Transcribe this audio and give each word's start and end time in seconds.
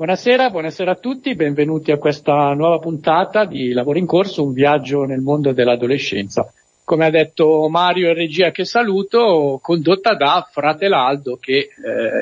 Buonasera, 0.00 0.48
buonasera 0.48 0.92
a 0.92 0.96
tutti, 0.96 1.34
benvenuti 1.34 1.92
a 1.92 1.98
questa 1.98 2.54
nuova 2.54 2.78
puntata 2.78 3.44
di 3.44 3.74
Lavoro 3.74 3.98
in 3.98 4.06
Corso, 4.06 4.42
un 4.42 4.54
viaggio 4.54 5.04
nel 5.04 5.20
mondo 5.20 5.52
dell'adolescenza. 5.52 6.50
Come 6.84 7.04
ha 7.04 7.10
detto 7.10 7.68
Mario 7.68 8.08
e 8.08 8.14
regia 8.14 8.50
che 8.50 8.64
saluto, 8.64 9.58
condotta 9.60 10.14
da 10.14 10.48
Fratelaldo 10.50 11.36
che 11.38 11.52
eh, 11.52 11.68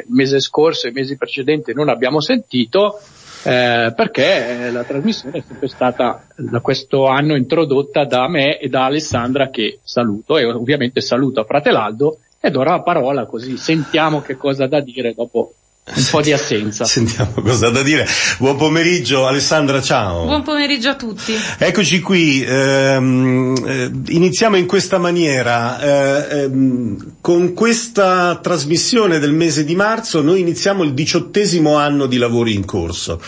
il 0.05 0.13
mese 0.13 0.41
scorso 0.41 0.89
e 0.89 0.91
i 0.91 0.93
mesi 0.93 1.17
precedenti 1.17 1.73
non 1.73 1.89
abbiamo 1.89 2.21
sentito 2.21 2.99
eh, 3.45 3.93
perché 3.95 4.71
la 4.73 4.83
trasmissione 4.83 5.39
è 5.39 5.43
sempre 5.47 5.69
stata 5.69 6.27
da 6.35 6.59
questo 6.59 7.07
anno 7.07 7.37
introdotta 7.37 8.05
da 8.07 8.27
me 8.27 8.59
e 8.59 8.67
da 8.69 8.87
Alessandra 8.87 9.51
che 9.51 9.79
saluto 9.85 10.37
e 10.37 10.45
ovviamente 10.47 11.01
saluto 11.01 11.45
Fratelaldo 11.45 12.19
ed 12.41 12.57
ora 12.57 12.73
la 12.73 12.83
parola 12.83 13.27
così 13.27 13.57
sentiamo 13.57 14.21
che 14.21 14.37
cosa 14.37 14.67
da 14.67 14.81
dire 14.81 15.15
dopo 15.15 15.53
un 15.95 16.07
po' 16.11 16.21
di 16.21 16.33
assenza. 16.33 16.85
Sentiamo 16.87 17.33
cosa 17.43 17.71
da 17.71 17.83
dire. 17.83 18.07
Buon 18.39 18.57
pomeriggio 18.57 19.27
Alessandra, 19.27 19.81
ciao. 19.81 20.25
Buon 20.25 20.43
pomeriggio 20.43 20.91
a 20.91 20.97
tutti. 20.97 21.35
Eccoci 21.59 22.01
qui, 22.01 22.45
ehm, 22.47 23.55
eh, 23.67 23.91
iniziamo 24.13 24.57
in 24.57 24.67
questa 24.67 24.99
maniera. 24.99 25.81
Eh, 25.81 26.43
ehm, 26.43 27.15
con 27.21 27.55
questa 27.55 28.39
trasmissione 28.43 29.19
del 29.19 29.33
mese 29.33 29.65
di 29.65 29.75
marzo 29.75 30.23
noi 30.23 30.41
iniziamo 30.41 30.83
il 30.83 30.95
diciottesimo 30.95 31.77
anno 31.77 32.07
di 32.07 32.19
lavori 32.19 32.55
in 32.55 32.65
corso. 32.65 33.21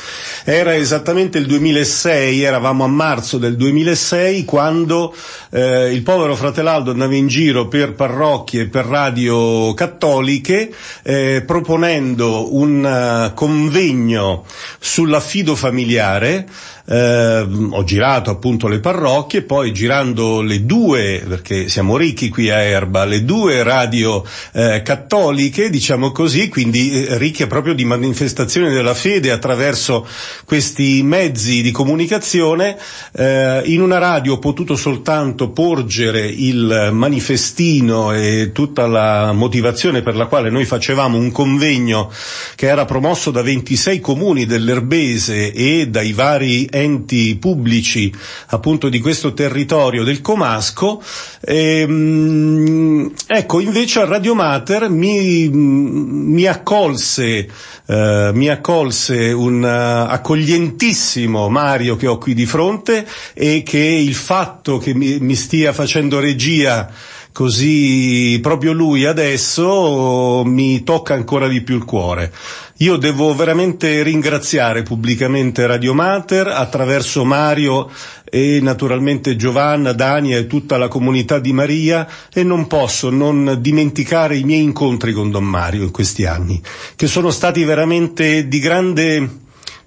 Era 0.45 0.75
esattamente 0.75 1.39
il 1.39 1.47
2006, 1.47 2.43
eravamo 2.43 2.85
a 2.85 2.89
marzo 2.89 3.39
del 3.39 3.57
2006 3.57 4.45
quando 4.45 5.15
eh, 5.51 5.93
il 5.93 6.03
povero 6.03 6.35
fratelaldo 6.35 6.91
andava 6.91 7.15
in 7.15 7.27
giro 7.27 7.69
per 7.69 7.95
parrocchie 7.95 8.63
e 8.63 8.67
per 8.67 8.87
radio 8.87 9.73
cattoliche 9.75 10.73
eh, 11.03 11.43
proponendo 11.47 12.50
un 12.51 12.85
uh, 12.85 13.35
convegno 13.35 14.45
sull'affido 14.79 15.55
familiare 15.57 16.47
eh, 16.91 17.47
ho 17.71 17.85
girato 17.85 18.31
appunto 18.31 18.67
le 18.67 18.81
parrocchie, 18.81 19.43
poi 19.43 19.73
girando 19.73 20.41
le 20.41 20.65
due, 20.65 21.23
perché 21.27 21.69
siamo 21.69 21.97
ricchi 21.97 22.29
qui 22.29 22.51
a 22.51 22.59
Erba, 22.59 23.05
le 23.05 23.25
due 23.25 23.63
radio 23.63 24.25
eh, 24.53 24.83
cattoliche, 24.83 25.71
diciamo 25.71 26.11
così, 26.11 26.49
quindi 26.49 27.05
eh, 27.05 27.17
ricche 27.17 27.47
proprio 27.47 27.75
di 27.75 27.85
manifestazioni 27.85 28.73
della 28.73 28.95
fede 28.95 29.31
attraverso 29.31 30.05
questi 30.45 31.03
mezzi 31.05 31.63
di 31.63 31.71
comunicazione, 31.71 32.77
eh, 33.13 33.63
in 33.67 33.83
una 33.83 33.99
radio 33.99 34.35
ho 34.35 34.39
potuto 34.39 34.75
soltanto 34.75 35.51
porgere 35.51 36.27
il 36.27 36.91
manifestino 36.93 38.13
e 38.13 38.51
tutta 38.53 38.89
la 38.89 39.33
motivazione 39.33 40.03
per 40.03 40.17
la 40.17 40.27
quale 40.27 40.51
noi 40.51 40.65
facevamo 40.65 41.17
un 41.17 41.31
convegno 41.31 42.11
che 42.57 42.67
era 42.67 42.85
promosso 42.85 43.31
da 43.31 43.43
26 43.43 44.01
comuni 44.01 44.45
dell'Erbese 44.45 45.53
e 45.53 45.87
dai 45.87 46.13
vari 46.13 46.67
enti 46.81 47.37
pubblici 47.37 48.13
appunto 48.49 48.89
di 48.89 49.01
questo 49.01 49.33
territorio 49.33 50.05
del 50.05 50.21
Comasco. 50.21 51.03
E, 51.41 51.81
ehm, 51.81 53.13
ecco, 53.27 53.61
invece 53.61 54.01
a 54.01 54.05
Radio 54.07 54.35
Mater 54.35 54.89
mi, 54.89 55.49
mi 55.49 56.47
accolse 56.47 57.49
Uh, 57.91 58.31
mi 58.35 58.49
accolse 58.49 59.33
un 59.33 59.65
uh, 59.65 60.13
accoglientissimo 60.13 61.49
Mario 61.49 61.97
che 61.97 62.07
ho 62.07 62.19
qui 62.19 62.35
di 62.35 62.47
fronte 62.47 63.05
e 63.35 63.65
che 63.65 63.81
il 63.81 64.15
fatto 64.15 64.79
che 64.79 64.95
mi, 64.95 65.19
mi 65.19 65.35
stia 65.35 65.73
facendo 65.73 66.21
regia 66.21 66.89
così 67.33 68.39
proprio 68.43 68.73
lui 68.73 69.05
adesso 69.05 70.43
mi 70.45 70.83
tocca 70.83 71.15
ancora 71.15 71.49
di 71.49 71.63
più 71.63 71.77
il 71.77 71.85
cuore. 71.85 72.33
Io 72.79 72.97
devo 72.97 73.35
veramente 73.35 74.03
ringraziare 74.03 74.83
pubblicamente 74.83 75.67
Radio 75.67 75.93
Mater 75.93 76.47
attraverso 76.47 77.25
Mario 77.25 77.91
e 78.25 78.59
naturalmente 78.63 79.37
Giovanna, 79.37 79.93
Dania 79.93 80.39
e 80.39 80.47
tutta 80.47 80.79
la 80.79 80.89
comunità 80.89 81.39
di 81.39 81.53
Maria 81.53 82.09
e 82.33 82.43
non 82.43 82.67
posso 82.67 83.11
non 83.11 83.59
dimenticare 83.61 84.39
i 84.39 84.45
miei 84.45 84.63
incontri 84.63 85.13
con 85.13 85.31
Don 85.31 85.45
Mario 85.45 85.83
in 85.83 85.91
questi 85.91 86.25
anni, 86.25 86.61
che 86.97 87.07
sono 87.07 87.31
stati 87.31 87.65
veramente 87.65 88.49
di 88.49 88.59
grande 88.61 89.29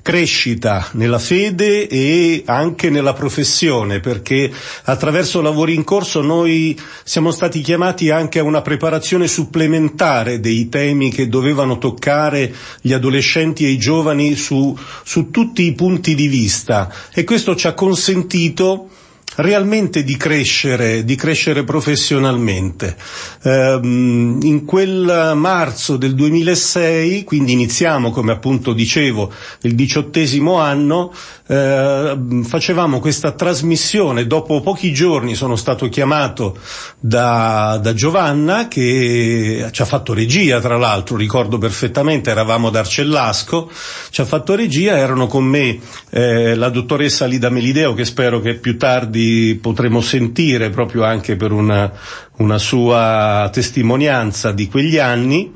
crescita 0.04 0.90
nella 0.92 1.18
fede 1.18 1.88
e 1.88 2.44
anche 2.46 2.90
nella 2.92 3.14
professione, 3.14 4.02
perché 4.02 4.52
attraverso 4.84 5.42
lavori 5.42 5.74
in 5.74 5.86
corso 5.86 6.22
noi 6.22 6.80
siamo 7.06 7.32
stati 7.32 7.62
chiamati 7.62 8.10
anche 8.12 8.38
a 8.40 8.44
una 8.44 8.62
preparazione 8.62 9.28
supplementare 9.28 10.42
dei 10.42 10.68
temi 10.68 11.10
che 11.10 11.30
dovevano 11.30 11.78
toccare 11.78 12.54
gli 12.82 12.92
adolescenti 12.92 13.66
e 13.66 13.70
i 13.70 13.78
giovani 13.78 14.36
su, 14.36 14.78
su 15.04 15.32
tutti 15.32 15.64
i 15.64 15.74
punti 15.74 16.14
di 16.16 16.28
vista. 16.28 16.94
E 17.14 17.24
questo 17.24 17.56
ci 17.56 17.68
ha 17.68 17.74
consentito 17.74 18.90
realmente 19.36 20.04
di 20.04 20.18
crescere, 20.18 21.04
di 21.04 21.16
crescere 21.16 21.64
professionalmente. 21.64 22.96
Eh, 23.42 23.80
in 23.82 24.64
quel 24.66 25.34
marzo 25.36 25.98
del 25.98 26.16
2006, 26.16 27.24
quindi 27.24 27.54
iniziamo, 27.54 28.12
come 28.12 28.32
appunto 28.32 28.74
dicevo, 28.74 29.32
il 29.62 29.76
diciottesimo 29.76 30.60
anno, 30.60 31.14
eh, 31.48 32.18
facevamo 32.44 33.00
questa 33.00 33.32
trasmissione, 33.32 34.28
dopo 34.28 34.62
pochi 34.62 34.94
giorni 34.94 35.36
sono 35.36 35.56
stato 35.56 35.90
chiamato 35.90 36.58
da, 37.00 37.80
da, 37.82 37.94
Giovanna 37.94 38.68
che 38.68 39.68
ci 39.72 39.82
ha 39.82 39.86
fatto 39.86 40.14
regia 40.14 40.60
tra 40.60 40.78
l'altro, 40.78 41.18
ricordo 41.18 41.58
perfettamente, 41.58 42.30
eravamo 42.30 42.68
ad 42.68 42.76
Arcellasco, 42.76 43.70
ci 44.10 44.22
ha 44.22 44.26
fatto 44.26 44.56
regia, 44.56 44.98
erano 44.98 45.28
con 45.28 45.44
me 45.44 45.80
eh, 46.10 46.56
la 46.56 46.70
dottoressa 46.70 47.26
Lida 47.26 47.50
Melideo 47.50 47.94
che 47.94 48.06
spero 48.06 48.40
che 48.40 48.56
più 48.56 48.78
tardi 48.78 49.23
potremo 49.62 50.02
sentire 50.02 50.70
proprio 50.70 51.04
anche 51.04 51.36
per 51.36 51.52
una, 51.52 51.92
una 52.38 52.58
sua 52.58 53.50
testimonianza 53.52 54.52
di 54.52 54.68
quegli 54.68 54.98
anni 54.98 55.52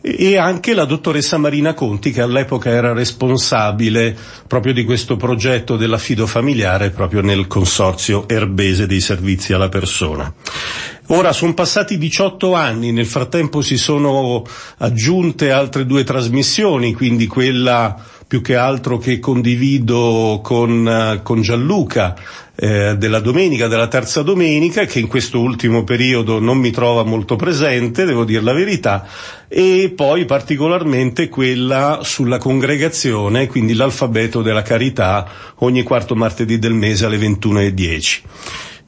e 0.00 0.36
anche 0.36 0.74
la 0.74 0.84
dottoressa 0.84 1.38
Marina 1.38 1.74
Conti 1.74 2.12
che 2.12 2.20
all'epoca 2.20 2.70
era 2.70 2.92
responsabile 2.92 4.16
proprio 4.46 4.72
di 4.72 4.84
questo 4.84 5.16
progetto 5.16 5.76
dell'affido 5.76 6.26
familiare 6.26 6.90
proprio 6.90 7.20
nel 7.20 7.46
consorzio 7.46 8.28
erbese 8.28 8.86
dei 8.86 9.00
servizi 9.00 9.52
alla 9.52 9.68
persona. 9.68 10.32
Ora 11.08 11.32
sono 11.32 11.54
passati 11.54 11.98
18 11.98 12.54
anni, 12.54 12.92
nel 12.92 13.06
frattempo 13.06 13.60
si 13.60 13.76
sono 13.76 14.44
aggiunte 14.78 15.50
altre 15.50 15.86
due 15.86 16.04
trasmissioni, 16.04 16.92
quindi 16.92 17.26
quella 17.26 17.96
più 18.28 18.42
che 18.42 18.56
altro 18.56 18.98
che 18.98 19.18
condivido 19.18 20.40
con, 20.42 21.20
con 21.22 21.40
Gianluca 21.40 22.14
eh, 22.54 22.94
della 22.98 23.20
domenica, 23.20 23.68
della 23.68 23.88
terza 23.88 24.20
domenica, 24.20 24.84
che 24.84 24.98
in 24.98 25.06
questo 25.06 25.40
ultimo 25.40 25.82
periodo 25.82 26.38
non 26.38 26.58
mi 26.58 26.70
trova 26.70 27.04
molto 27.04 27.36
presente, 27.36 28.04
devo 28.04 28.24
dire 28.26 28.42
la 28.42 28.52
verità, 28.52 29.06
e 29.48 29.92
poi 29.96 30.26
particolarmente 30.26 31.30
quella 31.30 32.00
sulla 32.02 32.36
congregazione, 32.36 33.46
quindi 33.46 33.72
l'alfabeto 33.72 34.42
della 34.42 34.62
carità, 34.62 35.26
ogni 35.60 35.82
quarto 35.82 36.14
martedì 36.14 36.58
del 36.58 36.74
mese 36.74 37.06
alle 37.06 37.16
21.10. 37.16 38.20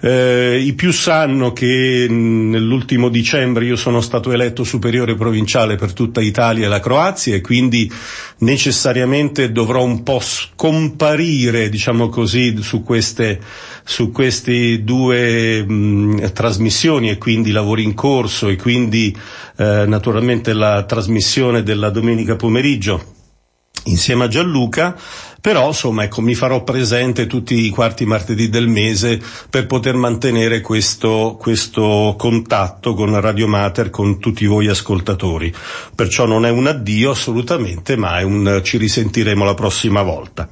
Eh, 0.03 0.63
I 0.65 0.73
più 0.73 0.93
sanno 0.93 1.53
che 1.53 2.07
nell'ultimo 2.09 3.11
dicembre 3.11 3.67
io 3.67 3.77
sono 3.77 4.01
stato 4.01 4.33
eletto 4.33 4.65
superiore 4.65 5.15
provinciale 5.15 5.77
per 5.77 5.93
tutta 5.93 6.23
Italia 6.23 6.65
e 6.65 6.69
la 6.69 6.81
Croazia 6.81 7.35
e 7.35 7.43
quindi 7.43 7.91
necessariamente 8.39 9.53
dovrò 9.53 9.85
un 9.85 10.03
po' 10.03 10.21
scomparire, 10.21 11.69
diciamo 11.69 12.09
così, 12.09 12.63
su 12.63 12.83
queste, 12.83 13.41
su 13.85 14.11
queste 14.11 14.83
due 14.83 15.63
mh, 15.65 16.33
trasmissioni 16.33 17.11
e 17.11 17.19
quindi 17.19 17.51
lavori 17.51 17.83
in 17.83 17.93
corso 17.93 18.49
e 18.49 18.57
quindi 18.57 19.15
eh, 19.59 19.85
naturalmente 19.87 20.55
la 20.55 20.83
trasmissione 20.85 21.63
della 21.63 21.91
domenica 21.91 22.37
pomeriggio 22.37 23.19
insieme 23.85 24.25
a 24.25 24.29
Gianluca 24.29 24.97
però 25.41 25.69
insomma 25.69 26.05
ecco 26.05 26.21
mi 26.21 26.35
farò 26.35 26.63
presente 26.63 27.27
tutti 27.27 27.65
i 27.65 27.71
quarti 27.71 28.05
martedì 28.05 28.49
del 28.49 28.69
mese 28.69 29.19
per 29.49 29.67
poter 29.67 29.95
mantenere 29.95 30.61
questo, 30.61 31.37
questo 31.39 32.15
contatto 32.19 32.95
con 32.95 33.19
Radio 33.19 33.49
Mater, 33.49 33.91
con 33.91 34.19
tutti 34.19 34.45
voi 34.45 34.69
ascoltatori. 34.69 35.53
Perciò 35.95 36.27
non 36.27 36.45
è 36.45 36.51
un 36.51 36.67
addio 36.67 37.11
assolutamente, 37.11 37.97
ma 37.97 38.19
è 38.19 38.23
un 38.23 38.61
ci 38.63 38.77
risentiremo 38.77 39.45
la 39.45 39.55
prossima 39.55 40.03
volta. 40.03 40.49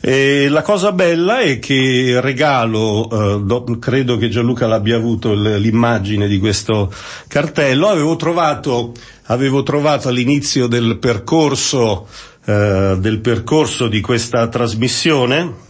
E 0.00 0.48
la 0.48 0.62
cosa 0.62 0.92
bella 0.92 1.40
è 1.40 1.58
che 1.58 2.18
regalo, 2.20 3.08
eh, 3.10 3.40
do, 3.42 3.64
credo 3.78 4.16
che 4.16 4.28
Gianluca 4.28 4.66
l'abbia 4.66 4.96
avuto 4.96 5.34
l'immagine 5.34 6.26
di 6.26 6.38
questo 6.38 6.92
cartello, 7.28 7.88
avevo 7.88 8.16
trovato, 8.16 8.92
avevo 9.26 9.62
trovato 9.62 10.08
all'inizio 10.08 10.66
del 10.66 10.98
percorso 10.98 12.06
eh, 12.46 12.96
del 12.98 13.20
percorso 13.20 13.88
di 13.88 14.00
questa 14.00 14.48
trasmissione 14.48 15.64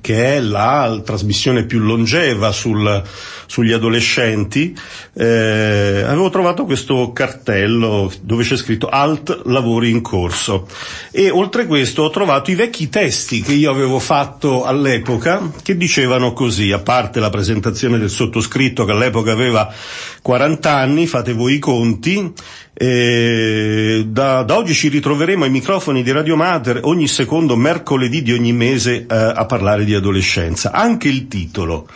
che 0.00 0.36
è 0.36 0.40
la 0.40 1.00
trasmissione 1.04 1.64
più 1.64 1.78
longeva 1.78 2.52
sul, 2.52 3.02
sugli 3.46 3.72
adolescenti, 3.72 4.76
eh, 5.14 6.02
avevo 6.06 6.28
trovato 6.30 6.64
questo 6.64 7.12
cartello 7.12 8.12
dove 8.22 8.44
c'è 8.44 8.56
scritto 8.56 8.88
Alt 8.88 9.42
lavori 9.44 9.90
in 9.90 10.02
corso. 10.02 10.66
E 11.10 11.30
oltre 11.30 11.66
questo 11.66 12.02
ho 12.02 12.10
trovato 12.10 12.50
i 12.50 12.54
vecchi 12.54 12.88
testi 12.88 13.40
che 13.40 13.52
io 13.52 13.70
avevo 13.70 13.98
fatto 13.98 14.64
all'epoca 14.64 15.50
che 15.62 15.76
dicevano 15.76 16.32
così, 16.32 16.70
a 16.72 16.80
parte 16.80 17.20
la 17.20 17.30
presentazione 17.30 17.98
del 17.98 18.10
sottoscritto 18.10 18.84
che 18.84 18.92
all'epoca 18.92 19.32
aveva 19.32 19.72
40 20.20 20.74
anni, 20.74 21.06
fate 21.06 21.32
voi 21.32 21.54
i 21.54 21.58
conti, 21.58 22.32
e 22.80 24.04
da, 24.06 24.44
da, 24.44 24.56
oggi 24.56 24.72
ci 24.72 24.86
ritroveremo 24.86 25.42
ai 25.42 25.50
microfoni 25.50 26.04
di 26.04 26.12
Radio 26.12 26.36
Mater 26.36 26.78
ogni 26.84 27.08
secondo 27.08 27.56
mercoledì 27.56 28.22
di 28.22 28.32
ogni 28.32 28.52
mese 28.52 28.98
eh, 28.98 29.06
a 29.08 29.44
parlare 29.46 29.84
di 29.84 29.96
adolescenza. 29.96 30.70
Anche 30.70 31.08
il 31.08 31.26
titolo, 31.26 31.88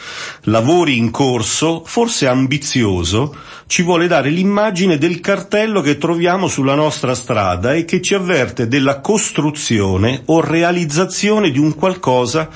Lavori 0.47 0.97
in 0.97 1.13
corso, 1.13 1.85
forse 1.87 2.27
ambizioso, 2.27 3.33
ci 3.67 3.83
vuole 3.83 4.09
dare 4.09 4.31
l'immagine 4.31 4.99
del 4.99 5.21
cartello 5.21 5.83
che 5.83 5.99
troviamo 5.99 6.49
sulla 6.49 6.75
nostra 6.75 7.15
strada 7.15 7.75
e 7.75 7.85
che 7.85 8.03
ci 8.03 8.15
avverte 8.15 8.67
della 8.67 8.99
costruzione 8.99 10.23
o 10.27 10.41
realizzazione 10.41 11.53
di 11.53 11.61
un 11.61 11.77
qualcosa 11.77 12.49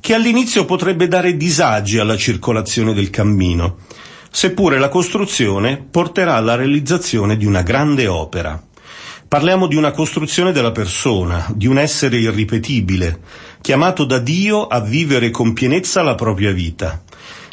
che 0.00 0.14
all'inizio 0.14 0.64
potrebbe 0.64 1.06
dare 1.06 1.36
disagi 1.36 1.98
alla 1.98 2.16
circolazione 2.16 2.92
del 2.92 3.10
cammino 3.10 3.76
seppure 4.38 4.78
la 4.78 4.88
costruzione 4.88 5.84
porterà 5.90 6.36
alla 6.36 6.54
realizzazione 6.54 7.36
di 7.36 7.44
una 7.44 7.62
grande 7.62 8.06
opera. 8.06 8.62
Parliamo 9.26 9.66
di 9.66 9.74
una 9.74 9.90
costruzione 9.90 10.52
della 10.52 10.70
persona, 10.70 11.44
di 11.52 11.66
un 11.66 11.76
essere 11.76 12.18
irripetibile, 12.18 13.18
chiamato 13.60 14.04
da 14.04 14.20
Dio 14.20 14.68
a 14.68 14.78
vivere 14.78 15.30
con 15.30 15.54
pienezza 15.54 16.02
la 16.02 16.14
propria 16.14 16.52
vita, 16.52 17.02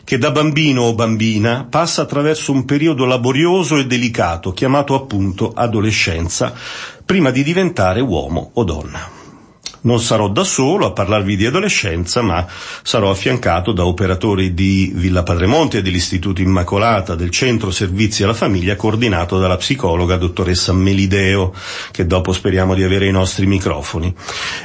che 0.04 0.20
da 0.20 0.30
bambino 0.30 0.84
o 0.84 0.94
bambina 0.94 1.66
passa 1.68 2.04
attraverso 2.04 2.52
un 2.52 2.66
periodo 2.66 3.06
laborioso 3.06 3.78
e 3.78 3.88
delicato, 3.88 4.52
chiamato 4.52 4.94
appunto 4.94 5.54
adolescenza, 5.56 6.54
prima 7.04 7.32
di 7.32 7.42
diventare 7.42 8.00
uomo 8.00 8.52
o 8.54 8.64
donna. 8.64 9.25
Non 9.86 10.00
sarò 10.02 10.30
da 10.30 10.44
solo 10.44 10.88
a 10.88 10.92
parlarvi 10.92 11.36
di 11.36 11.46
adolescenza, 11.46 12.24
ma 12.24 12.46
sarò 12.84 13.12
affiancato 13.12 13.72
da 13.72 13.86
operatori 13.86 14.56
di 14.56 14.92
Villa 14.96 15.22
Padremonte 15.22 15.78
e 15.78 15.82
dell'Istituto 15.84 16.42
Immacolata 16.42 17.14
del 17.14 17.30
Centro 17.30 17.70
Servizi 17.70 18.24
alla 18.24 18.34
Famiglia 18.34 18.76
coordinato 18.76 19.38
dalla 19.38 19.58
psicologa 19.58 20.18
dottoressa 20.18 20.74
Melideo, 20.74 21.54
che 21.92 22.08
dopo 22.08 22.34
speriamo 22.34 22.74
di 22.74 22.82
avere 22.82 23.08
i 23.08 23.12
nostri 23.12 23.46
microfoni. 23.46 24.12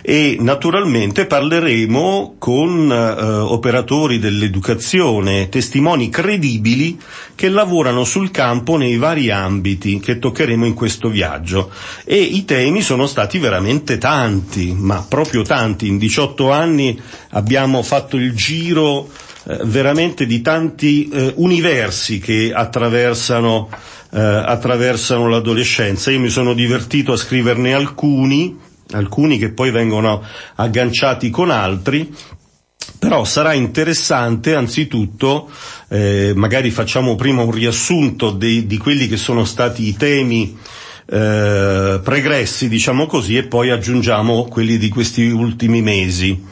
E 0.01 0.39
naturalmente 0.41 1.27
parleremo 1.27 2.37
con 2.39 2.91
eh, 2.91 3.23
operatori 3.23 4.19
dell'educazione, 4.19 5.51
testimoni 5.51 6.09
credibili 6.09 6.99
che 7.35 7.51
lavorano 7.51 8.05
sul 8.05 8.31
campo 8.31 8.77
nei 8.79 8.97
vari 8.97 9.31
ambiti 9.31 10.01
che 10.01 10.19
toccheremo 10.19 10.65
in 10.65 10.73
questo 10.75 11.11
viaggio. 11.11 11.71
E 12.05 12.17
i 12.17 12.47
temi 12.47 12.81
sono 12.81 13.07
stati 13.07 13.39
veramente 13.39 13.99
tanti, 13.99 14.75
ma 14.75 15.05
proprio 15.11 15.43
tanti, 15.43 15.89
in 15.89 15.99
18 15.99 16.53
anni 16.53 16.99
abbiamo 17.31 17.83
fatto 17.83 18.17
il 18.17 18.33
giro 18.33 19.11
eh, 19.45 19.59
veramente 19.65 20.25
di 20.25 20.41
tanti 20.41 21.09
eh, 21.09 21.33
universi 21.37 22.21
che 22.21 22.53
attraversano, 22.55 23.69
eh, 24.13 24.21
attraversano 24.21 25.29
l'adolescenza. 25.29 26.13
Io 26.13 26.21
mi 26.21 26.29
sono 26.29 26.55
divertito 26.55 27.13
a 27.13 27.17
scriverne 27.17 27.75
alcuni, 27.75 28.57
alcuni 28.93 29.37
che 29.39 29.51
poi 29.51 29.73
vengono 29.73 30.23
agganciati 30.55 31.29
con 31.29 31.51
altri, 31.51 32.15
però 32.99 33.25
sarà 33.25 33.53
interessante 33.55 34.55
anzitutto, 34.55 35.51
eh, 35.89 36.33
magari 36.37 36.71
facciamo 36.71 37.17
prima 37.17 37.43
un 37.43 37.51
riassunto 37.51 38.31
di, 38.31 38.67
di 38.67 38.79
quelli 38.79 39.09
che 39.09 39.17
sono 39.17 39.45
stati 39.45 39.89
i 39.89 39.97
temi 39.97 40.57
eh, 41.11 42.01
pregressi, 42.03 42.69
diciamo 42.69 43.07
così, 43.07 43.37
e 43.37 43.43
poi 43.43 43.71
aggiungiamo 43.71 44.45
quelli 44.45 44.79
di 44.79 44.89
questi 44.89 45.27
ultimi 45.27 45.83
mesi. 45.83 46.47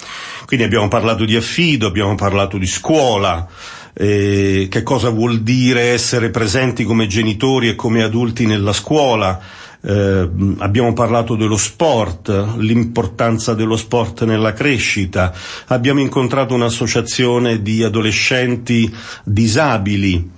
Quindi 0.44 0.64
abbiamo 0.66 0.88
parlato 0.88 1.24
di 1.24 1.36
affido, 1.36 1.86
abbiamo 1.86 2.14
parlato 2.16 2.58
di 2.58 2.66
scuola, 2.66 3.46
eh, 3.92 4.66
che 4.68 4.82
cosa 4.82 5.10
vuol 5.10 5.42
dire 5.42 5.90
essere 5.92 6.30
presenti 6.30 6.84
come 6.84 7.06
genitori 7.06 7.68
e 7.68 7.76
come 7.76 8.02
adulti 8.02 8.46
nella 8.46 8.72
scuola, 8.72 9.38
eh, 9.80 10.28
abbiamo 10.58 10.92
parlato 10.92 11.36
dello 11.36 11.56
sport, 11.56 12.56
l'importanza 12.56 13.54
dello 13.54 13.76
sport 13.76 14.24
nella 14.24 14.54
crescita, 14.54 15.32
abbiamo 15.66 16.00
incontrato 16.00 16.54
un'associazione 16.54 17.62
di 17.62 17.84
adolescenti 17.84 18.92
disabili 19.22 20.36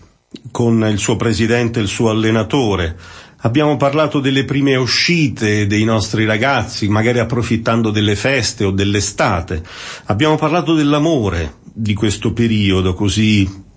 con 0.51 0.87
il 0.89 0.99
suo 0.99 1.17
presidente 1.17 1.79
e 1.79 1.83
il 1.83 1.89
suo 1.89 2.11
allenatore, 2.11 2.97
Abbiamo 3.43 3.77
parlato 3.77 4.21
delle 4.21 4.45
prime 4.45 4.77
uscite 4.77 5.67
dei 5.67 5.85
nostri 5.85 6.27
ragazzi, 6.27 6.89
magari 6.89 7.21
approfittando 7.21 7.91
delle 7.91 8.15
feste 8.15 8.65
o 8.65 8.71
dell'estate. 8.71 9.63
Abbiamo 10.07 10.37
parlato 10.37 10.75
dell'amore 10.75 11.55
di 11.73 11.95
questo 11.95 12.33
periodo 12.33 12.93
così 12.93 13.69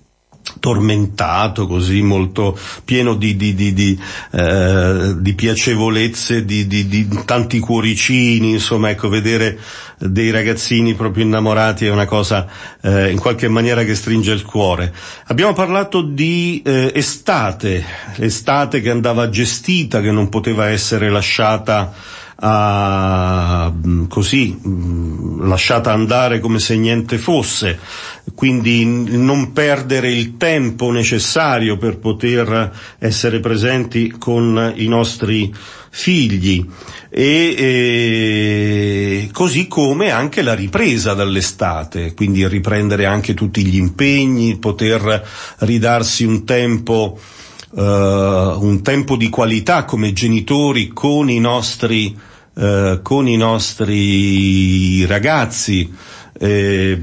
tormentato, 0.60 1.68
così 1.68 2.02
molto 2.02 2.58
pieno 2.84 3.16
di, 3.16 3.36
di, 3.36 3.54
di, 3.54 3.74
di 3.74 4.00
eh, 4.32 5.34
piacevolezze, 5.36 6.44
di, 6.44 7.08
tanti 7.26 7.60
cuoricini, 7.60 8.52
insomma, 8.52 8.90
ecco, 8.90 9.08
vedere 9.10 9.58
dei 10.08 10.32
ragazzini 10.32 10.94
proprio 10.96 11.24
innamorati 11.24 11.86
è 11.86 11.92
una 11.92 12.06
cosa 12.06 12.48
eh, 12.82 13.10
in 13.10 13.20
qualche 13.20 13.48
maniera 13.48 13.84
che 13.84 13.96
stringe 13.96 14.32
il 14.32 14.44
cuore. 14.44 14.94
Abbiamo 15.28 15.54
parlato 15.54 16.02
di 16.02 16.62
eh, 16.66 16.92
estate, 16.94 17.84
estate 18.18 18.82
che 18.82 18.90
andava 18.90 19.30
gestita, 19.30 20.02
che 20.02 20.12
non 20.12 20.30
poteva 20.30 20.70
essere 20.70 21.10
lasciata 21.10 21.94
mm, 22.46 24.06
così 24.08 24.60
mm, 24.68 25.48
lasciata 25.48 25.92
andare 25.92 26.40
come 26.40 26.60
se 26.60 26.76
niente 26.76 27.18
fosse, 27.18 27.80
quindi 28.36 28.86
non 28.86 29.54
perdere 29.54 30.12
il 30.12 30.38
tempo 30.38 30.92
necessario 30.92 31.78
per 31.78 31.98
poter 31.98 32.72
essere 33.00 33.40
presenti 33.40 34.14
con 34.18 34.74
i 34.76 34.88
nostri 34.88 35.54
figli. 35.90 36.66
E, 37.10 37.56
e, 37.58 39.30
così 39.32 39.68
come 39.68 40.10
anche 40.10 40.42
la 40.42 40.56
ripresa 40.56 41.14
dall'estate, 41.14 42.14
quindi 42.14 42.48
riprendere 42.48 43.06
anche 43.06 43.34
tutti 43.34 43.64
gli 43.64 43.78
impegni, 43.78 44.58
poter 44.58 45.24
ridarsi 45.60 46.24
un 46.24 46.44
tempo 46.44 47.20
uh, 47.74 47.82
un 47.82 48.82
tempo 48.82 49.16
di 49.16 49.30
qualità 49.30 49.86
come 49.86 50.14
genitori 50.14 50.90
con 50.90 51.30
i 51.30 51.40
nostri 51.40 52.16
uh, 52.54 53.02
con 53.02 53.28
i 53.28 53.36
nostri 53.38 55.06
ragazzi. 55.06 55.94
Eh, 56.36 57.00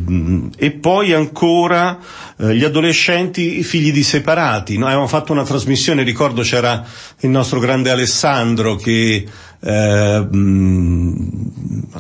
e 0.56 0.70
poi 0.72 1.12
ancora 1.12 1.98
eh, 2.36 2.54
gli 2.56 2.64
adolescenti 2.64 3.62
figli 3.62 3.92
di 3.92 4.02
separati. 4.02 4.74
Noi 4.76 4.88
avevamo 4.88 5.06
fatto 5.06 5.32
una 5.32 5.44
trasmissione, 5.44 6.02
ricordo 6.02 6.42
c'era 6.42 6.84
il 7.20 7.30
nostro 7.30 7.60
grande 7.60 7.90
Alessandro 7.90 8.74
che, 8.74 9.24
eh, 9.60 10.28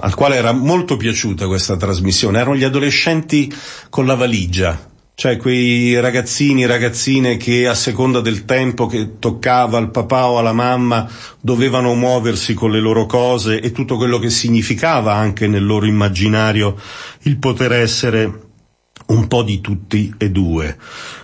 al 0.00 0.14
quale 0.16 0.34
era 0.36 0.50
molto 0.52 0.96
piaciuta 0.96 1.46
questa 1.46 1.76
trasmissione, 1.76 2.38
erano 2.40 2.56
gli 2.56 2.64
adolescenti 2.64 3.50
con 3.88 4.06
la 4.06 4.16
valigia 4.16 4.89
cioè 5.20 5.36
quei 5.36 6.00
ragazzini, 6.00 6.64
ragazzine 6.64 7.36
che 7.36 7.68
a 7.68 7.74
seconda 7.74 8.22
del 8.22 8.46
tempo 8.46 8.86
che 8.86 9.18
toccava 9.18 9.76
al 9.76 9.90
papà 9.90 10.30
o 10.30 10.38
alla 10.38 10.54
mamma 10.54 11.06
dovevano 11.42 11.92
muoversi 11.94 12.54
con 12.54 12.70
le 12.70 12.80
loro 12.80 13.04
cose 13.04 13.60
e 13.60 13.70
tutto 13.70 13.98
quello 13.98 14.18
che 14.18 14.30
significava 14.30 15.12
anche 15.12 15.46
nel 15.46 15.62
loro 15.66 15.84
immaginario 15.84 16.74
il 17.24 17.36
poter 17.36 17.72
essere 17.72 18.32
un 19.08 19.28
po' 19.28 19.42
di 19.42 19.60
tutti 19.60 20.10
e 20.16 20.30
due. 20.30 20.78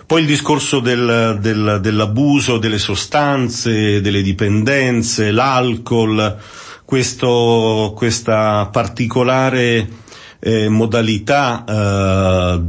Poi 0.05 0.21
il 0.21 0.26
discorso 0.26 0.81
del, 0.81 1.38
del, 1.41 1.79
dell'abuso 1.81 2.59
delle 2.59 2.79
sostanze, 2.79 4.03
delle 4.03 4.21
dipendenze, 4.21 5.31
l'alcol, 5.31 6.37
questo, 6.85 7.95
questa 7.97 8.69
particolare 8.71 9.88
eh, 10.47 10.69
modalità 10.69 11.65
eh, 11.67 12.61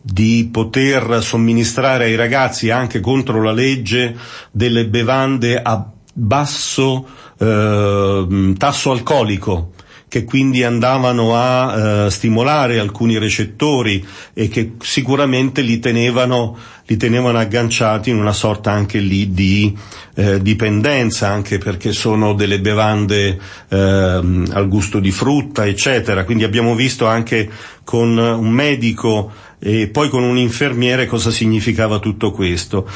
di 0.00 0.48
poter 0.52 1.20
somministrare 1.24 2.04
ai 2.04 2.14
ragazzi 2.14 2.70
anche 2.70 3.00
contro 3.00 3.42
la 3.42 3.50
legge 3.50 4.16
delle 4.52 4.86
bevande 4.86 5.60
a 5.60 5.84
basso 6.12 7.04
eh, 7.36 8.54
tasso 8.56 8.90
alcolico 8.92 9.72
che 10.08 10.24
quindi 10.24 10.64
andavano 10.64 11.36
a 11.36 12.06
eh, 12.06 12.10
stimolare 12.10 12.78
alcuni 12.78 13.18
recettori 13.18 14.04
e 14.32 14.48
che 14.48 14.72
sicuramente 14.80 15.60
li 15.60 15.78
tenevano, 15.78 16.56
li 16.86 16.96
tenevano 16.96 17.38
agganciati 17.38 18.10
in 18.10 18.16
una 18.16 18.32
sorta 18.32 18.72
anche 18.72 18.98
lì 18.98 19.30
di 19.32 19.76
eh, 20.14 20.40
dipendenza, 20.40 21.28
anche 21.28 21.58
perché 21.58 21.92
sono 21.92 22.32
delle 22.32 22.60
bevande 22.60 23.38
eh, 23.68 23.76
al 23.76 24.66
gusto 24.68 24.98
di 24.98 25.10
frutta, 25.10 25.66
eccetera. 25.66 26.24
Quindi 26.24 26.44
abbiamo 26.44 26.74
visto 26.74 27.06
anche 27.06 27.48
con 27.84 28.16
un 28.16 28.48
medico 28.50 29.30
e 29.58 29.88
poi 29.88 30.08
con 30.08 30.22
un 30.22 30.38
infermiere 30.38 31.06
cosa 31.06 31.30
significava 31.30 31.98
tutto 31.98 32.30
questo. 32.30 32.88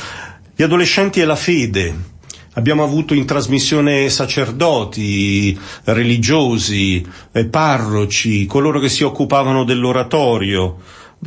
Gli 0.55 0.63
adolescenti 0.63 1.21
e 1.21 1.25
la 1.25 1.37
fede, 1.37 2.11
Abbiamo 2.55 2.83
avuto 2.83 3.15
in 3.15 3.25
trasmissione 3.25 4.11
sacerdoti, 4.11 5.59
religiosi, 5.85 7.03
eh, 7.33 7.47
parroci, 7.47 8.45
coloro 8.45 8.79
che 8.79 8.91
si 8.91 9.05
occupavano 9.05 9.65
dell'oratorio, 9.65 10.77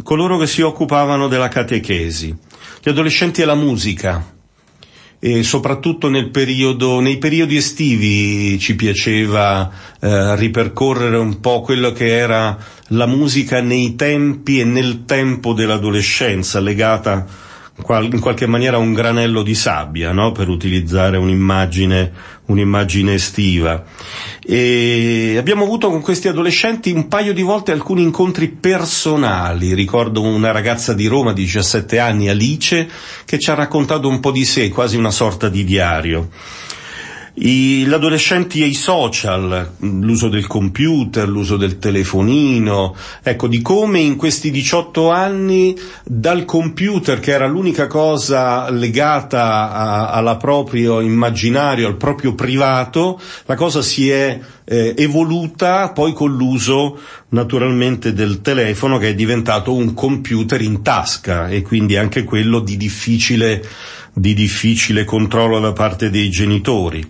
coloro 0.03 0.37
che 0.37 0.45
si 0.45 0.61
occupavano 0.61 1.27
della 1.27 1.47
catechesi, 1.47 2.35
gli 2.79 2.89
adolescenti 2.89 3.41
e 3.41 3.45
la 3.45 3.55
musica. 3.55 4.33
E 5.17 5.41
soprattutto 5.41 6.09
nel 6.09 6.29
periodo, 6.29 6.99
nei 6.99 7.17
periodi 7.17 7.55
estivi 7.55 8.59
ci 8.59 8.75
piaceva 8.75 9.71
eh, 9.99 10.35
ripercorrere 10.35 11.17
un 11.17 11.39
po' 11.39 11.61
quello 11.61 11.91
che 11.91 12.15
era 12.15 12.55
la 12.89 13.07
musica 13.07 13.61
nei 13.61 13.95
tempi 13.95 14.59
e 14.59 14.63
nel 14.63 15.05
tempo 15.05 15.53
dell'adolescenza, 15.53 16.59
legata 16.59 17.25
in 17.77 18.19
qualche 18.21 18.47
maniera 18.47 18.77
un 18.77 18.93
granello 18.93 19.43
di 19.43 19.53
sabbia, 19.53 20.11
no? 20.11 20.31
per 20.31 20.47
utilizzare 20.47 21.17
un'immagine, 21.17 22.11
un'immagine 22.45 23.13
estiva. 23.13 23.83
E 24.41 25.35
abbiamo 25.37 25.63
avuto 25.63 25.89
con 25.89 26.01
questi 26.01 26.29
adolescenti 26.29 26.91
un 26.91 27.07
paio 27.07 27.33
di 27.33 27.41
volte 27.41 27.73
alcuni 27.73 28.01
incontri 28.01 28.47
personali. 28.47 29.73
Ricordo 29.73 30.21
una 30.21 30.51
ragazza 30.51 30.93
di 30.93 31.07
Roma 31.07 31.33
di 31.33 31.43
17 31.43 31.99
anni, 31.99 32.29
Alice, 32.29 32.87
che 33.25 33.39
ci 33.39 33.51
ha 33.51 33.55
raccontato 33.55 34.07
un 34.07 34.19
po' 34.19 34.31
di 34.31 34.45
sé, 34.45 34.69
quasi 34.69 34.95
una 34.95 35.11
sorta 35.11 35.49
di 35.49 35.63
diario. 35.65 36.29
Gli 37.37 37.91
adolescenti 37.91 38.63
e 38.63 38.67
i 38.67 38.73
social, 38.73 39.71
l'uso 39.79 40.29
del 40.29 40.47
computer, 40.47 41.27
l'uso 41.27 41.57
del 41.57 41.79
telefonino, 41.79 42.95
ecco, 43.21 43.49
di 43.49 43.61
come 43.61 43.99
in 43.99 44.15
questi 44.15 44.49
18 44.51 45.09
anni 45.09 45.77
dal 46.05 46.45
computer, 46.45 47.19
che 47.19 47.31
era 47.31 47.45
l'unica 47.45 47.87
cosa 47.87 48.69
legata 48.69 49.69
a, 49.69 50.11
alla 50.11 50.37
proprio 50.37 51.01
immaginario, 51.01 51.87
al 51.87 51.97
proprio 51.97 52.33
privato, 52.35 53.19
la 53.47 53.55
cosa 53.55 53.81
si 53.81 54.09
è 54.09 54.39
eh, 54.63 54.93
evoluta 54.97 55.91
poi 55.91 56.13
con 56.13 56.33
l'uso 56.33 56.97
naturalmente 57.29 58.13
del 58.13 58.39
telefono 58.39 58.97
che 58.97 59.09
è 59.09 59.13
diventato 59.13 59.73
un 59.73 59.93
computer 59.93 60.61
in 60.61 60.81
tasca 60.81 61.49
e 61.49 61.61
quindi 61.61 61.97
anche 61.97 62.23
quello 62.23 62.59
di 62.59 62.77
difficile 62.77 63.61
di 64.17 64.33
difficile 64.33 65.03
controllo 65.03 65.59
da 65.59 65.73
parte 65.73 66.09
dei 66.09 66.29
genitori. 66.29 67.05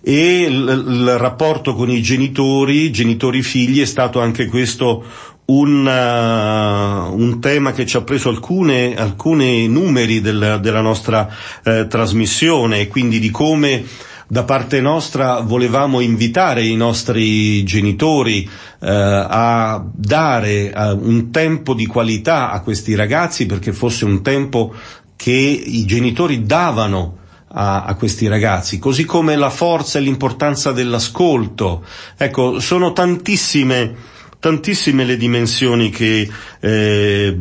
E 0.00 0.42
il, 0.42 0.84
il 0.88 1.18
rapporto 1.18 1.74
con 1.74 1.90
i 1.90 2.00
genitori, 2.00 2.90
genitori-figli, 2.90 3.82
è 3.82 3.84
stato 3.84 4.20
anche 4.20 4.46
questo 4.46 5.04
un, 5.46 5.86
uh, 5.86 7.14
un, 7.14 7.40
tema 7.40 7.72
che 7.72 7.84
ci 7.84 7.98
ha 7.98 8.02
preso 8.02 8.30
alcune, 8.30 8.96
alcuni 8.96 9.68
numeri 9.68 10.20
del, 10.20 10.58
della 10.60 10.80
nostra 10.80 11.28
eh, 11.62 11.86
trasmissione 11.86 12.80
e 12.80 12.88
quindi 12.88 13.20
di 13.20 13.30
come 13.30 13.84
da 14.28 14.42
parte 14.42 14.80
nostra 14.80 15.40
volevamo 15.40 16.00
invitare 16.00 16.64
i 16.64 16.74
nostri 16.74 17.62
genitori 17.62 18.42
eh, 18.42 18.88
a 18.90 19.84
dare 19.94 20.72
eh, 20.72 20.90
un 20.90 21.30
tempo 21.30 21.74
di 21.74 21.86
qualità 21.86 22.50
a 22.50 22.60
questi 22.60 22.96
ragazzi 22.96 23.46
perché 23.46 23.72
fosse 23.72 24.04
un 24.04 24.22
tempo 24.22 24.74
che 25.16 25.32
i 25.32 25.84
genitori 25.86 26.44
davano 26.44 27.18
a, 27.48 27.84
a, 27.84 27.94
questi 27.94 28.28
ragazzi, 28.28 28.78
così 28.78 29.04
come 29.04 29.34
la 29.34 29.50
forza 29.50 29.98
e 29.98 30.02
l'importanza 30.02 30.72
dell'ascolto. 30.72 31.84
Ecco, 32.16 32.60
sono 32.60 32.92
tantissime 32.92 34.14
tantissime 34.46 35.04
le 35.04 35.16
dimensioni 35.16 35.90
che, 35.90 36.28
eh, 36.60 37.36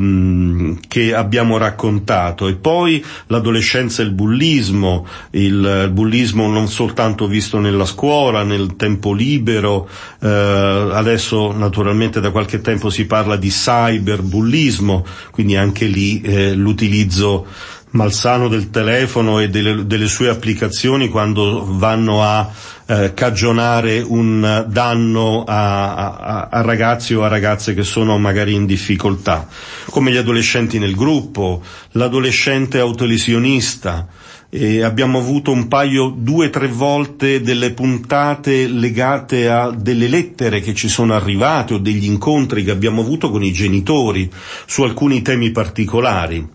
che, 0.88 1.14
abbiamo 1.14 1.58
raccontato. 1.60 2.48
E 2.48 2.56
poi 2.56 3.06
l'adolescenza 3.28 4.02
e 4.02 4.06
il 4.06 4.12
bullismo, 4.12 5.06
il 5.32 5.92
bullismo 5.94 6.48
non 6.48 6.68
soltanto 6.68 7.28
visto 7.28 7.60
nella 7.60 7.86
scuola, 7.86 8.42
nel 8.42 8.76
tempo 8.76 9.14
libero, 9.14 9.88
eh, 10.20 10.28
adesso 10.28 11.52
naturalmente 11.52 12.20
da 12.20 12.32
qualche 12.32 12.62
tempo 12.62 12.90
si 12.90 13.06
parla 13.06 13.36
di 13.36 13.50
cyberbullismo, 13.50 15.06
quindi 15.30 15.56
anche 15.56 15.86
lì 15.86 16.22
eh, 16.22 16.56
l'utilizzo 16.56 17.46
malsano 17.92 18.48
del 18.48 18.72
telefono 18.72 19.40
e 19.40 19.50
delle, 19.50 19.86
delle 19.86 20.08
sue 20.08 20.30
applicazioni 20.30 21.08
quando 21.08 21.66
vanno 21.70 22.24
a 22.24 22.50
eh, 22.88 23.14
cagionare 23.14 24.00
un 24.02 24.66
danno 24.68 25.44
a, 25.44 25.94
a, 25.96 26.48
a, 26.52 26.62
ragazzi 26.62 27.14
o 27.16 27.24
a 27.24 27.28
ragazze 27.28 27.74
che 27.74 27.84
sono 27.84 28.18
magari 28.18 28.54
in 28.54 28.66
difficoltà, 28.66 29.48
come 29.90 30.12
gli 30.12 30.18
adolescenti 30.18 30.78
nel 30.80 30.96
gruppo, 30.96 31.62
l'adolescente 31.92 32.80
autolesionista. 32.80 34.08
E 34.48 34.84
abbiamo 34.84 35.18
avuto 35.18 35.52
un 35.52 35.68
paio, 35.68 36.14
due 36.16 36.48
o 36.48 36.50
tre 36.50 36.68
volte 36.68 37.42
delle 37.42 37.72
puntate 37.72 38.68
legate 38.68 39.50
a 39.50 39.72
delle 39.72 40.08
lettere 40.08 40.62
che 40.62 40.74
ci 40.74 40.88
sono 40.88 41.14
arrivate 41.14 41.74
o 41.74 41.78
degli 41.78 42.06
incontri 42.06 42.64
che 42.64 42.72
abbiamo 42.72 43.02
avuto 43.02 43.32
con 43.32 43.44
i 43.44 43.52
genitori 43.52 44.32
su 44.66 44.84
alcuni 44.84 45.22
temi 45.22 45.52
particolari 45.52 46.48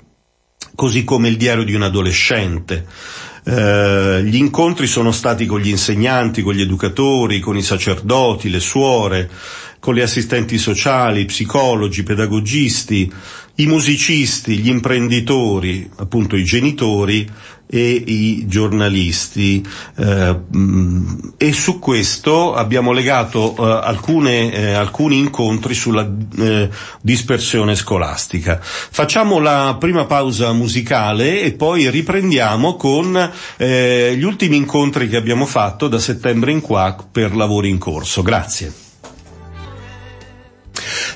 così 0.75 1.05
come 1.05 1.29
il 1.29 1.37
diario 1.37 1.65
di 1.65 1.75
un 1.75 1.83
adolescente. 1.83 2.87
Eh, 3.43 4.23
gli 4.25 4.37
incontri 4.37 4.87
sono 4.87 5.13
stati 5.13 5.47
con 5.47 5.61
gli 5.61 5.69
insegnanti, 5.69 6.43
con 6.43 6.55
gli 6.55 6.61
educatori, 6.61 7.41
con 7.41 7.57
i 7.57 7.63
sacerdoti, 7.63 8.51
le 8.51 8.61
suore, 8.61 9.31
con 9.79 9.95
gli 9.95 10.01
assistenti 10.01 10.59
sociali, 10.59 11.25
psicologi, 11.25 12.03
pedagogisti, 12.03 13.11
i 13.57 13.67
musicisti, 13.67 14.59
gli 14.59 14.69
imprenditori, 14.69 15.89
appunto 15.97 16.37
i 16.37 16.45
genitori 16.45 17.29
e 17.73 18.03
i 18.05 18.47
giornalisti 18.49 19.65
eh, 19.97 20.37
e 21.37 21.53
su 21.53 21.79
questo 21.79 22.53
abbiamo 22.55 22.91
legato 22.91 23.55
eh, 23.57 23.81
alcune, 23.87 24.53
eh, 24.53 24.73
alcuni 24.73 25.19
incontri 25.19 25.75
sulla 25.75 26.11
eh, 26.39 26.69
dispersione 27.01 27.77
scolastica. 27.77 28.59
Facciamo 28.61 29.39
la 29.39 29.77
prima 29.79 30.05
pausa 30.07 30.53
musicale 30.53 31.43
e 31.43 31.53
poi 31.53 31.89
riprendiamo 31.91 32.75
con 32.75 33.31
eh, 33.57 34.15
gli 34.17 34.25
ultimi 34.25 34.57
incontri 34.57 35.09
che 35.09 35.17
abbiamo 35.17 35.47
fatto 35.47 35.87
da 35.87 36.01
settembre 36.01 36.51
in 36.51 36.61
qua 36.61 36.97
per 37.11 37.37
lavori 37.37 37.69
in 37.69 37.79
corso. 37.79 38.23
Grazie. 38.23 38.89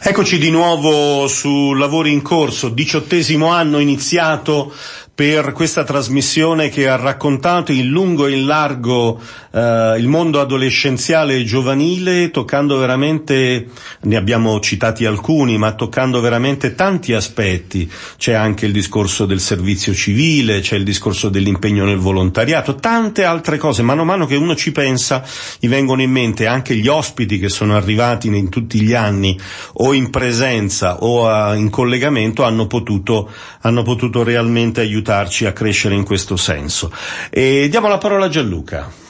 Eccoci 0.07 0.37
di 0.37 0.51
nuovo 0.51 1.27
su 1.29 1.73
Lavori 1.73 2.13
in 2.13 2.21
Corso, 2.21 2.69
diciottesimo 2.69 3.47
anno 3.47 3.79
iniziato 3.79 4.71
per 5.15 5.53
questa 5.53 5.85
trasmissione 5.85 6.69
che 6.71 6.89
ha 6.89 6.97
raccontato 6.97 7.71
in 7.71 7.87
lungo 7.87 8.27
e 8.27 8.33
in 8.33 8.47
largo 8.47 9.21
eh, 9.53 9.95
il 9.97 10.09
mondo 10.09 10.41
adolescenziale 10.41 11.37
e 11.37 11.45
giovanile, 11.45 12.33
toccando 12.33 12.79
veramente, 12.79 13.69
ne 14.01 14.17
abbiamo 14.17 14.59
citati 14.59 15.05
alcuni, 15.07 15.57
ma 15.57 15.75
toccando 15.75 16.21
veramente 16.21 16.75
tanti 16.75 17.13
aspetti. 17.13 17.89
C'è 18.17 18.33
anche 18.33 18.67
il 18.67 18.73
discorso 18.73 19.25
del 19.25 19.39
servizio 19.39 19.95
civile, 19.95 20.59
c'è 20.59 20.75
il 20.75 20.83
discorso 20.83 21.29
dell'impegno 21.29 21.85
nel 21.85 21.99
volontariato, 21.99 22.75
tante 22.75 23.23
altre 23.23 23.57
cose. 23.57 23.83
Mano 23.83 24.03
a 24.03 24.07
mano 24.07 24.27
che 24.27 24.35
uno 24.35 24.57
ci 24.57 24.73
pensa, 24.73 25.23
gli 25.61 25.69
vengono 25.69 26.03
in 26.03 26.11
mente 26.11 26.49
anche 26.49 26.75
gli 26.75 26.89
ospiti 26.89 27.39
che 27.39 27.49
sono 27.49 27.77
arrivati 27.77 28.27
in 28.27 28.49
tutti 28.49 28.81
gli 28.81 28.95
anni, 28.95 29.39
o 29.75 29.93
in 29.93 30.11
presenza 30.11 31.05
o 31.05 31.29
a, 31.29 31.55
in 31.55 31.71
collegamento, 31.71 32.43
hanno 32.43 32.67
potuto, 32.67 33.31
hanno 33.61 33.83
potuto 33.83 34.25
realmente 34.25 34.81
aiutare 34.81 35.03
aiutarci 35.05 35.45
a 35.45 35.53
crescere 35.53 35.95
in 35.95 36.05
questo 36.05 36.37
senso. 36.37 36.91
E 37.31 37.69
diamo 37.69 37.89
la 37.89 37.99
parola 37.99 38.25
a 38.25 38.29
Gianluca. 38.29 39.03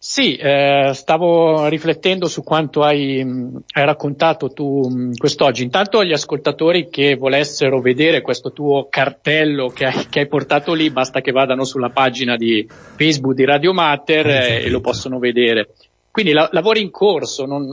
Sì, 0.00 0.36
eh, 0.36 0.92
stavo 0.94 1.66
riflettendo 1.66 2.28
su 2.28 2.42
quanto 2.42 2.82
hai, 2.82 3.20
hai 3.20 3.84
raccontato 3.84 4.48
tu 4.52 4.88
mh, 4.88 5.16
quest'oggi. 5.16 5.64
Intanto 5.64 5.98
agli 5.98 6.12
ascoltatori 6.12 6.88
che 6.88 7.16
volessero 7.16 7.80
vedere 7.80 8.22
questo 8.22 8.52
tuo 8.52 8.86
cartello 8.88 9.68
che 9.68 9.84
hai, 9.84 10.06
che 10.08 10.20
hai, 10.20 10.28
portato 10.28 10.72
lì, 10.72 10.90
basta 10.90 11.20
che 11.20 11.32
vadano 11.32 11.64
sulla 11.64 11.90
pagina 11.90 12.36
di 12.36 12.66
Facebook 12.96 13.34
di 13.34 13.44
Radio 13.44 13.74
Mater 13.74 14.26
eh, 14.28 14.62
e 14.64 14.70
lo 14.70 14.80
possono 14.80 15.18
vedere. 15.18 15.74
Quindi 16.10 16.32
la, 16.32 16.48
lavori 16.52 16.80
in 16.80 16.90
corso, 16.90 17.44
non, 17.44 17.66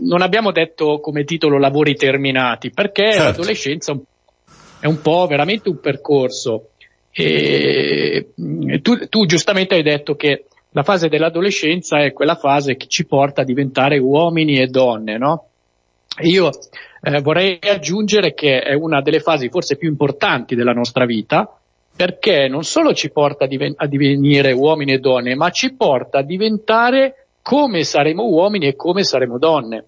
non, 0.00 0.22
abbiamo 0.22 0.50
detto 0.50 0.98
come 0.98 1.24
titolo 1.24 1.58
lavori 1.58 1.94
terminati, 1.94 2.70
perché 2.70 3.12
certo. 3.12 3.22
l'adolescenza 3.24 3.92
è 4.82 4.86
un 4.86 5.00
po' 5.00 5.28
veramente 5.28 5.68
un 5.68 5.78
percorso. 5.78 6.70
E 7.12 8.30
tu, 8.82 9.06
tu 9.08 9.26
giustamente 9.26 9.76
hai 9.76 9.82
detto 9.82 10.16
che 10.16 10.46
la 10.70 10.82
fase 10.82 11.08
dell'adolescenza 11.08 12.02
è 12.02 12.12
quella 12.12 12.34
fase 12.34 12.74
che 12.74 12.88
ci 12.88 13.06
porta 13.06 13.42
a 13.42 13.44
diventare 13.44 13.98
uomini 13.98 14.58
e 14.58 14.66
donne, 14.66 15.18
no? 15.18 15.46
Io 16.22 16.50
eh, 17.00 17.20
vorrei 17.20 17.60
aggiungere 17.60 18.34
che 18.34 18.58
è 18.58 18.74
una 18.74 19.00
delle 19.02 19.20
fasi 19.20 19.48
forse 19.50 19.76
più 19.76 19.88
importanti 19.88 20.56
della 20.56 20.72
nostra 20.72 21.04
vita, 21.04 21.56
perché 21.94 22.48
non 22.48 22.64
solo 22.64 22.92
ci 22.92 23.12
porta 23.12 23.44
a, 23.44 23.46
diven- 23.46 23.74
a 23.76 23.86
divenire 23.86 24.50
uomini 24.50 24.94
e 24.94 24.98
donne, 24.98 25.36
ma 25.36 25.50
ci 25.50 25.74
porta 25.74 26.18
a 26.18 26.22
diventare 26.22 27.28
come 27.40 27.84
saremo 27.84 28.24
uomini 28.24 28.66
e 28.66 28.74
come 28.74 29.04
saremo 29.04 29.38
donne. 29.38 29.84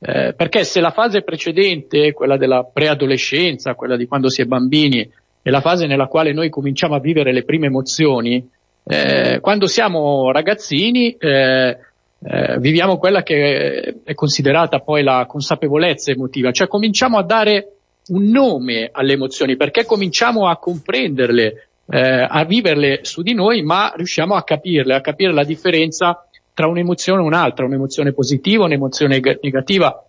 Eh, 0.00 0.32
perché 0.34 0.64
se 0.64 0.80
la 0.80 0.90
fase 0.90 1.22
precedente, 1.22 2.12
quella 2.12 2.36
della 2.36 2.64
preadolescenza, 2.64 3.74
quella 3.74 3.96
di 3.96 4.06
quando 4.06 4.28
si 4.28 4.42
è 4.42 4.44
bambini, 4.44 5.08
è 5.42 5.50
la 5.50 5.60
fase 5.60 5.86
nella 5.86 6.06
quale 6.06 6.32
noi 6.32 6.50
cominciamo 6.50 6.94
a 6.94 7.00
vivere 7.00 7.32
le 7.32 7.44
prime 7.44 7.66
emozioni, 7.66 8.48
eh, 8.84 9.38
quando 9.40 9.66
siamo 9.66 10.30
ragazzini 10.30 11.14
eh, 11.18 11.76
eh, 12.20 12.58
viviamo 12.58 12.96
quella 12.96 13.22
che 13.22 14.00
è 14.02 14.14
considerata 14.14 14.80
poi 14.80 15.02
la 15.02 15.26
consapevolezza 15.28 16.10
emotiva, 16.10 16.52
cioè 16.52 16.66
cominciamo 16.66 17.18
a 17.18 17.22
dare 17.22 17.72
un 18.08 18.30
nome 18.30 18.88
alle 18.90 19.12
emozioni 19.12 19.56
perché 19.56 19.84
cominciamo 19.84 20.48
a 20.48 20.56
comprenderle, 20.56 21.68
eh, 21.86 22.26
a 22.28 22.44
viverle 22.44 23.00
su 23.02 23.22
di 23.22 23.34
noi, 23.34 23.62
ma 23.62 23.92
riusciamo 23.94 24.34
a 24.34 24.42
capirle, 24.42 24.94
a 24.94 25.00
capire 25.00 25.32
la 25.32 25.44
differenza 25.44 26.27
tra 26.58 26.66
un'emozione 26.66 27.22
e 27.22 27.24
un'altra, 27.24 27.66
un'emozione 27.66 28.12
positiva, 28.12 28.64
un'emozione 28.64 29.20
negativa. 29.40 30.04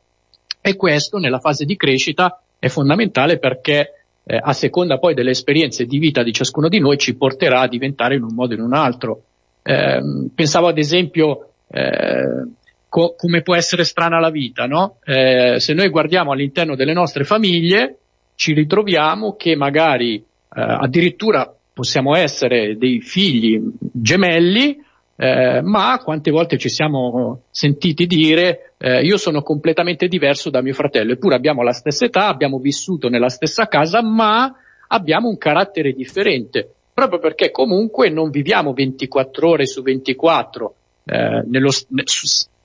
E 0.60 0.76
questo 0.76 1.20
nella 1.20 1.38
fase 1.38 1.64
di 1.64 1.76
crescita 1.76 2.42
è 2.58 2.70
fondamentale 2.70 3.38
perché 3.38 4.06
eh, 4.24 4.40
a 4.42 4.52
seconda 4.54 4.98
poi 4.98 5.14
delle 5.14 5.30
esperienze 5.30 5.86
di 5.86 6.00
vita 6.00 6.24
di 6.24 6.34
ciascuno 6.34 6.68
di 6.68 6.80
noi 6.80 6.98
ci 6.98 7.16
porterà 7.16 7.60
a 7.60 7.68
diventare 7.68 8.16
in 8.16 8.24
un 8.24 8.34
modo 8.34 8.54
o 8.54 8.58
in 8.58 8.64
un 8.64 8.74
altro. 8.74 9.22
Eh, 9.62 10.02
pensavo 10.34 10.70
ad 10.70 10.80
esempio 10.80 11.52
eh, 11.68 12.48
co- 12.90 13.14
come 13.16 13.44
può 13.44 13.56
essere 13.56 13.84
strana 13.84 14.20
la 14.20 14.32
vita, 14.32 14.66
no? 14.66 14.98
Eh, 15.06 15.60
se 15.60 15.76
noi 15.76 15.90
guardiamo 15.90 16.32
all'interno 16.32 16.76
delle 16.76 16.94
nostre 16.94 17.26
famiglie, 17.26 17.98
ci 18.34 18.54
ritroviamo 18.54 19.36
che 19.36 19.56
magari 19.56 20.16
eh, 20.16 20.24
addirittura 20.52 21.54
possiamo 21.72 22.16
essere 22.16 22.76
dei 22.76 23.02
figli 23.02 23.62
gemelli, 23.80 24.88
eh, 25.22 25.62
ma 25.62 26.00
quante 26.02 26.32
volte 26.32 26.58
ci 26.58 26.70
siamo 26.70 27.42
sentiti 27.52 28.08
dire 28.08 28.76
eh, 28.78 29.02
io 29.02 29.18
sono 29.18 29.42
completamente 29.42 30.08
diverso 30.08 30.50
da 30.50 30.62
mio 30.62 30.74
fratello, 30.74 31.12
eppure 31.12 31.36
abbiamo 31.36 31.62
la 31.62 31.74
stessa 31.74 32.06
età, 32.06 32.28
abbiamo 32.28 32.58
vissuto 32.58 33.10
nella 33.10 33.28
stessa 33.28 33.68
casa, 33.68 34.02
ma 34.02 34.50
abbiamo 34.88 35.28
un 35.28 35.38
carattere 35.38 35.92
differente, 35.92 36.74
proprio 36.94 37.20
perché 37.20 37.52
comunque 37.52 38.10
non 38.10 38.30
viviamo 38.30 38.72
24 38.72 39.50
ore 39.50 39.66
su 39.66 39.82
24 39.82 40.76
eh, 41.04 41.44
nello, 41.48 41.72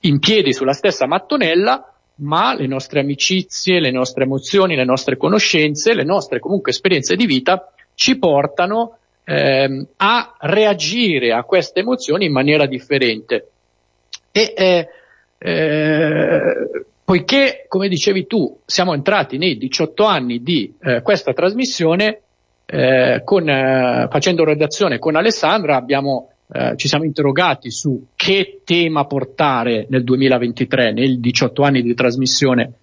in 0.01 0.19
piedi 0.19 0.53
sulla 0.53 0.71
stessa 0.71 1.05
mattonella, 1.07 1.93
ma 2.19 2.55
le 2.55 2.67
nostre 2.67 3.01
amicizie, 3.01 3.81
le 3.81 3.91
nostre 3.91 4.23
emozioni, 4.23 4.77
le 4.77 4.85
nostre 4.85 5.17
conoscenze, 5.17 5.93
le 5.93 6.05
nostre 6.05 6.39
comunque 6.39 6.71
esperienze 6.71 7.17
di 7.17 7.25
vita 7.25 7.69
ci 7.95 8.17
portano 8.17 8.99
ehm, 9.25 9.87
a 9.97 10.35
reagire 10.39 11.33
a 11.33 11.43
queste 11.43 11.81
emozioni 11.81 12.25
in 12.25 12.31
maniera 12.31 12.65
differente. 12.65 13.49
E 14.31 14.53
eh, 14.55 14.87
eh, 15.37 16.85
poiché, 17.03 17.65
come 17.67 17.89
dicevi 17.89 18.25
tu, 18.27 18.59
siamo 18.65 18.93
entrati 18.93 19.37
nei 19.37 19.57
18 19.57 20.05
anni 20.05 20.41
di 20.41 20.73
eh, 20.81 21.01
questa 21.01 21.33
trasmissione, 21.33 22.21
eh, 22.65 23.21
con, 23.25 23.49
eh, 23.49 24.07
facendo 24.09 24.43
redazione 24.43 24.97
con 24.97 25.15
Alessandra 25.15 25.75
abbiamo 25.75 26.29
eh, 26.51 26.73
ci 26.75 26.87
siamo 26.87 27.05
interrogati 27.05 27.71
su 27.71 28.07
che 28.15 28.61
tema 28.63 29.05
portare 29.05 29.87
nel 29.89 30.03
2023, 30.03 30.91
nei 30.93 31.19
18 31.19 31.63
anni 31.63 31.81
di 31.81 31.95
trasmissione 31.95 32.73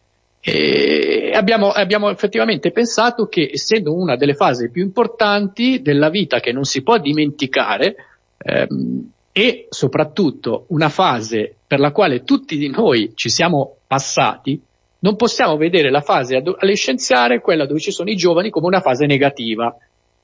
e 0.40 1.21
abbiamo, 1.32 1.70
abbiamo, 1.70 2.10
effettivamente 2.10 2.70
pensato 2.70 3.26
che 3.26 3.50
essendo 3.52 3.94
una 3.94 4.16
delle 4.16 4.34
fasi 4.34 4.70
più 4.70 4.82
importanti 4.82 5.82
della 5.82 6.10
vita 6.10 6.40
che 6.40 6.52
non 6.52 6.64
si 6.64 6.82
può 6.82 6.98
dimenticare 6.98 7.96
ehm, 8.38 9.10
e 9.32 9.66
soprattutto 9.70 10.66
una 10.68 10.88
fase 10.88 11.54
per 11.66 11.80
la 11.80 11.90
quale 11.90 12.22
tutti 12.22 12.56
di 12.56 12.68
noi 12.68 13.12
ci 13.14 13.30
siamo 13.30 13.76
passati, 13.86 14.60
non 15.00 15.16
possiamo 15.16 15.56
vedere 15.56 15.90
la 15.90 16.00
fase 16.00 16.36
adolescenziale, 16.36 17.40
quella 17.40 17.66
dove 17.66 17.80
ci 17.80 17.90
sono 17.90 18.10
i 18.10 18.16
giovani, 18.16 18.50
come 18.50 18.66
una 18.66 18.80
fase 18.80 19.06
negativa, 19.06 19.74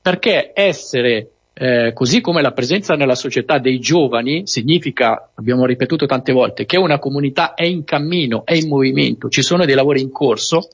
perché 0.01 0.51
essere 0.53 1.31
eh, 1.53 1.91
così 1.93 2.21
come 2.21 2.41
la 2.41 2.53
presenza 2.53 2.95
nella 2.95 3.15
società 3.15 3.59
dei 3.59 3.79
giovani 3.79 4.47
significa, 4.47 5.31
abbiamo 5.35 5.65
ripetuto 5.65 6.05
tante 6.05 6.31
volte, 6.31 6.65
che 6.65 6.77
una 6.77 6.99
comunità 6.99 7.53
è 7.53 7.65
in 7.65 7.83
cammino, 7.83 8.45
è 8.45 8.53
in 8.53 8.69
movimento, 8.69 9.27
ci 9.27 9.41
sono 9.41 9.65
dei 9.65 9.75
lavori 9.75 10.01
in 10.01 10.11
corso, 10.11 10.69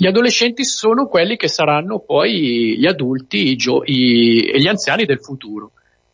gli 0.00 0.06
adolescenti 0.06 0.64
sono 0.64 1.08
quelli 1.08 1.36
che 1.36 1.46
saranno 1.46 1.98
poi 1.98 2.78
gli 2.78 2.86
adulti 2.86 3.54
gio- 3.54 3.82
i- 3.84 4.50
e 4.50 4.58
gli 4.58 4.66
anziani 4.66 5.04
del 5.04 5.20
futuro. 5.20 5.72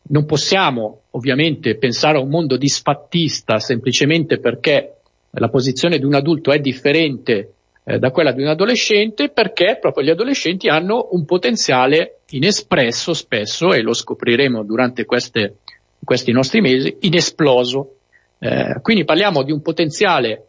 Non 0.08 0.26
possiamo 0.26 1.02
ovviamente 1.10 1.76
pensare 1.76 2.18
a 2.18 2.20
un 2.20 2.28
mondo 2.28 2.56
disfattista 2.56 3.60
semplicemente 3.60 4.40
perché 4.40 4.96
la 5.30 5.48
posizione 5.48 5.98
di 5.98 6.04
un 6.04 6.14
adulto 6.14 6.50
è 6.50 6.58
differente 6.58 7.52
eh, 7.84 8.00
da 8.00 8.10
quella 8.10 8.32
di 8.32 8.42
un 8.42 8.48
adolescente 8.48 9.28
perché 9.28 9.78
proprio 9.80 10.02
gli 10.02 10.10
adolescenti 10.10 10.66
hanno 10.66 11.10
un 11.12 11.24
potenziale 11.24 12.22
inespresso 12.30 13.14
spesso, 13.14 13.72
e 13.72 13.82
lo 13.82 13.92
scopriremo 13.92 14.64
durante 14.64 15.04
queste, 15.04 15.58
questi 16.02 16.32
nostri 16.32 16.60
mesi, 16.60 16.96
inesploso. 17.02 17.98
Eh, 18.40 18.80
quindi 18.82 19.04
parliamo 19.04 19.44
di 19.44 19.52
un 19.52 19.62
potenziale 19.62 20.44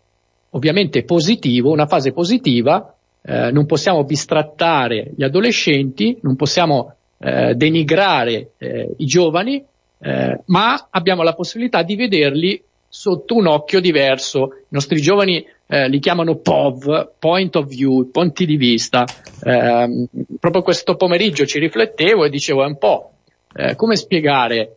ovviamente 0.50 1.04
positivo, 1.04 1.69
una 1.69 1.86
fase 1.86 2.12
positiva, 2.13 2.96
eh, 3.29 3.51
non 3.51 3.65
possiamo 3.65 4.05
bistrattare 4.05 5.11
gli 5.13 5.23
adolescenti, 5.23 6.17
non 6.21 6.37
possiamo 6.37 6.95
eh, 7.19 7.55
denigrare 7.55 8.51
eh, 8.57 8.93
i 8.97 9.05
giovani, 9.05 9.61
eh, 9.99 10.39
ma 10.45 10.87
abbiamo 10.89 11.23
la 11.23 11.33
possibilità 11.33 11.83
di 11.83 11.97
vederli 11.97 12.63
sotto 12.87 13.35
un 13.35 13.47
occhio 13.47 13.81
diverso. 13.81 14.53
I 14.59 14.67
nostri 14.69 15.01
giovani 15.01 15.45
eh, 15.67 15.89
li 15.89 15.99
chiamano 15.99 16.37
POV, 16.37 17.15
Point 17.19 17.57
of 17.57 17.67
View, 17.67 18.09
punti 18.11 18.45
di 18.45 18.55
vista. 18.55 19.03
Eh, 19.43 20.07
proprio 20.39 20.61
questo 20.61 20.95
pomeriggio 20.95 21.45
ci 21.45 21.59
riflettevo 21.59 22.23
e 22.23 22.29
dicevo 22.29 22.63
è 22.63 22.67
un 22.67 22.77
po' 22.77 23.11
eh, 23.53 23.75
come 23.75 23.97
spiegare 23.97 24.71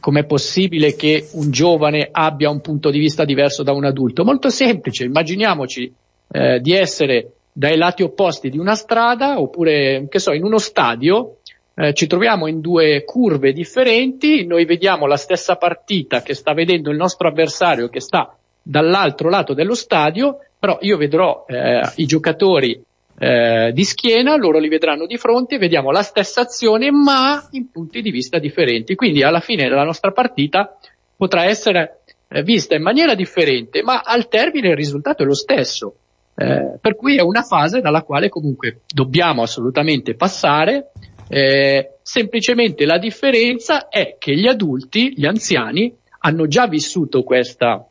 com'è 0.00 0.24
possibile 0.24 0.96
che 0.96 1.28
un 1.34 1.52
giovane 1.52 2.08
abbia 2.10 2.50
un 2.50 2.60
punto 2.60 2.90
di 2.90 2.98
vista 2.98 3.24
diverso 3.24 3.62
da 3.62 3.72
un 3.72 3.84
adulto? 3.84 4.24
Molto 4.24 4.50
semplice, 4.50 5.04
immaginiamoci 5.04 5.94
eh, 6.34 6.58
di 6.58 6.72
essere 6.72 7.34
dai 7.52 7.76
lati 7.76 8.02
opposti 8.02 8.50
di 8.50 8.58
una 8.58 8.74
strada 8.74 9.40
oppure, 9.40 10.08
che 10.08 10.18
so, 10.18 10.32
in 10.32 10.42
uno 10.42 10.58
stadio 10.58 11.36
eh, 11.76 11.94
ci 11.94 12.08
troviamo 12.08 12.48
in 12.48 12.60
due 12.60 13.04
curve 13.04 13.52
differenti, 13.52 14.44
noi 14.44 14.64
vediamo 14.64 15.06
la 15.06 15.16
stessa 15.16 15.54
partita 15.54 16.22
che 16.22 16.34
sta 16.34 16.52
vedendo 16.52 16.90
il 16.90 16.96
nostro 16.96 17.28
avversario 17.28 17.88
che 17.88 18.00
sta 18.00 18.36
dall'altro 18.60 19.28
lato 19.28 19.54
dello 19.54 19.76
stadio, 19.76 20.38
però 20.58 20.78
io 20.80 20.96
vedrò 20.96 21.44
eh, 21.46 21.82
i 21.96 22.06
giocatori 22.06 22.82
eh, 23.16 23.70
di 23.72 23.84
schiena, 23.84 24.36
loro 24.36 24.58
li 24.58 24.68
vedranno 24.68 25.06
di 25.06 25.16
fronte, 25.16 25.58
vediamo 25.58 25.92
la 25.92 26.02
stessa 26.02 26.40
azione 26.40 26.90
ma 26.90 27.46
in 27.52 27.70
punti 27.70 28.02
di 28.02 28.10
vista 28.10 28.40
differenti. 28.40 28.96
Quindi 28.96 29.22
alla 29.22 29.40
fine 29.40 29.68
della 29.68 29.84
nostra 29.84 30.10
partita 30.10 30.76
potrà 31.16 31.44
essere 31.44 32.00
eh, 32.26 32.42
vista 32.42 32.74
in 32.74 32.82
maniera 32.82 33.14
differente, 33.14 33.84
ma 33.84 34.00
al 34.00 34.26
termine 34.26 34.70
il 34.70 34.76
risultato 34.76 35.22
è 35.22 35.26
lo 35.26 35.34
stesso. 35.34 35.94
Eh, 36.36 36.78
per 36.80 36.96
cui 36.96 37.16
è 37.16 37.22
una 37.22 37.42
fase 37.42 37.80
dalla 37.80 38.02
quale 38.02 38.28
comunque 38.28 38.80
dobbiamo 38.92 39.42
assolutamente 39.42 40.14
passare. 40.14 40.90
Eh, 41.28 41.98
semplicemente 42.02 42.84
la 42.84 42.98
differenza 42.98 43.88
è 43.88 44.16
che 44.18 44.34
gli 44.34 44.46
adulti, 44.46 45.14
gli 45.16 45.26
anziani, 45.26 45.94
hanno 46.20 46.46
già 46.46 46.66
vissuto 46.66 47.22
questa, 47.22 47.86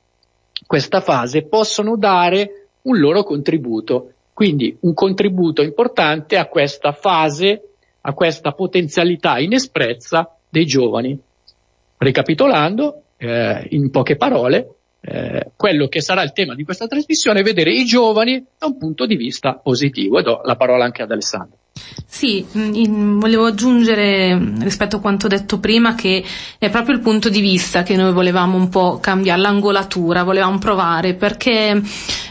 questa 0.65 1.01
fase, 1.01 1.43
possono 1.43 1.95
dare 1.97 2.67
un 2.83 2.99
loro 2.99 3.23
contributo. 3.23 4.11
Quindi 4.33 4.75
un 4.81 4.93
contributo 4.93 5.61
importante 5.61 6.37
a 6.37 6.47
questa 6.47 6.91
fase, 6.91 7.61
a 8.01 8.13
questa 8.13 8.51
potenzialità 8.51 9.37
inespressa 9.37 10.35
dei 10.49 10.65
giovani. 10.65 11.17
Ricapitolando, 11.97 13.03
eh, 13.17 13.67
in 13.69 13.89
poche 13.91 14.15
parole, 14.15 14.67
eh, 15.05 15.51
quello 15.57 15.87
che 15.87 16.01
sarà 16.01 16.23
il 16.23 16.31
tema 16.31 16.55
di 16.55 16.63
questa 16.63 16.87
trasmissione 16.87 17.41
è 17.41 17.43
vedere 17.43 17.73
i 17.73 17.83
giovani 17.83 18.41
da 18.57 18.67
un 18.67 18.77
punto 18.77 19.05
di 19.05 19.17
vista 19.17 19.55
positivo 19.55 20.19
e 20.19 20.23
do 20.23 20.41
la 20.45 20.55
parola 20.55 20.85
anche 20.85 21.01
ad 21.01 21.11
Alessandro. 21.11 21.57
Sì, 22.05 22.45
mm, 22.55 22.73
in, 22.73 23.19
volevo 23.19 23.45
aggiungere 23.45 24.33
mm, 24.33 24.61
rispetto 24.61 24.97
a 24.97 24.99
quanto 24.99 25.27
detto 25.27 25.59
prima 25.59 25.95
che 25.95 26.23
è 26.57 26.69
proprio 26.69 26.95
il 26.95 27.01
punto 27.01 27.27
di 27.27 27.41
vista 27.41 27.83
che 27.83 27.97
noi 27.97 28.13
volevamo 28.13 28.55
un 28.55 28.69
po' 28.69 28.99
cambiare, 29.01 29.41
l'angolatura, 29.41 30.23
volevamo 30.23 30.57
provare 30.57 31.15
perché 31.15 31.81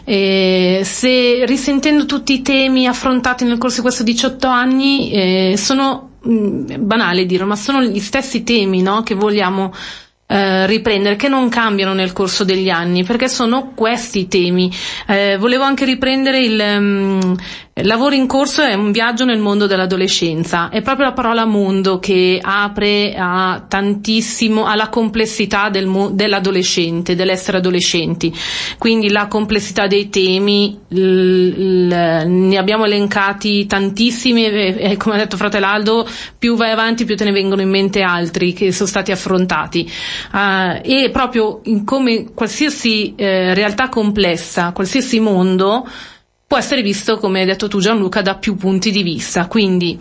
eh, 0.04 0.80
se 0.82 1.44
risentendo 1.44 2.06
tutti 2.06 2.32
i 2.32 2.42
temi 2.42 2.86
affrontati 2.86 3.44
nel 3.44 3.58
corso 3.58 3.76
di 3.76 3.82
questi 3.82 4.04
18 4.04 4.46
anni 4.46 5.10
eh, 5.12 5.54
sono 5.58 6.12
mh, 6.22 6.32
mm, 6.32 6.66
banale 6.86 7.26
dirlo, 7.26 7.46
ma 7.46 7.56
sono 7.56 7.82
gli 7.82 8.00
stessi 8.00 8.44
temi 8.44 8.80
no, 8.80 9.02
che 9.02 9.14
vogliamo 9.14 9.72
eh, 10.32 10.66
riprendere, 10.66 11.16
che 11.16 11.28
non 11.28 11.50
cambiano 11.50 11.92
nel 11.92 12.14
corso 12.14 12.42
degli 12.42 12.70
anni, 12.70 13.04
perché 13.04 13.28
sono 13.28 13.72
questi 13.74 14.20
i 14.20 14.28
temi. 14.28 14.72
Eh, 15.06 15.36
volevo 15.36 15.64
anche 15.64 15.84
riprendere 15.84 16.40
il 16.40 16.58
um, 16.58 17.36
lavoro 17.74 18.14
in 18.14 18.26
corso 18.26 18.62
è 18.62 18.74
un 18.74 18.92
viaggio 18.92 19.24
nel 19.24 19.38
mondo 19.38 19.66
dell'adolescenza. 19.66 20.68
È 20.68 20.82
proprio 20.82 21.06
la 21.06 21.12
parola 21.12 21.46
mondo 21.46 21.98
che 21.98 22.38
apre 22.40 23.14
a 23.16 23.64
tantissimo 23.66 24.66
alla 24.66 24.88
complessità 24.90 25.70
del 25.70 26.10
dell'adolescente, 26.12 27.14
dell'essere 27.14 27.56
adolescenti. 27.56 28.32
Quindi 28.76 29.10
la 29.10 29.26
complessità 29.26 29.86
dei 29.86 30.10
temi, 30.10 30.78
l- 30.88 31.86
l- 31.88 32.24
ne 32.26 32.56
abbiamo 32.58 32.84
elencati 32.84 33.64
tantissimi 33.66 34.44
e, 34.44 34.76
e 34.78 34.96
come 34.98 35.14
ha 35.14 35.18
detto 35.18 35.38
Fratelaldo, 35.38 36.06
più 36.38 36.56
vai 36.56 36.70
avanti 36.72 37.06
più 37.06 37.16
te 37.16 37.24
ne 37.24 37.32
vengono 37.32 37.62
in 37.62 37.70
mente 37.70 38.02
altri 38.02 38.52
che 38.52 38.70
sono 38.72 38.88
stati 38.88 39.12
affrontati 39.12 39.90
uh, 40.32 40.80
e 40.82 41.08
proprio 41.10 41.62
come 41.84 42.32
qualsiasi 42.34 43.14
eh, 43.16 43.54
realtà 43.54 43.88
complessa, 43.88 44.72
qualsiasi 44.72 45.20
mondo 45.20 45.86
può 46.52 46.60
essere 46.60 46.82
visto, 46.82 47.16
come 47.16 47.40
hai 47.40 47.46
detto 47.46 47.66
tu 47.66 47.80
Gianluca, 47.80 48.20
da 48.20 48.34
più 48.34 48.56
punti 48.56 48.90
di 48.90 49.02
vista. 49.02 49.46
Quindi 49.46 49.98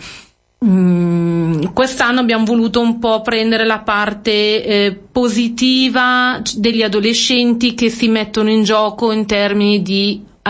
mm, 0.66 1.64
quest'anno 1.74 2.20
abbiamo 2.20 2.44
voluto 2.44 2.82
un 2.82 3.00
po' 3.00 3.22
prendere 3.22 3.64
la 3.64 3.80
parte 3.80 4.62
eh, 4.62 5.00
positiva 5.10 6.42
degli 6.58 6.82
adolescenti 6.84 7.74
che 7.74 7.90
si 7.90 8.10
mettono 8.10 8.50
in 8.50 8.64
gioco 8.64 9.14
in 9.14 9.26
termini 9.26 9.82
di 9.82 10.30
Uh, 10.44 10.50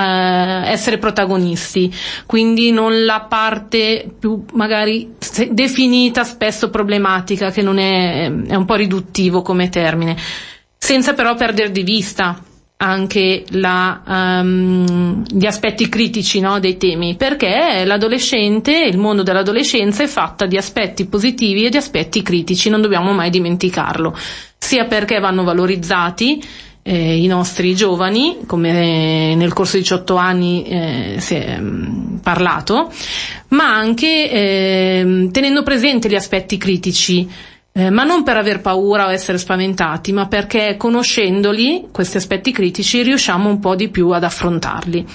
essere 0.68 1.00
protagonisti, 1.00 1.94
quindi 2.26 2.72
non 2.72 3.04
la 3.04 3.26
parte 3.28 4.10
più 4.18 4.46
magari 4.54 5.16
definita 5.50 6.24
spesso 6.24 6.70
problematica, 6.70 7.52
che 7.52 7.62
non 7.62 7.78
è, 7.78 8.32
è 8.48 8.56
un 8.56 8.64
po' 8.64 8.76
riduttivo 8.76 9.42
come 9.42 9.68
termine, 9.68 10.16
senza 10.78 11.14
però 11.14 11.36
perdere 11.36 11.72
di 11.72 11.84
vista 11.84 12.42
anche 12.84 13.44
la, 13.50 14.02
um, 14.42 15.24
gli 15.28 15.46
aspetti 15.46 15.88
critici 15.88 16.40
no, 16.40 16.60
dei 16.60 16.78
temi, 16.78 17.16
perché 17.16 17.84
l'adolescente, 17.86 18.72
il 18.76 18.98
mondo 18.98 19.22
dell'adolescenza 19.22 20.02
è 20.04 20.08
fatta 20.08 20.48
di 20.48 20.58
aspetti 20.58 21.06
positivi 21.06 21.66
e 21.66 21.70
di 21.70 21.78
aspetti 21.78 22.24
critici, 22.24 22.70
non 22.70 22.82
dobbiamo 22.82 23.14
mai 23.14 23.30
dimenticarlo, 23.30 24.18
sia 24.58 24.86
perché 24.86 25.20
vanno 25.20 25.44
valorizzati 25.44 26.44
eh, 26.82 27.18
i 27.22 27.28
nostri 27.28 27.76
giovani, 27.76 28.40
come 28.48 29.36
nel 29.36 29.54
corso 29.54 29.76
di 29.78 29.84
18 29.84 30.16
anni 30.16 30.64
eh, 30.64 31.16
si 31.20 31.36
è 31.36 31.58
mh, 31.60 32.20
parlato, 32.24 32.92
ma 33.50 33.76
anche 33.76 34.32
eh, 34.32 35.30
tenendo 35.32 35.62
presente 35.62 36.10
gli 36.10 36.16
aspetti 36.16 36.58
critici, 36.58 37.30
eh, 37.74 37.90
ma 37.90 38.04
non 38.04 38.24
per 38.24 38.38
aver 38.38 38.60
paura 38.62 39.06
o 39.08 39.12
essere 39.12 39.38
spaventati, 39.38 40.12
ma 40.12 40.28
perché 40.28 40.76
conoscendoli, 40.78 41.88
questi 41.92 42.18
aspetti 42.18 42.52
critici, 42.52 43.02
riusciamo 43.02 43.50
un 43.50 43.60
po' 43.60 43.76
di 43.76 43.90
più 43.90 44.10
ad 44.10 44.24
affrontarli. 44.24 45.06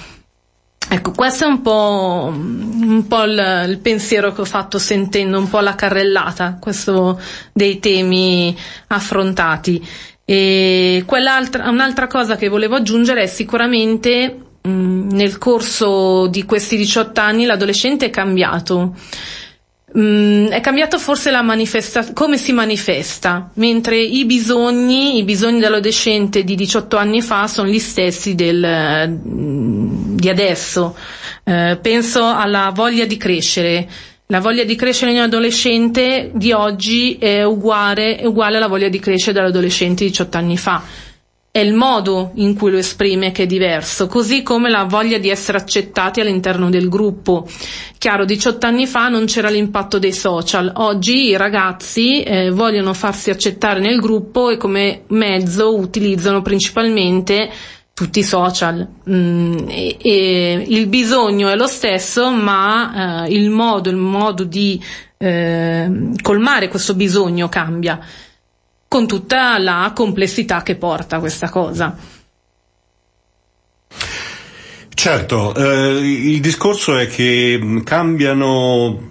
Ecco, 0.89 1.11
questo 1.11 1.43
è 1.43 1.47
un 1.47 1.61
po', 1.61 2.31
un 2.33 3.05
po 3.07 3.23
il, 3.23 3.65
il, 3.67 3.77
pensiero 3.79 4.31
che 4.31 4.41
ho 4.41 4.45
fatto 4.45 4.79
sentendo 4.79 5.37
un 5.37 5.49
po' 5.49 5.59
la 5.59 5.75
carrellata, 5.75 6.57
questo 6.59 7.19
dei 7.51 7.79
temi 7.79 8.55
affrontati. 8.87 9.85
E 10.23 11.05
un'altra 11.07 12.07
cosa 12.07 12.37
che 12.37 12.47
volevo 12.47 12.75
aggiungere 12.75 13.23
è 13.23 13.27
sicuramente 13.27 14.37
mh, 14.61 15.09
nel 15.11 15.37
corso 15.37 16.27
di 16.27 16.43
questi 16.45 16.77
18 16.77 17.19
anni 17.19 17.45
l'adolescente 17.45 18.05
è 18.05 18.09
cambiato. 18.09 18.95
Mm, 19.99 20.47
è 20.49 20.61
cambiato 20.61 20.99
forse 20.99 21.31
la 21.31 21.41
manifestazione, 21.41 22.13
come 22.13 22.37
si 22.37 22.51
manifesta, 22.51 23.49
mentre 23.55 23.97
i 23.97 24.25
bisogni, 24.25 25.17
i 25.17 25.23
bisogni 25.23 25.59
dell'adolescente 25.59 26.43
di 26.43 26.53
18 26.53 26.97
anni 26.97 27.19
fa 27.21 27.47
sono 27.47 27.67
gli 27.67 27.79
stessi 27.79 28.35
del, 28.35 29.09
mm, 29.27 30.15
di 30.17 30.29
adesso. 30.29 30.95
Eh, 31.43 31.79
penso 31.81 32.23
alla 32.25 32.71
voglia 32.75 33.05
di 33.05 33.17
crescere, 33.17 33.87
la 34.27 34.39
voglia 34.39 34.63
di 34.65 34.75
crescere 34.75 35.11
in 35.11 35.17
un 35.17 35.23
adolescente 35.23 36.29
di 36.33 36.51
oggi 36.51 37.17
è 37.17 37.43
uguale, 37.43 38.17
è 38.17 38.25
uguale 38.25 38.57
alla 38.57 38.67
voglia 38.67 38.89
di 38.89 38.99
crescere 38.99 39.33
dell'adolescente 39.33 40.03
di 40.03 40.11
18 40.11 40.37
anni 40.37 40.57
fa. 40.57 40.83
È 41.57 41.61
il 41.61 41.73
modo 41.73 42.33
in 42.35 42.53
cui 42.53 42.69
lo 42.69 42.77
esprime 42.77 43.31
che 43.31 43.41
è 43.41 43.45
diverso, 43.47 44.05
così 44.05 44.43
come 44.43 44.69
la 44.69 44.83
voglia 44.83 45.17
di 45.17 45.31
essere 45.31 45.57
accettati 45.57 46.19
all'interno 46.19 46.69
del 46.69 46.87
gruppo. 46.87 47.47
Chiaro, 47.97 48.25
18 48.25 48.67
anni 48.67 48.85
fa 48.85 49.07
non 49.09 49.25
c'era 49.25 49.49
l'impatto 49.49 49.97
dei 49.97 50.13
social, 50.13 50.71
oggi 50.75 51.29
i 51.29 51.35
ragazzi 51.35 52.21
eh, 52.21 52.51
vogliono 52.51 52.93
farsi 52.93 53.31
accettare 53.31 53.79
nel 53.79 53.99
gruppo 53.99 54.51
e 54.51 54.57
come 54.57 55.05
mezzo 55.07 55.75
utilizzano 55.75 56.43
principalmente 56.43 57.49
tutti 57.91 58.19
i 58.19 58.23
social. 58.23 58.87
Mm, 59.09 59.57
e, 59.67 59.97
e, 59.99 60.63
il 60.67 60.85
bisogno 60.85 61.49
è 61.49 61.55
lo 61.55 61.65
stesso 61.65 62.29
ma 62.29 63.25
eh, 63.25 63.33
il 63.33 63.49
modo, 63.49 63.89
il 63.89 63.95
modo 63.95 64.43
di 64.43 64.79
eh, 65.17 66.11
colmare 66.21 66.67
questo 66.67 66.93
bisogno 66.93 67.49
cambia 67.49 67.99
con 68.87 69.07
tutta 69.07 69.57
la 69.57 69.91
complessità 69.95 70.63
che 70.63 70.75
porta 70.75 71.19
questa 71.19 71.49
cosa. 71.49 71.95
Certo, 74.89 75.53
eh, 75.53 75.99
il 75.99 76.41
discorso 76.41 76.97
è 76.97 77.07
che 77.07 77.81
cambiano, 77.83 79.07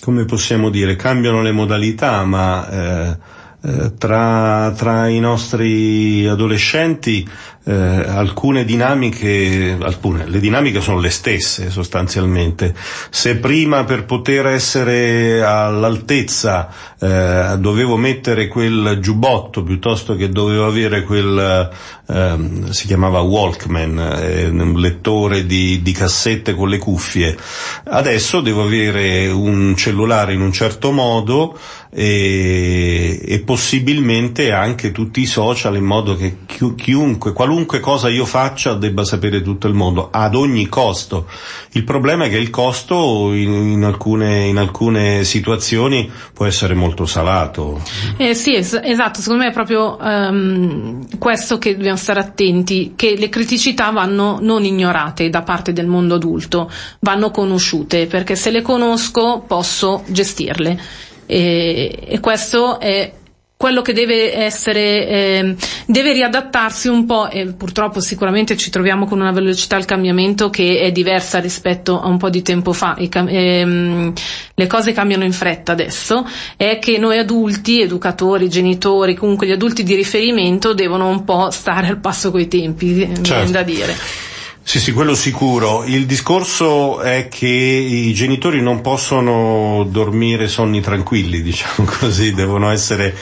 come 0.00 0.24
possiamo 0.26 0.68
dire, 0.68 0.94
cambiano 0.96 1.40
le 1.40 1.52
modalità, 1.52 2.22
ma 2.24 2.68
eh, 2.70 3.16
eh, 3.62 3.96
tra, 3.98 4.72
tra, 4.74 5.06
i 5.08 5.20
nostri 5.20 6.26
adolescenti 6.26 7.28
eh, 7.64 7.74
alcune 7.74 8.64
dinamiche, 8.64 9.76
alcune, 9.78 10.26
le 10.26 10.40
dinamiche 10.40 10.80
sono 10.80 10.98
le 10.98 11.10
stesse 11.10 11.68
sostanzialmente. 11.68 12.74
Se 13.10 13.36
prima 13.36 13.84
per 13.84 14.06
poter 14.06 14.46
essere 14.46 15.42
all'altezza 15.44 16.72
eh, 16.98 17.56
dovevo 17.58 17.96
mettere 17.96 18.48
quel 18.48 18.98
giubbotto 19.00 19.62
piuttosto 19.62 20.16
che 20.16 20.30
dovevo 20.30 20.66
avere 20.66 21.02
quel, 21.02 21.70
ehm, 22.12 22.70
si 22.70 22.86
chiamava 22.86 23.20
Walkman, 23.20 23.98
eh, 23.98 24.48
un 24.48 24.80
lettore 24.80 25.46
di, 25.46 25.80
di 25.82 25.92
cassette 25.92 26.54
con 26.54 26.68
le 26.68 26.78
cuffie, 26.78 27.36
adesso 27.84 28.40
devo 28.40 28.62
avere 28.62 29.28
un 29.28 29.74
cellulare 29.76 30.32
in 30.34 30.40
un 30.40 30.52
certo 30.52 30.90
modo 30.92 31.58
e, 31.92 33.20
e 33.24 33.40
possibilmente 33.40 34.52
anche 34.52 34.92
tutti 34.92 35.20
i 35.20 35.26
social 35.26 35.76
in 35.76 35.84
modo 35.84 36.16
che 36.16 36.38
chiunque, 36.76 37.32
qualunque 37.32 37.80
cosa 37.80 38.08
io 38.08 38.24
faccia 38.24 38.74
debba 38.74 39.04
sapere 39.04 39.42
tutto 39.42 39.66
il 39.66 39.74
mondo, 39.74 40.08
ad 40.10 40.34
ogni 40.34 40.68
costo. 40.68 41.26
Il 41.72 41.84
problema 41.84 42.26
è 42.26 42.28
che 42.28 42.36
il 42.36 42.50
costo 42.50 43.32
in, 43.32 43.52
in, 43.52 43.84
alcune, 43.84 44.44
in 44.44 44.56
alcune, 44.56 45.24
situazioni 45.24 46.10
può 46.32 46.46
essere 46.46 46.74
molto 46.74 47.06
salato. 47.06 47.80
Eh 48.16 48.34
sì, 48.34 48.54
es- 48.54 48.80
esatto, 48.82 49.20
secondo 49.20 49.44
me 49.44 49.50
è 49.50 49.52
proprio 49.52 49.96
um, 50.00 51.18
questo 51.18 51.58
che 51.58 51.76
dobbiamo 51.76 51.96
stare 52.00 52.18
attenti, 52.20 52.94
che 52.96 53.14
le 53.16 53.28
criticità 53.28 53.90
vanno 53.90 54.38
non 54.40 54.64
ignorate 54.64 55.28
da 55.30 55.42
parte 55.42 55.72
del 55.72 55.86
mondo 55.86 56.16
adulto, 56.16 56.68
vanno 57.00 57.30
conosciute, 57.30 58.06
perché 58.06 58.34
se 58.34 58.50
le 58.50 58.62
conosco 58.62 59.44
posso 59.46 60.02
gestirle. 60.08 60.78
E, 61.26 61.96
e 62.08 62.18
questo 62.18 62.80
è 62.80 63.12
quello 63.60 63.82
che 63.82 63.92
deve 63.92 64.34
essere, 64.34 65.06
eh, 65.06 65.54
deve 65.84 66.14
riadattarsi 66.14 66.88
un 66.88 67.04
po' 67.04 67.28
e 67.28 67.44
purtroppo 67.48 68.00
sicuramente 68.00 68.56
ci 68.56 68.70
troviamo 68.70 69.04
con 69.04 69.20
una 69.20 69.32
velocità 69.32 69.76
al 69.76 69.84
cambiamento 69.84 70.48
che 70.48 70.78
è 70.78 70.90
diversa 70.92 71.40
rispetto 71.40 72.00
a 72.00 72.08
un 72.08 72.16
po' 72.16 72.30
di 72.30 72.40
tempo 72.40 72.72
fa. 72.72 72.96
Cam- 73.10 73.28
ehm, 73.28 74.14
le 74.54 74.66
cose 74.66 74.92
cambiano 74.92 75.24
in 75.24 75.34
fretta 75.34 75.72
adesso, 75.72 76.26
è 76.56 76.78
che 76.78 76.96
noi 76.96 77.18
adulti, 77.18 77.82
educatori, 77.82 78.48
genitori, 78.48 79.14
comunque 79.14 79.46
gli 79.46 79.52
adulti 79.52 79.82
di 79.82 79.94
riferimento 79.94 80.72
devono 80.72 81.08
un 81.08 81.22
po' 81.24 81.50
stare 81.50 81.88
al 81.88 82.00
passo 82.00 82.30
coi 82.30 82.48
tempi, 82.48 83.10
certo. 83.20 83.52
da 83.52 83.62
dire. 83.62 83.94
Sì, 84.62 84.78
sì, 84.78 84.92
quello 84.92 85.14
sicuro. 85.14 85.82
Il 85.84 86.06
discorso 86.06 87.00
è 87.00 87.26
che 87.28 87.48
i 87.48 88.12
genitori 88.14 88.62
non 88.62 88.82
possono 88.82 89.84
dormire 89.90 90.46
sonni 90.46 90.80
tranquilli, 90.80 91.42
diciamo 91.42 91.88
così, 91.98 92.32
devono 92.32 92.70
essere 92.70 93.12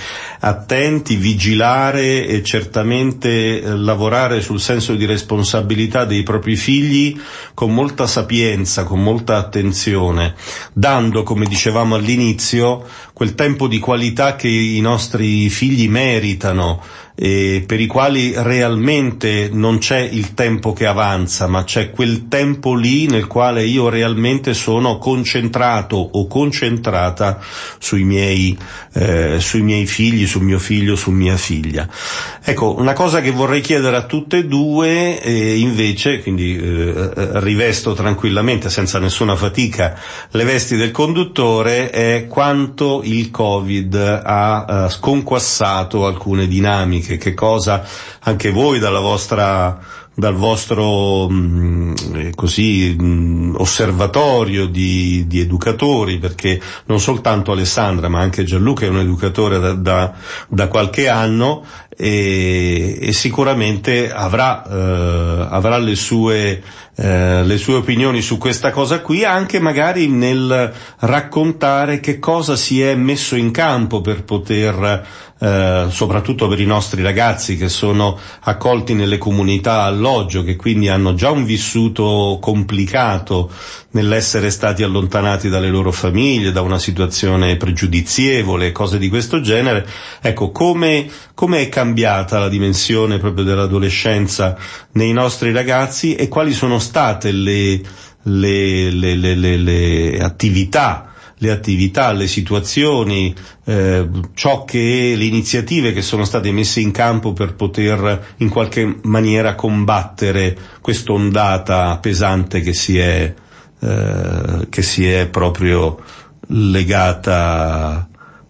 attenti, 0.40 1.16
vigilare 1.16 2.26
e 2.26 2.42
certamente 2.42 3.60
eh, 3.60 3.76
lavorare 3.76 4.40
sul 4.40 4.60
senso 4.60 4.94
di 4.94 5.04
responsabilità 5.04 6.04
dei 6.04 6.22
propri 6.22 6.56
figli 6.56 7.18
con 7.54 7.72
molta 7.74 8.06
sapienza, 8.06 8.84
con 8.84 9.02
molta 9.02 9.36
attenzione, 9.36 10.34
dando, 10.72 11.22
come 11.22 11.46
dicevamo 11.46 11.94
all'inizio, 11.94 12.84
quel 13.12 13.34
tempo 13.34 13.66
di 13.66 13.78
qualità 13.78 14.36
che 14.36 14.48
i 14.48 14.80
nostri 14.80 15.48
figli 15.48 15.88
meritano 15.88 16.80
e 17.20 17.64
per 17.66 17.80
i 17.80 17.86
quali 17.88 18.32
realmente 18.36 19.50
non 19.52 19.78
c'è 19.78 19.98
il 19.98 20.34
tempo 20.34 20.72
che 20.72 20.86
avanza, 20.86 21.48
ma 21.48 21.64
c'è 21.64 21.90
quel 21.90 22.28
tempo 22.28 22.76
lì 22.76 23.08
nel 23.08 23.26
quale 23.26 23.64
io 23.64 23.88
realmente 23.88 24.54
sono 24.54 24.98
concentrato 24.98 25.96
o 25.96 26.28
concentrata 26.28 27.40
sui 27.80 28.04
miei, 28.04 28.56
eh, 28.92 29.40
sui 29.40 29.62
miei 29.62 29.86
figli, 29.86 30.27
su 30.28 30.38
mio 30.38 30.60
figlio, 30.60 30.94
su 30.94 31.10
mia 31.10 31.36
figlia. 31.36 31.88
Ecco, 32.40 32.78
una 32.78 32.92
cosa 32.92 33.20
che 33.20 33.32
vorrei 33.32 33.60
chiedere 33.60 33.96
a 33.96 34.04
tutte 34.04 34.38
e 34.38 34.44
due, 34.44 35.20
eh, 35.20 35.58
invece, 35.58 36.22
quindi 36.22 36.56
eh, 36.56 37.10
rivesto 37.40 37.94
tranquillamente, 37.94 38.70
senza 38.70 39.00
nessuna 39.00 39.34
fatica, 39.34 39.98
le 40.30 40.44
vesti 40.44 40.76
del 40.76 40.92
conduttore, 40.92 41.90
è 41.90 42.26
quanto 42.28 43.00
il 43.02 43.32
Covid 43.32 44.22
ha 44.24 44.84
eh, 44.86 44.90
sconquassato 44.90 46.06
alcune 46.06 46.46
dinamiche, 46.46 47.16
che 47.16 47.34
cosa 47.34 47.84
anche 48.20 48.50
voi 48.50 48.78
dalla 48.78 49.00
vostra 49.00 49.97
dal 50.18 50.34
vostro 50.34 51.28
mm, 51.30 51.94
così, 52.34 52.96
mh, 52.98 53.04
mm, 53.04 53.54
osservatorio 53.58 54.66
di, 54.66 55.28
di, 55.28 55.38
educatori, 55.38 56.18
perché 56.18 56.60
non 56.86 56.98
soltanto 56.98 57.52
Alessandra 57.52 58.08
ma 58.08 58.18
anche 58.18 58.42
Gianluca 58.42 58.84
è 58.84 58.88
un 58.88 58.98
educatore 58.98 59.60
da, 59.60 59.74
da, 59.74 60.12
da 60.48 60.66
qualche 60.66 61.08
anno 61.08 61.64
e, 62.00 62.96
e 63.00 63.12
sicuramente 63.12 64.12
avrà, 64.12 64.62
eh, 64.64 65.46
avrà 65.50 65.78
le 65.78 65.96
sue 65.96 66.62
eh, 67.00 67.44
le 67.44 67.58
sue 67.58 67.74
opinioni 67.74 68.20
su 68.20 68.38
questa 68.38 68.72
cosa 68.72 69.00
qui, 69.02 69.24
anche 69.24 69.60
magari 69.60 70.08
nel 70.08 70.72
raccontare 70.98 72.00
che 72.00 72.18
cosa 72.18 72.56
si 72.56 72.82
è 72.82 72.96
messo 72.96 73.36
in 73.36 73.52
campo 73.52 74.00
per 74.00 74.24
poter, 74.24 75.06
eh, 75.38 75.86
soprattutto 75.90 76.48
per 76.48 76.58
i 76.58 76.66
nostri 76.66 77.00
ragazzi 77.00 77.56
che 77.56 77.68
sono 77.68 78.18
accolti 78.40 78.94
nelle 78.94 79.16
comunità 79.16 79.82
alloggio, 79.82 80.42
che 80.42 80.56
quindi 80.56 80.88
hanno 80.88 81.14
già 81.14 81.30
un 81.30 81.44
vissuto 81.44 82.38
complicato 82.40 83.48
nell'essere 83.90 84.50
stati 84.50 84.82
allontanati 84.82 85.48
dalle 85.48 85.68
loro 85.68 85.92
famiglie, 85.92 86.52
da 86.52 86.60
una 86.60 86.78
situazione 86.78 87.56
pregiudizievole, 87.56 88.72
cose 88.72 88.98
di 88.98 89.08
questo 89.08 89.40
genere. 89.40 89.86
Ecco, 90.20 90.50
come, 90.50 91.08
come 91.34 91.60
è 91.62 91.68
cambiata 91.68 92.38
la 92.38 92.48
dimensione 92.48 93.18
proprio 93.18 93.44
dell'adolescenza 93.44 94.56
nei 94.92 95.12
nostri 95.12 95.52
ragazzi 95.52 96.14
e 96.14 96.28
quali 96.28 96.52
sono 96.52 96.78
state 96.78 97.32
le, 97.32 97.80
le, 98.22 98.90
le, 98.90 99.56
le 99.56 100.18
attività 100.20 101.04
le 101.40 101.52
attività, 101.52 102.10
le 102.10 102.26
situazioni, 102.26 103.32
eh, 103.64 104.08
ciò 104.34 104.64
che 104.64 105.14
le 105.16 105.24
iniziative 105.24 105.92
che 105.92 106.02
sono 106.02 106.24
state 106.24 106.50
messe 106.50 106.80
in 106.80 106.90
campo 106.90 107.32
per 107.32 107.54
poter 107.54 108.34
in 108.38 108.48
qualche 108.48 108.98
maniera 109.02 109.54
combattere 109.54 110.56
quest'ondata 110.80 111.96
pesante 111.98 112.60
che 112.60 112.74
si 112.74 112.98
è 112.98 113.32
eh, 113.80 114.66
che 114.68 114.82
si 114.82 115.08
è 115.08 115.28
proprio 115.28 115.98
legata 116.48 118.08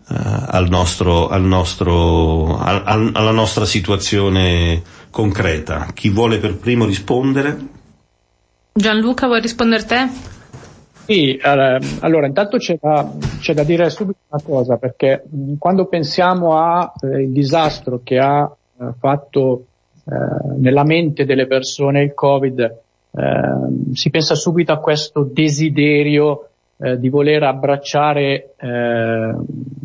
eh, 0.08 0.14
al 0.14 0.68
nostro, 0.68 1.28
al 1.28 1.42
nostro, 1.42 2.58
al, 2.58 3.10
alla 3.12 3.32
nostra 3.32 3.64
situazione 3.64 4.82
concreta. 5.10 5.88
Chi 5.92 6.08
vuole 6.10 6.38
per 6.38 6.56
primo 6.56 6.84
rispondere? 6.86 7.56
Gianluca, 8.72 9.26
vuoi 9.26 9.40
rispondere 9.40 9.84
te? 9.84 10.08
Sì, 11.08 11.40
allora 11.42 12.26
intanto 12.26 12.58
c'è 12.58 12.78
da, 12.78 13.10
c'è 13.40 13.54
da, 13.54 13.64
dire 13.64 13.88
subito 13.88 14.18
una 14.28 14.42
cosa, 14.42 14.76
perché 14.76 15.24
quando 15.58 15.86
pensiamo 15.86 16.58
al 16.58 16.90
eh, 17.00 17.32
disastro 17.32 18.02
che 18.04 18.18
ha 18.18 18.44
eh, 18.44 18.84
fatto 18.98 19.64
eh, 20.04 20.58
nella 20.58 20.84
mente 20.84 21.24
delle 21.24 21.46
persone 21.46 22.02
il 22.02 22.12
Covid, 22.12 22.80
Ehm, 23.18 23.92
si 23.94 24.10
pensa 24.10 24.36
subito 24.36 24.70
a 24.72 24.78
questo 24.78 25.28
desiderio 25.28 26.50
eh, 26.78 26.98
di 26.98 27.08
voler 27.08 27.42
abbracciare, 27.42 28.54
eh, 28.56 29.34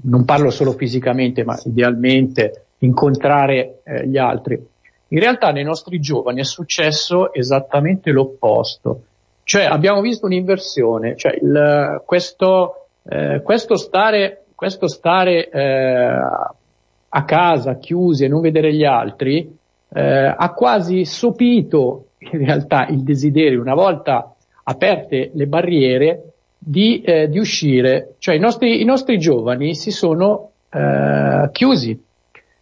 non 0.04 0.26
parlo 0.26 0.52
solo 0.52 0.74
fisicamente, 0.74 1.44
ma 1.44 1.60
idealmente 1.66 2.66
incontrare 2.80 3.80
eh, 3.84 4.08
gli 4.08 4.18
altri. 4.18 4.64
In 5.08 5.20
realtà 5.20 5.52
nei 5.52 5.64
nostri 5.64 6.00
giovani 6.00 6.42
è 6.42 6.44
successo 6.44 7.34
esattamente 7.34 8.12
l'opposto, 8.12 9.04
cioè 9.44 9.64
abbiamo 9.66 10.02
visto 10.02 10.28
un'inversione, 10.28 11.16
cioè 11.16 11.36
il, 11.42 12.02
questo, 12.06 12.88
eh, 13.10 13.42
questo, 13.44 13.76
stare, 13.76 14.46
questo 14.54 14.88
stare 14.88 15.50
eh, 15.50 16.20
a 17.16 17.26
casa 17.26 17.78
chiusi 17.78 18.26
e 18.26 18.28
non 18.28 18.42
vedere 18.42 18.74
gli 18.74 18.86
altri 18.86 19.62
ha 19.96 20.52
quasi 20.56 21.06
sopito 21.06 22.13
in 22.32 22.46
realtà 22.46 22.88
il 22.88 23.04
desiderio, 23.04 23.62
una 23.62 23.76
volta 23.76 24.34
aperte 24.64 25.32
le 25.34 25.46
barriere, 25.48 26.34
di, 26.64 27.02
eh, 27.02 27.28
di 27.28 27.40
uscire. 27.40 28.16
Cioè 28.20 28.36
i 28.36 28.40
nostri, 28.40 28.82
i 28.82 28.86
nostri, 28.86 29.18
giovani 29.18 29.76
si 29.76 29.92
sono 29.92 30.52
eh, 30.72 31.50
chiusi, 31.52 32.02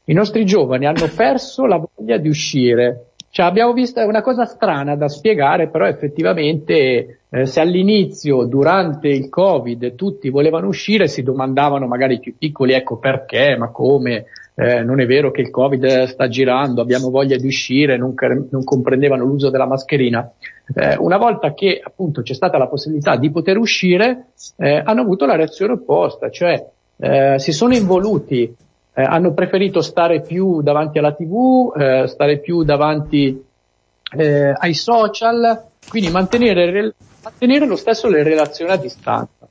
i 0.06 0.14
nostri 0.14 0.46
giovani 0.46 0.88
hanno 0.88 1.08
perso 1.16 1.66
la 1.66 1.78
voglia 1.78 2.18
di 2.18 2.28
uscire. 2.28 3.06
Cioè, 3.30 3.46
abbiamo 3.46 3.72
visto, 3.72 4.02
è 4.02 4.04
una 4.04 4.22
cosa 4.22 4.44
strana 4.44 4.98
da 4.98 5.08
spiegare, 5.08 5.70
però 5.70 5.86
effettivamente 5.86 7.20
eh, 7.30 7.46
se 7.46 7.62
all'inizio, 7.62 8.44
durante 8.44 9.08
il 9.08 9.30
Covid, 9.30 9.96
tutti 9.96 10.30
volevano 10.30 10.68
uscire, 10.68 11.08
si 11.08 11.24
domandavano 11.24 11.88
magari 11.88 12.16
i 12.16 12.20
più 12.20 12.36
piccoli, 12.38 12.74
ecco 12.74 12.98
perché, 12.98 13.56
ma 13.58 13.70
come, 13.70 14.26
eh, 14.62 14.84
non 14.84 15.02
è 15.02 15.08
vero 15.08 15.32
che 15.32 15.42
il 15.42 15.50
Covid 15.50 16.04
sta 16.04 16.28
girando, 16.28 16.82
abbiamo 16.82 17.10
voglia 17.10 17.36
di 17.36 17.48
uscire, 17.48 17.98
non, 17.98 18.14
non 18.52 18.64
comprendevano 18.64 19.26
l'uso 19.26 19.50
della 19.50 19.66
mascherina. 19.66 20.32
Eh, 20.76 20.98
una 20.98 21.18
volta 21.18 21.56
che 21.56 21.82
appunto 21.84 22.22
c'è 22.22 22.36
stata 22.36 22.60
la 22.60 22.68
possibilità 22.68 23.16
di 23.16 23.32
poter 23.32 23.58
uscire, 23.58 24.28
eh, 24.58 24.80
hanno 24.86 25.02
avuto 25.02 25.26
la 25.26 25.36
reazione 25.36 25.74
opposta, 25.74 26.30
cioè 26.30 26.64
eh, 27.00 27.40
si 27.40 27.52
sono 27.52 27.74
involuti, 27.74 28.44
eh, 28.94 29.02
hanno 29.02 29.34
preferito 29.34 29.82
stare 29.82 30.22
più 30.22 30.62
davanti 30.62 31.00
alla 31.00 31.14
TV, 31.14 31.74
eh, 31.76 32.06
stare 32.06 32.38
più 32.38 32.62
davanti 32.62 33.50
ai 34.14 34.74
social, 34.74 35.68
quindi 35.88 36.12
mantenere, 36.12 36.94
mantenere, 37.24 37.66
lo 37.66 37.78
stesso 37.78 38.10
le 38.10 38.24
relazioni 38.24 38.72
a 38.72 38.76
distanza. 38.76 39.48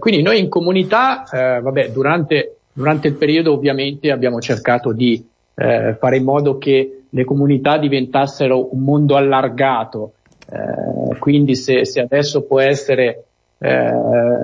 quindi 0.00 0.22
noi 0.22 0.40
in 0.40 0.48
comunità, 0.48 1.22
vabbè, 1.30 1.90
durante 1.90 2.55
Durante 2.76 3.08
il 3.08 3.14
periodo 3.14 3.54
ovviamente 3.54 4.10
abbiamo 4.10 4.38
cercato 4.38 4.92
di 4.92 5.26
eh, 5.54 5.96
fare 5.98 6.18
in 6.18 6.24
modo 6.24 6.58
che 6.58 7.04
le 7.08 7.24
comunità 7.24 7.78
diventassero 7.78 8.74
un 8.74 8.82
mondo 8.82 9.16
allargato, 9.16 10.12
eh, 10.46 11.16
quindi 11.18 11.56
se, 11.56 11.86
se, 11.86 12.00
adesso 12.00 12.42
può 12.42 12.60
essere, 12.60 13.24
eh, 13.56 13.80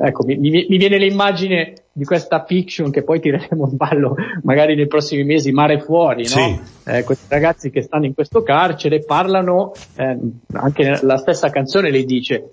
ecco, 0.02 0.24
mi, 0.24 0.38
mi, 0.38 0.78
viene 0.78 0.96
l'immagine 0.96 1.74
di 1.92 2.04
questa 2.04 2.42
fiction 2.46 2.90
che 2.90 3.02
poi 3.02 3.20
tireremo 3.20 3.68
in 3.70 3.76
ballo 3.76 4.14
magari 4.44 4.76
nei 4.76 4.86
prossimi 4.86 5.24
mesi, 5.24 5.52
Mare 5.52 5.78
Fuori, 5.80 6.24
sì. 6.24 6.38
no? 6.38 6.60
Eh, 6.86 7.04
questi 7.04 7.26
ragazzi 7.28 7.68
che 7.68 7.82
stanno 7.82 8.06
in 8.06 8.14
questo 8.14 8.42
carcere 8.42 9.04
parlano, 9.04 9.72
eh, 9.96 10.18
anche 10.54 11.00
la 11.02 11.18
stessa 11.18 11.50
canzone 11.50 11.90
le 11.90 12.04
dice, 12.04 12.48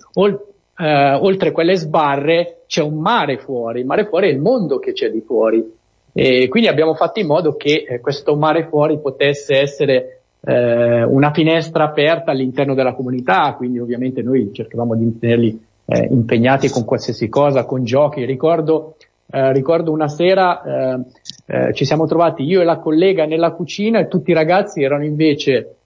eh, 0.80 1.14
oltre 1.14 1.52
quelle 1.52 1.76
sbarre 1.76 2.62
c'è 2.66 2.82
un 2.82 2.98
mare 2.98 3.36
fuori, 3.36 3.80
il 3.80 3.86
mare 3.86 4.06
fuori 4.06 4.28
è 4.28 4.32
il 4.32 4.40
mondo 4.40 4.78
che 4.78 4.92
c'è 4.92 5.10
di 5.10 5.20
fuori. 5.20 5.78
E 6.12 6.48
quindi 6.48 6.68
abbiamo 6.68 6.94
fatto 6.94 7.20
in 7.20 7.26
modo 7.26 7.54
che 7.54 7.84
eh, 7.88 8.00
questo 8.00 8.34
mare 8.34 8.66
fuori 8.68 8.98
potesse 8.98 9.58
essere 9.58 10.22
eh, 10.40 11.04
una 11.04 11.32
finestra 11.32 11.84
aperta 11.84 12.30
all'interno 12.30 12.74
della 12.74 12.94
comunità, 12.94 13.54
quindi 13.56 13.78
ovviamente 13.78 14.22
noi 14.22 14.50
cercavamo 14.52 14.96
di 14.96 15.18
tenerli 15.18 15.60
eh, 15.84 16.08
impegnati 16.10 16.68
con 16.70 16.84
qualsiasi 16.84 17.28
cosa, 17.28 17.64
con 17.64 17.84
giochi. 17.84 18.24
Ricordo, 18.24 18.96
eh, 19.30 19.52
ricordo 19.52 19.92
una 19.92 20.08
sera 20.08 20.62
eh, 20.62 21.00
eh, 21.46 21.74
ci 21.74 21.84
siamo 21.84 22.06
trovati 22.06 22.42
io 22.42 22.60
e 22.60 22.64
la 22.64 22.78
collega 22.78 23.26
nella 23.26 23.50
cucina 23.50 23.98
e 23.98 24.08
tutti 24.08 24.30
i 24.30 24.34
ragazzi 24.34 24.82
erano 24.82 25.04
invece 25.04 25.76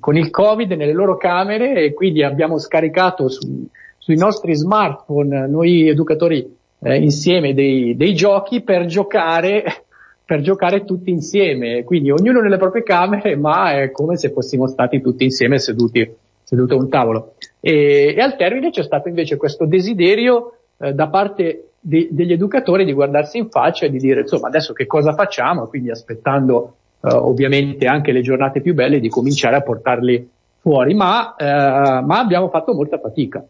con 0.00 0.16
il 0.16 0.30
Covid 0.30 0.72
nelle 0.72 0.92
loro 0.92 1.16
camere 1.16 1.84
e 1.84 1.94
quindi 1.94 2.24
abbiamo 2.24 2.58
scaricato 2.58 3.28
su, 3.28 3.68
sui 3.96 4.16
nostri 4.16 4.56
smartphone, 4.56 5.46
noi 5.46 5.88
educatori 5.88 6.56
eh, 6.80 6.96
insieme 6.96 7.54
dei, 7.54 7.94
dei, 7.96 8.14
giochi 8.14 8.62
per 8.62 8.86
giocare, 8.86 9.64
per 10.24 10.40
giocare 10.40 10.84
tutti 10.84 11.10
insieme, 11.10 11.84
quindi 11.84 12.10
ognuno 12.10 12.40
nelle 12.40 12.56
proprie 12.56 12.82
camere, 12.82 13.36
ma 13.36 13.80
è 13.80 13.90
come 13.90 14.16
se 14.16 14.30
fossimo 14.30 14.66
stati 14.66 15.00
tutti 15.00 15.24
insieme 15.24 15.58
seduti, 15.58 16.10
seduti 16.42 16.72
a 16.72 16.76
un 16.76 16.88
tavolo. 16.88 17.34
E, 17.60 18.14
e 18.16 18.20
al 18.20 18.36
termine 18.36 18.70
c'è 18.70 18.82
stato 18.82 19.08
invece 19.08 19.36
questo 19.36 19.64
desiderio 19.64 20.54
eh, 20.78 20.92
da 20.92 21.08
parte 21.08 21.70
de, 21.80 22.08
degli 22.10 22.32
educatori 22.32 22.84
di 22.84 22.92
guardarsi 22.92 23.38
in 23.38 23.48
faccia 23.50 23.86
e 23.86 23.90
di 23.90 23.98
dire 23.98 24.20
insomma 24.20 24.48
adesso 24.48 24.72
che 24.72 24.86
cosa 24.86 25.12
facciamo, 25.12 25.66
quindi 25.66 25.90
aspettando 25.90 26.77
eh, 27.00 27.14
ovviamente 27.14 27.86
anche 27.86 28.12
le 28.12 28.20
giornate 28.20 28.60
più 28.60 28.74
belle 28.74 29.00
di 29.00 29.08
cominciare 29.08 29.56
a 29.56 29.62
portarli 29.62 30.28
fuori, 30.58 30.94
ma, 30.94 31.34
eh, 31.36 31.44
ma 31.44 32.18
abbiamo 32.18 32.48
fatto 32.48 32.74
molta 32.74 32.98
fatica. 32.98 33.44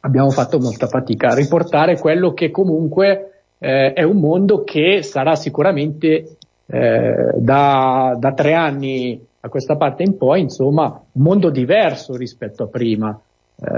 Abbiamo 0.00 0.30
fatto 0.30 0.58
molta 0.58 0.86
fatica 0.86 1.28
a 1.28 1.34
riportare 1.34 1.98
quello 1.98 2.32
che 2.32 2.50
comunque 2.50 3.42
eh, 3.58 3.92
è 3.92 4.02
un 4.02 4.18
mondo 4.18 4.62
che 4.62 5.02
sarà 5.02 5.34
sicuramente 5.34 6.36
eh, 6.66 7.32
da, 7.34 8.16
da 8.18 8.32
tre 8.32 8.54
anni 8.54 9.20
a 9.40 9.48
questa 9.48 9.76
parte 9.76 10.02
in 10.02 10.16
poi, 10.16 10.40
insomma, 10.40 10.84
un 10.86 11.22
mondo 11.22 11.50
diverso 11.50 12.16
rispetto 12.16 12.64
a 12.64 12.66
prima, 12.66 13.18
eh, 13.60 13.68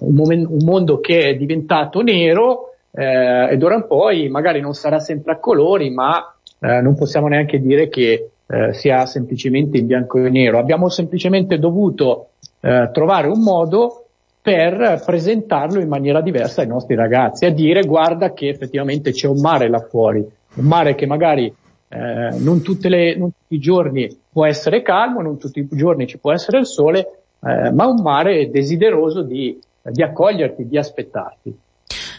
un, 0.00 0.14
momen- 0.14 0.46
un, 0.48 0.64
mondo 0.64 1.00
che 1.00 1.28
è 1.28 1.36
diventato 1.36 2.00
nero 2.00 2.74
eh, 2.90 3.48
ed 3.50 3.62
ora 3.62 3.76
in 3.76 3.86
poi 3.86 4.28
magari 4.28 4.60
non 4.60 4.74
sarà 4.74 4.98
sempre 4.98 5.32
a 5.32 5.38
colori, 5.38 5.90
ma 5.90 6.34
eh, 6.60 6.80
non 6.80 6.96
possiamo 6.96 7.28
neanche 7.28 7.60
dire 7.60 7.88
che 7.88 8.30
eh, 8.48 8.72
sia 8.72 9.06
semplicemente 9.06 9.78
in 9.78 9.86
bianco 9.86 10.18
e 10.18 10.30
nero. 10.30 10.58
Abbiamo 10.58 10.88
semplicemente 10.88 11.58
dovuto 11.58 12.30
eh, 12.60 12.90
trovare 12.92 13.28
un 13.28 13.42
modo 13.42 14.04
per 14.40 15.02
presentarlo 15.04 15.80
in 15.80 15.88
maniera 15.88 16.22
diversa 16.22 16.62
ai 16.62 16.68
nostri 16.68 16.94
ragazzi, 16.94 17.44
a 17.44 17.50
dire 17.50 17.82
guarda 17.82 18.32
che 18.32 18.48
effettivamente 18.48 19.12
c'è 19.12 19.26
un 19.28 19.40
mare 19.40 19.68
là 19.68 19.80
fuori, 19.80 20.20
un 20.20 20.64
mare 20.64 20.94
che 20.94 21.06
magari 21.06 21.54
eh, 21.88 22.38
non, 22.38 22.62
le, 22.64 23.16
non, 23.16 23.30
tutti 23.32 23.54
i 23.54 23.58
giorni 23.58 24.08
può 24.30 24.46
essere 24.46 24.80
calmo, 24.82 25.20
non 25.20 25.38
tutti 25.38 25.60
i 25.60 25.68
giorni 25.70 26.06
ci 26.06 26.18
può 26.18 26.32
essere 26.32 26.60
il 26.60 26.66
sole, 26.66 27.24
eh, 27.40 27.70
ma 27.72 27.86
un 27.86 28.00
mare 28.00 28.50
desideroso 28.50 29.22
di, 29.22 29.58
di, 29.82 30.02
accoglierti, 30.02 30.66
di 30.66 30.78
aspettarti. 30.78 31.58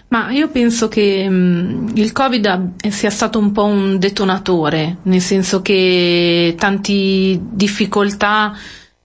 Ma 0.09 0.31
io 0.31 0.49
penso 0.49 0.87
che 0.87 1.29
mh, 1.29 1.91
il 1.95 2.11
Covid 2.11 2.87
sia 2.89 3.11
stato 3.11 3.37
un 3.37 3.51
po' 3.51 3.65
un 3.65 3.99
detonatore, 3.99 4.97
nel 5.03 5.21
senso 5.21 5.61
che 5.61 6.55
tante 6.57 7.39
difficoltà 7.39 8.55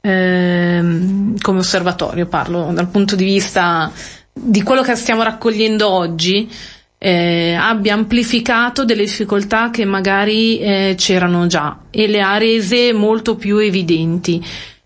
eh, 0.01 0.83
come 1.41 1.59
osservatorio 1.59 2.27
parlo 2.27 2.71
dal 2.73 2.89
punto 2.89 3.17
di 3.17 3.25
vista 3.25 3.91
di 4.33 4.63
quello 4.63 4.83
che 4.83 4.95
stiamo 4.97 5.23
raccogliendo 5.23 5.89
oggi 5.89 6.49
eh, 6.99 7.55
abbia 7.55 7.93
amplificato 7.93 8.87
delle 8.87 9.05
difficoltà 9.05 9.69
che 9.69 9.85
magari 9.85 10.59
eh, 10.59 10.95
c'erano 10.97 11.47
già 11.47 11.81
e 11.91 12.07
le 12.07 12.23
ha 12.23 12.39
rese 12.39 12.95
molto 12.95 13.37
più 13.37 13.59
evidenti. 13.59 14.43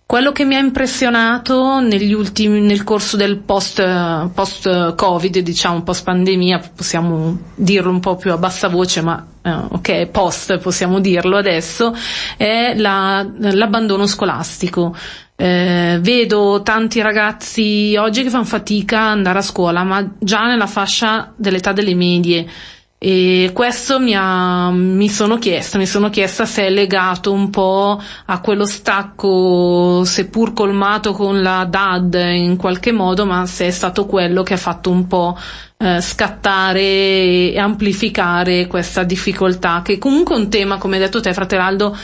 Quello 0.08 0.32
che 0.32 0.46
mi 0.46 0.54
ha 0.54 0.58
impressionato 0.58 1.80
negli 1.80 2.14
ultimi, 2.14 2.62
nel 2.62 2.82
corso 2.82 3.18
del 3.18 3.36
post, 3.40 3.84
post 4.32 4.94
Covid, 4.94 5.40
diciamo 5.40 5.82
post 5.82 6.02
pandemia, 6.04 6.70
possiamo 6.74 7.38
dirlo 7.54 7.90
un 7.90 8.00
po' 8.00 8.16
più 8.16 8.32
a 8.32 8.38
bassa 8.38 8.68
voce, 8.68 9.02
ma 9.02 9.26
eh, 9.42 9.50
ok, 9.50 10.06
post 10.06 10.56
possiamo 10.60 11.00
dirlo 11.00 11.36
adesso, 11.36 11.94
è 12.38 12.72
la, 12.74 13.22
l'abbandono 13.36 14.06
scolastico. 14.06 14.96
Eh, 15.36 15.98
vedo 16.00 16.62
tanti 16.62 17.02
ragazzi 17.02 17.94
oggi 17.98 18.22
che 18.22 18.30
fanno 18.30 18.44
fatica 18.44 19.10
ad 19.10 19.18
andare 19.18 19.40
a 19.40 19.42
scuola, 19.42 19.82
ma 19.84 20.10
già 20.18 20.46
nella 20.46 20.66
fascia 20.66 21.34
dell'età 21.36 21.72
delle 21.72 21.94
medie. 21.94 22.46
E 23.00 23.52
questo 23.54 24.00
mi, 24.00 24.12
ha, 24.16 24.70
mi 24.72 25.08
sono 25.08 25.38
chiesta, 25.38 25.78
mi 25.78 25.86
sono 25.86 26.10
chiesta 26.10 26.44
se 26.44 26.66
è 26.66 26.70
legato 26.70 27.30
un 27.32 27.48
po' 27.48 28.02
a 28.26 28.40
quello 28.40 28.66
stacco, 28.66 30.02
seppur 30.04 30.52
colmato 30.52 31.12
con 31.12 31.40
la 31.40 31.64
DAD 31.64 32.14
in 32.34 32.56
qualche 32.56 32.90
modo, 32.90 33.24
ma 33.24 33.46
se 33.46 33.68
è 33.68 33.70
stato 33.70 34.04
quello 34.04 34.42
che 34.42 34.54
ha 34.54 34.58
fatto 34.58 34.90
un 34.90 35.06
po' 35.06 35.38
eh, 35.76 36.00
scattare 36.00 36.80
e 37.52 37.54
amplificare 37.56 38.66
questa 38.66 39.04
difficoltà, 39.04 39.80
che 39.84 39.96
comunque 39.98 40.34
è 40.34 40.38
un 40.38 40.50
tema, 40.50 40.78
come 40.78 40.96
hai 40.96 41.02
detto 41.02 41.20
te, 41.20 41.32
Fratelaldo, 41.32 41.96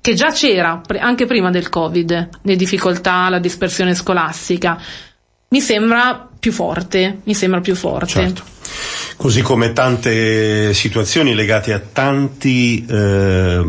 che 0.00 0.14
già 0.14 0.30
c'era 0.30 0.80
anche 0.98 1.26
prima 1.26 1.50
del 1.50 1.68
Covid, 1.68 2.28
le 2.40 2.56
difficoltà, 2.56 3.28
la 3.28 3.38
dispersione 3.38 3.94
scolastica, 3.94 4.80
mi 5.48 5.60
sembra 5.60 6.29
più 6.40 6.50
forte, 6.52 7.18
mi 7.24 7.34
sembra 7.34 7.60
più 7.60 7.76
forte. 7.76 8.08
Certo. 8.08 8.42
Così 9.16 9.42
come 9.42 9.72
tante 9.72 10.72
situazioni 10.74 11.34
legate 11.34 11.72
a 11.72 11.78
tanti 11.78 12.84
eh, 12.88 13.64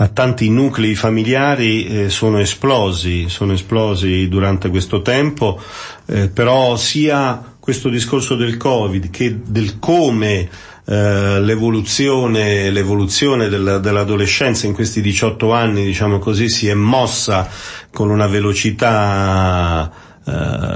a 0.00 0.08
tanti 0.08 0.48
nuclei 0.48 0.94
familiari 0.94 1.86
eh, 1.86 2.10
sono 2.10 2.38
esplosi, 2.38 3.28
sono 3.28 3.52
esplosi 3.52 4.28
durante 4.28 4.70
questo 4.70 5.02
tempo, 5.02 5.60
eh, 6.06 6.28
però 6.28 6.74
sia 6.76 7.56
questo 7.60 7.90
discorso 7.90 8.34
del 8.34 8.56
Covid 8.56 9.10
che 9.10 9.40
del 9.44 9.78
come 9.78 10.48
eh, 10.86 11.40
l'evoluzione, 11.40 12.70
l'evoluzione 12.70 13.48
della, 13.48 13.78
dell'adolescenza 13.78 14.66
in 14.66 14.72
questi 14.72 15.02
18 15.02 15.52
anni, 15.52 15.84
diciamo 15.84 16.18
così, 16.18 16.48
si 16.48 16.68
è 16.68 16.74
mossa 16.74 17.46
con 17.92 18.08
una 18.08 18.26
velocità 18.26 20.08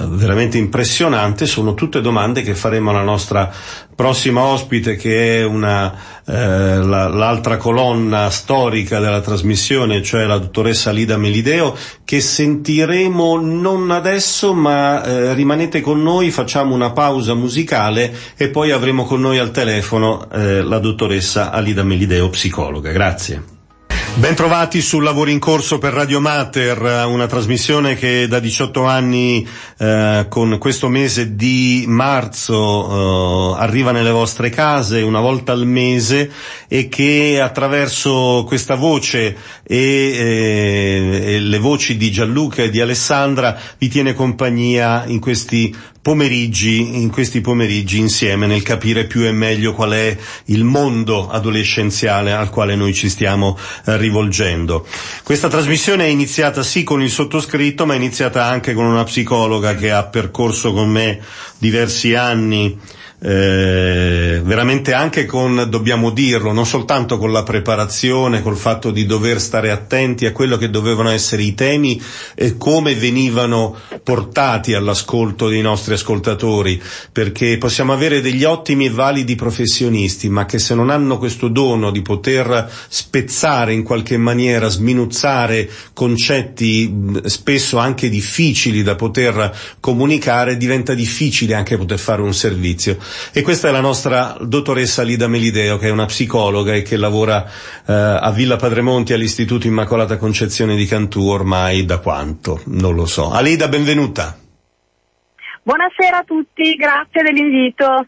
veramente 0.09 0.59
impressionante, 0.59 1.47
sono 1.47 1.75
tutte 1.75 2.01
domande 2.01 2.43
che 2.43 2.55
faremo 2.55 2.90
alla 2.90 3.03
nostra 3.03 3.51
prossima 3.95 4.43
ospite 4.43 4.97
che 4.97 5.40
è 5.40 5.45
una, 5.45 5.95
eh, 6.27 6.79
la, 6.79 7.09
l'altra 7.09 7.57
colonna 7.57 8.31
storica 8.31 8.99
della 8.99 9.21
trasmissione, 9.21 10.03
cioè 10.03 10.25
la 10.25 10.38
dottoressa 10.38 10.90
Lida 10.90 11.17
Melideo, 11.17 11.77
che 12.05 12.21
sentiremo 12.21 13.40
non 13.40 13.90
adesso 13.90 14.53
ma 14.53 15.05
eh, 15.05 15.35
rimanete 15.35 15.81
con 15.81 16.03
noi, 16.03 16.31
facciamo 16.31 16.75
una 16.75 16.90
pausa 16.93 17.35
musicale 17.35 18.14
e 18.37 18.49
poi 18.49 18.71
avremo 18.71 19.05
con 19.05 19.21
noi 19.21 19.38
al 19.38 19.51
telefono 19.51 20.29
eh, 20.31 20.62
la 20.62 20.79
dottoressa 20.79 21.51
Alida 21.51 21.83
Melideo, 21.83 22.29
psicologa. 22.31 22.90
Grazie. 22.90 23.54
Bentrovati 24.16 24.81
sul 24.81 25.03
lavoro 25.03 25.29
in 25.31 25.40
corso 25.40 25.79
per 25.79 25.92
Radio 25.92 26.20
Mater, 26.20 27.05
una 27.09 27.27
trasmissione 27.27 27.96
che 27.96 28.29
da 28.29 28.38
18 28.38 28.85
anni 28.85 29.46
eh, 29.77 30.27
con 30.29 30.57
questo 30.59 30.88
mese 30.88 31.35
di 31.35 31.85
marzo 31.88 33.57
eh, 33.57 33.61
arriva 33.61 33.90
nelle 33.90 34.12
vostre 34.12 34.50
case 34.50 35.03
una 35.03 35.18
volta 35.18 35.50
al 35.50 35.66
mese 35.66 36.31
e 36.68 36.88
che 36.88 37.40
attraverso 37.42 38.44
questa 38.46 38.77
voce 38.77 39.37
e, 39.64 39.77
eh, 39.77 41.22
e 41.35 41.40
le 41.40 41.59
voci 41.59 41.96
di 41.96 42.12
Gianluca 42.12 42.62
e 42.62 42.70
di 42.70 42.81
Alessandra 42.81 43.59
vi 43.79 43.88
tiene 43.88 44.14
compagnia 44.14 45.05
in 45.07 45.18
questi 45.18 45.74
pomeriggi, 46.05 47.01
in 47.01 47.11
questi 47.11 47.40
pomeriggi 47.40 47.97
insieme 47.99 48.47
nel 48.47 48.61
capire 48.61 49.07
più 49.07 49.23
e 49.25 49.33
meglio 49.33 49.73
qual 49.73 49.93
è 49.93 50.14
il 50.47 50.62
mondo 50.62 51.31
adolescenziale 51.31 52.31
al 52.33 52.51
quale 52.51 52.77
noi 52.77 52.93
ci 52.93 53.09
stiamo 53.09 53.57
eh, 53.87 53.97
rivolgendo. 53.97 54.87
Questa 55.23 55.49
trasmissione 55.49 56.05
è 56.05 56.09
iniziata 56.09 56.62
sì 56.62 56.83
con 56.85 57.01
il 57.03 57.09
sottoscritto, 57.09 57.87
ma 57.87 57.95
è 57.95 57.97
iniziata 57.97 58.45
anche 58.45 58.75
con 58.75 58.85
una 58.85 59.05
psicologa 59.05 59.75
che 59.77 59.93
ha 59.93 60.05
percorso 60.05 60.75
con 60.75 60.90
me 60.90 61.21
diversi 61.57 62.14
anni 62.14 62.79
eh, 63.27 64.43
veramente 64.45 64.93
anche 64.93 65.25
con, 65.25 65.65
dobbiamo 65.71 66.11
dirlo, 66.11 66.53
non 66.53 66.67
soltanto 66.67 67.17
con 67.17 67.33
la 67.33 67.43
preparazione, 67.43 68.43
col 68.43 68.57
fatto 68.59 68.91
di 68.91 69.07
dover 69.07 69.41
stare 69.41 69.71
attenti 69.71 70.27
a 70.27 70.33
quello 70.33 70.59
che 70.59 70.69
dovevano 70.69 71.09
essere 71.09 71.43
i 71.43 71.55
temi 71.55 71.99
e 72.35 72.59
come 72.59 72.95
venivano 72.95 73.77
portati 74.03 74.75
all'ascolto 74.75 75.49
dei 75.49 75.63
nostri 75.63 75.95
ascoltatori, 75.95 76.81
perché 77.11 77.57
possiamo 77.57 77.95
avere 77.95 78.21
degli 78.21 78.45
ottimi 78.45 78.87
e 78.87 78.91
validi 78.91 79.37
professionisti, 79.37 80.29
ma 80.29 80.45
che 80.45 80.59
se 80.59 80.75
non 80.75 80.91
hanno 80.91 81.17
questo 81.17 81.49
dono 81.49 81.91
di 81.91 82.03
poter 82.03 82.71
spezzare 82.89 83.73
in 83.73 83.83
qualche 83.85 84.19
maniera, 84.19 84.69
sminuzzare 84.69 85.67
concetti 85.95 86.95
spesso 87.25 87.79
anche 87.79 88.11
difficili 88.11 88.83
da 88.83 88.97
poter 88.97 89.51
comunicare, 89.81 90.59
diventa 90.59 90.93
difficile 90.93 91.55
anche 91.55 91.79
poter 91.79 91.99
fare 91.99 92.21
un 92.21 92.35
servizio. 92.35 92.99
E 93.33 93.42
questa 93.42 93.68
è 93.68 93.70
la 93.70 93.81
nostra 93.81 94.37
dottoressa 94.40 95.03
Lida 95.03 95.29
Melideo, 95.29 95.79
che 95.79 95.88
è 95.88 95.90
una 95.90 96.07
psicologa 96.07 96.74
e 96.74 96.83
che 96.83 96.96
lavora 96.96 97.44
eh, 97.44 97.92
a 97.92 98.31
Villa 98.31 98.57
Padremonti 98.57 99.12
all'Istituto 99.12 99.66
Immacolata 99.66 100.16
Concezione 100.16 100.77
di 100.77 100.87
Cantù 100.87 101.27
ormai 101.29 101.85
da 101.85 101.98
quanto? 101.98 102.61
Non 102.66 102.94
lo 102.94 103.07
so. 103.07 103.31
Alida, 103.31 103.68
benvenuta. 103.68 104.38
Buonasera 105.62 106.18
a 106.18 106.24
tutti, 106.24 106.74
grazie 106.74 107.22
dell'invito. 107.22 108.07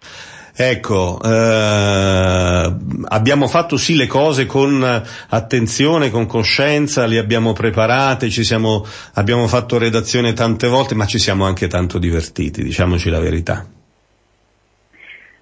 Ecco, 0.59 1.21
eh, 1.23 2.75
abbiamo 3.09 3.47
fatto 3.47 3.77
sì 3.77 3.95
le 3.95 4.07
cose 4.07 4.47
con 4.47 5.03
attenzione, 5.29 6.11
con 6.11 6.25
coscienza, 6.25 7.05
le 7.05 7.19
abbiamo 7.19 7.53
preparate, 7.53 8.31
ci 8.31 8.43
siamo, 8.43 8.87
abbiamo 9.15 9.47
fatto 9.49 9.77
redazione 9.77 10.33
tante 10.33 10.67
volte, 10.67 10.95
ma 10.95 11.05
ci 11.05 11.19
siamo 11.19 11.45
anche 11.45 11.67
tanto 11.67 11.99
divertiti, 11.99 12.63
diciamoci 12.63 13.11
la 13.11 13.21
verità. 13.21 13.67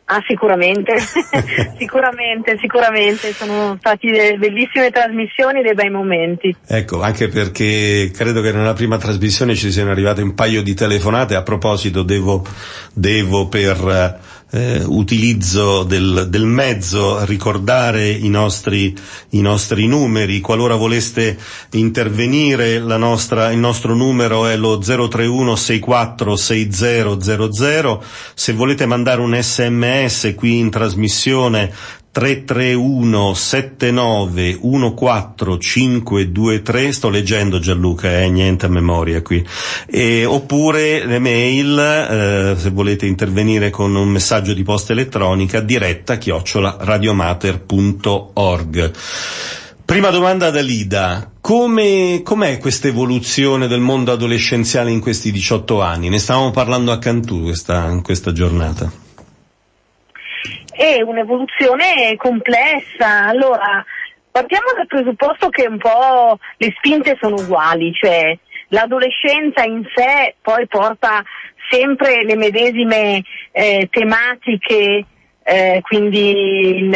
Ah, 0.06 0.22
sicuramente, 0.26 0.92
sicuramente, 1.78 2.58
sicuramente, 2.60 3.32
sono 3.32 3.76
stati 3.78 4.10
delle 4.10 4.36
bellissime 4.36 4.90
trasmissioni 4.90 5.60
e 5.60 5.62
dei 5.62 5.74
bei 5.74 5.88
momenti. 5.88 6.54
Ecco, 6.66 7.00
anche 7.00 7.28
perché 7.28 8.10
credo 8.14 8.42
che 8.42 8.52
nella 8.52 8.74
prima 8.74 8.98
trasmissione 8.98 9.54
ci 9.54 9.72
siano 9.72 9.92
arrivate 9.92 10.20
un 10.20 10.34
paio 10.34 10.62
di 10.62 10.74
telefonate, 10.74 11.36
a 11.36 11.42
proposito 11.42 12.02
devo, 12.02 12.44
devo 12.92 13.48
per 13.48 14.20
eh, 14.50 14.82
utilizzo 14.84 15.82
del, 15.82 16.26
del, 16.28 16.44
mezzo, 16.46 17.24
ricordare 17.24 18.08
i 18.10 18.28
nostri, 18.28 18.94
i 19.30 19.40
nostri, 19.40 19.86
numeri. 19.86 20.40
Qualora 20.40 20.76
voleste 20.76 21.36
intervenire, 21.72 22.78
nostra, 22.78 23.50
il 23.50 23.58
nostro 23.58 23.94
numero 23.94 24.46
è 24.46 24.56
lo 24.56 24.78
031 24.78 25.56
64 25.56 26.36
6000. 26.36 27.98
Se 28.34 28.52
volete 28.52 28.86
mandare 28.86 29.20
un 29.20 29.36
sms 29.40 30.34
qui 30.36 30.58
in 30.58 30.70
trasmissione 30.70 31.72
331 32.14 33.34
79 33.34 34.58
14523 34.60 36.92
sto 36.92 37.08
leggendo 37.08 37.58
Gianluca, 37.58 38.20
eh, 38.20 38.30
niente 38.30 38.66
a 38.66 38.68
memoria 38.68 39.20
qui, 39.20 39.44
e, 39.86 40.24
oppure 40.24 41.04
le 41.06 41.18
mail, 41.18 41.76
eh, 41.76 42.54
se 42.56 42.70
volete 42.70 43.06
intervenire 43.06 43.70
con 43.70 43.96
un 43.96 44.10
messaggio 44.10 44.54
di 44.54 44.62
posta 44.62 44.92
elettronica, 44.92 45.58
diretta 45.58 46.16
chiocciola 46.16 46.76
radiomater.org. 46.78 48.92
Prima 49.84 50.10
domanda 50.10 50.50
da 50.50 50.60
Lida, 50.60 51.32
come, 51.40 52.20
com'è 52.22 52.58
questa 52.58 52.86
evoluzione 52.86 53.66
del 53.66 53.80
mondo 53.80 54.12
adolescenziale 54.12 54.92
in 54.92 55.00
questi 55.00 55.32
18 55.32 55.82
anni? 55.82 56.10
Ne 56.10 56.20
stavamo 56.20 56.52
parlando 56.52 56.92
a 56.92 56.98
Cantù 56.98 57.42
questa, 57.42 57.90
in 57.90 58.02
questa 58.02 58.30
giornata. 58.32 59.03
È 60.76 61.00
un'evoluzione 61.02 62.16
complessa, 62.16 63.26
allora 63.26 63.84
partiamo 64.30 64.72
dal 64.76 64.88
presupposto 64.88 65.48
che 65.48 65.66
un 65.68 65.78
po' 65.78 66.38
le 66.56 66.74
spinte 66.76 67.16
sono 67.20 67.36
uguali, 67.36 67.92
cioè 67.92 68.36
l'adolescenza 68.68 69.62
in 69.62 69.84
sé 69.94 70.34
poi 70.42 70.66
porta 70.66 71.22
sempre 71.70 72.24
le 72.24 72.34
medesime 72.34 73.22
eh, 73.52 73.88
tematiche 73.88 75.04
eh, 75.44 75.80
quindi 75.82 76.78
il, 76.78 76.90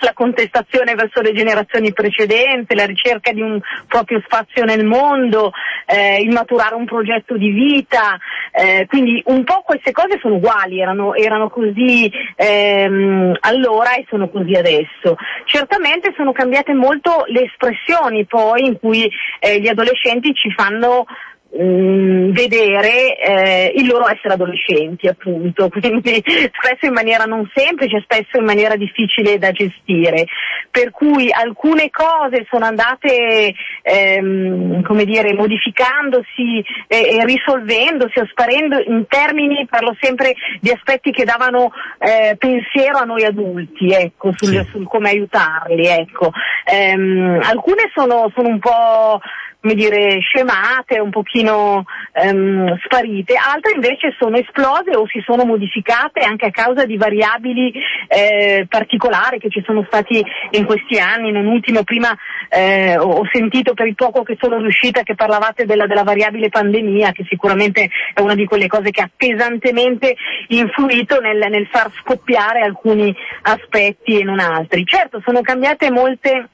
la 0.00 0.12
contestazione 0.14 0.94
verso 0.94 1.20
le 1.20 1.32
generazioni 1.32 1.92
precedenti, 1.92 2.74
la 2.74 2.86
ricerca 2.86 3.32
di 3.32 3.42
un 3.42 3.60
proprio 3.86 4.20
spazio 4.24 4.64
nel 4.64 4.84
mondo, 4.84 5.52
eh, 5.86 6.20
il 6.22 6.32
maturare 6.32 6.74
un 6.74 6.86
progetto 6.86 7.36
di 7.36 7.50
vita, 7.50 8.18
eh, 8.50 8.86
quindi 8.88 9.22
un 9.26 9.44
po' 9.44 9.62
queste 9.64 9.92
cose 9.92 10.18
sono 10.20 10.36
uguali, 10.36 10.80
erano, 10.80 11.14
erano 11.14 11.50
così 11.50 12.10
ehm, 12.34 13.36
allora 13.40 13.94
e 13.94 14.06
sono 14.08 14.28
così 14.30 14.54
adesso. 14.54 15.16
Certamente 15.44 16.14
sono 16.16 16.32
cambiate 16.32 16.72
molto 16.72 17.24
le 17.26 17.44
espressioni 17.44 18.24
poi 18.24 18.66
in 18.66 18.78
cui 18.78 19.08
eh, 19.38 19.60
gli 19.60 19.68
adolescenti 19.68 20.32
ci 20.34 20.50
fanno 20.50 21.04
mh, 21.50 21.62
mm, 21.62 22.30
vedere 22.32 23.16
eh, 23.16 23.72
il 23.76 23.86
loro 23.86 24.08
essere 24.08 24.34
adolescenti 24.34 25.06
appunto, 25.08 25.68
quindi 25.80 26.22
spesso 26.24 26.86
in 26.86 26.92
maniera 26.92 27.24
non 27.24 27.48
semplice, 27.54 28.02
spesso 28.02 28.38
in 28.38 28.44
maniera 28.44 28.76
difficile 28.76 29.38
da 29.38 29.50
gestire, 29.52 30.26
per 30.70 30.90
cui 30.90 31.30
alcune 31.32 31.90
cose 31.90 32.46
sono 32.50 32.66
andate 32.66 33.54
ehm, 33.82 34.82
come 34.82 35.04
dire, 35.04 35.32
modificandosi 35.34 36.64
e, 36.86 37.16
e 37.16 37.24
risolvendosi 37.24 38.18
o 38.18 38.26
sparendo 38.26 38.78
in 38.78 39.06
termini, 39.08 39.66
parlo 39.68 39.96
sempre 40.00 40.34
di 40.60 40.70
aspetti 40.70 41.10
che 41.12 41.24
davano 41.24 41.72
eh, 41.98 42.36
pensiero 42.38 42.98
a 42.98 43.04
noi 43.04 43.24
adulti, 43.24 43.90
ecco, 43.92 44.32
sul, 44.36 44.48
sì. 44.48 44.68
sul 44.70 44.86
come 44.86 45.10
aiutarli, 45.10 45.86
ecco. 45.86 46.32
ehm, 46.64 47.40
alcune 47.42 47.90
sono, 47.94 48.30
sono 48.34 48.48
un 48.48 48.58
po' 48.58 49.20
come 49.60 49.74
dire, 49.74 50.18
scemate, 50.20 51.00
un 51.00 51.10
pochino 51.10 51.84
ehm, 52.12 52.78
sparite, 52.84 53.34
altre 53.34 53.72
invece 53.72 54.14
sono 54.18 54.36
esplose 54.36 54.94
o 54.94 55.06
si 55.08 55.20
sono 55.24 55.44
modificate 55.44 56.20
anche 56.20 56.46
a 56.46 56.50
causa 56.50 56.84
di 56.84 56.96
variabili 56.96 57.72
eh, 58.08 58.66
particolari 58.68 59.38
che 59.38 59.50
ci 59.50 59.62
sono 59.66 59.84
stati 59.88 60.24
in 60.50 60.64
questi 60.64 60.98
anni, 60.98 61.32
non 61.32 61.46
ultimo 61.46 61.82
prima 61.82 62.16
eh, 62.48 62.96
ho 62.96 63.26
sentito 63.32 63.74
per 63.74 63.86
il 63.86 63.94
poco 63.94 64.22
che 64.22 64.36
sono 64.40 64.58
riuscita 64.58 65.02
che 65.02 65.14
parlavate 65.14 65.64
della, 65.64 65.86
della 65.86 66.04
variabile 66.04 66.48
pandemia, 66.48 67.12
che 67.12 67.24
sicuramente 67.28 67.90
è 68.14 68.20
una 68.20 68.34
di 68.34 68.46
quelle 68.46 68.68
cose 68.68 68.90
che 68.90 69.02
ha 69.02 69.10
pesantemente 69.14 70.14
influito 70.48 71.20
nel, 71.20 71.44
nel 71.50 71.66
far 71.66 71.90
scoppiare 72.00 72.60
alcuni 72.60 73.14
aspetti 73.42 74.20
e 74.20 74.24
non 74.24 74.38
altri. 74.38 74.84
Certo, 74.84 75.20
sono 75.24 75.40
cambiate 75.40 75.90
molte 75.90 76.50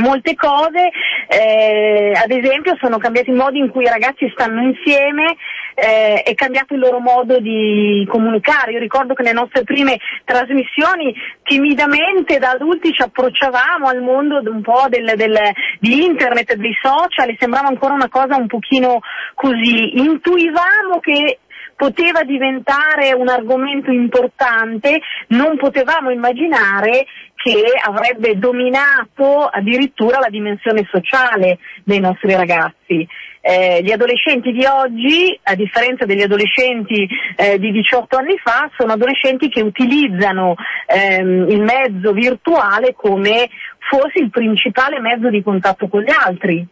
molte 0.00 0.34
cose, 0.34 0.90
eh, 1.28 2.12
ad 2.14 2.30
esempio 2.30 2.76
sono 2.80 2.98
cambiati 2.98 3.30
i 3.30 3.34
modi 3.34 3.58
in 3.58 3.70
cui 3.70 3.84
i 3.84 3.88
ragazzi 3.88 4.30
stanno 4.32 4.62
insieme, 4.62 5.36
eh, 5.74 6.22
è 6.22 6.34
cambiato 6.34 6.74
il 6.74 6.80
loro 6.80 6.98
modo 6.98 7.38
di 7.38 8.06
comunicare. 8.08 8.72
Io 8.72 8.78
ricordo 8.78 9.14
che 9.14 9.22
nelle 9.22 9.40
nostre 9.40 9.64
prime 9.64 9.98
trasmissioni 10.24 11.14
timidamente 11.42 12.38
da 12.38 12.50
adulti 12.50 12.92
ci 12.92 13.02
approcciavamo 13.02 13.86
al 13.86 14.02
mondo 14.02 14.40
un 14.44 14.62
po' 14.62 14.86
del, 14.88 15.12
del, 15.16 15.38
di 15.80 16.04
internet, 16.04 16.54
dei 16.54 16.76
social 16.80 17.28
e 17.28 17.36
sembrava 17.38 17.68
ancora 17.68 17.94
una 17.94 18.08
cosa 18.08 18.36
un 18.36 18.46
pochino 18.46 19.00
così. 19.34 19.98
Intuivamo 19.98 21.00
che 21.00 21.38
poteva 21.82 22.22
diventare 22.22 23.12
un 23.12 23.28
argomento 23.28 23.90
importante, 23.90 25.00
non 25.28 25.56
potevamo 25.56 26.10
immaginare 26.10 27.06
che 27.42 27.72
avrebbe 27.84 28.38
dominato 28.38 29.46
addirittura 29.46 30.20
la 30.20 30.28
dimensione 30.28 30.88
sociale 30.90 31.58
dei 31.82 31.98
nostri 31.98 32.34
ragazzi. 32.34 33.06
Eh, 33.40 33.80
gli 33.82 33.90
adolescenti 33.90 34.52
di 34.52 34.64
oggi, 34.64 35.36
a 35.42 35.56
differenza 35.56 36.04
degli 36.04 36.22
adolescenti 36.22 37.08
eh, 37.34 37.58
di 37.58 37.72
18 37.72 38.16
anni 38.16 38.38
fa, 38.38 38.70
sono 38.78 38.92
adolescenti 38.92 39.48
che 39.48 39.60
utilizzano 39.60 40.54
ehm, 40.86 41.48
il 41.50 41.62
mezzo 41.62 42.12
virtuale 42.12 42.94
come 42.94 43.48
fosse 43.78 44.20
il 44.20 44.30
principale 44.30 45.00
mezzo 45.00 45.28
di 45.28 45.42
contatto 45.42 45.88
con 45.88 46.02
gli 46.02 46.12
altri, 46.16 46.64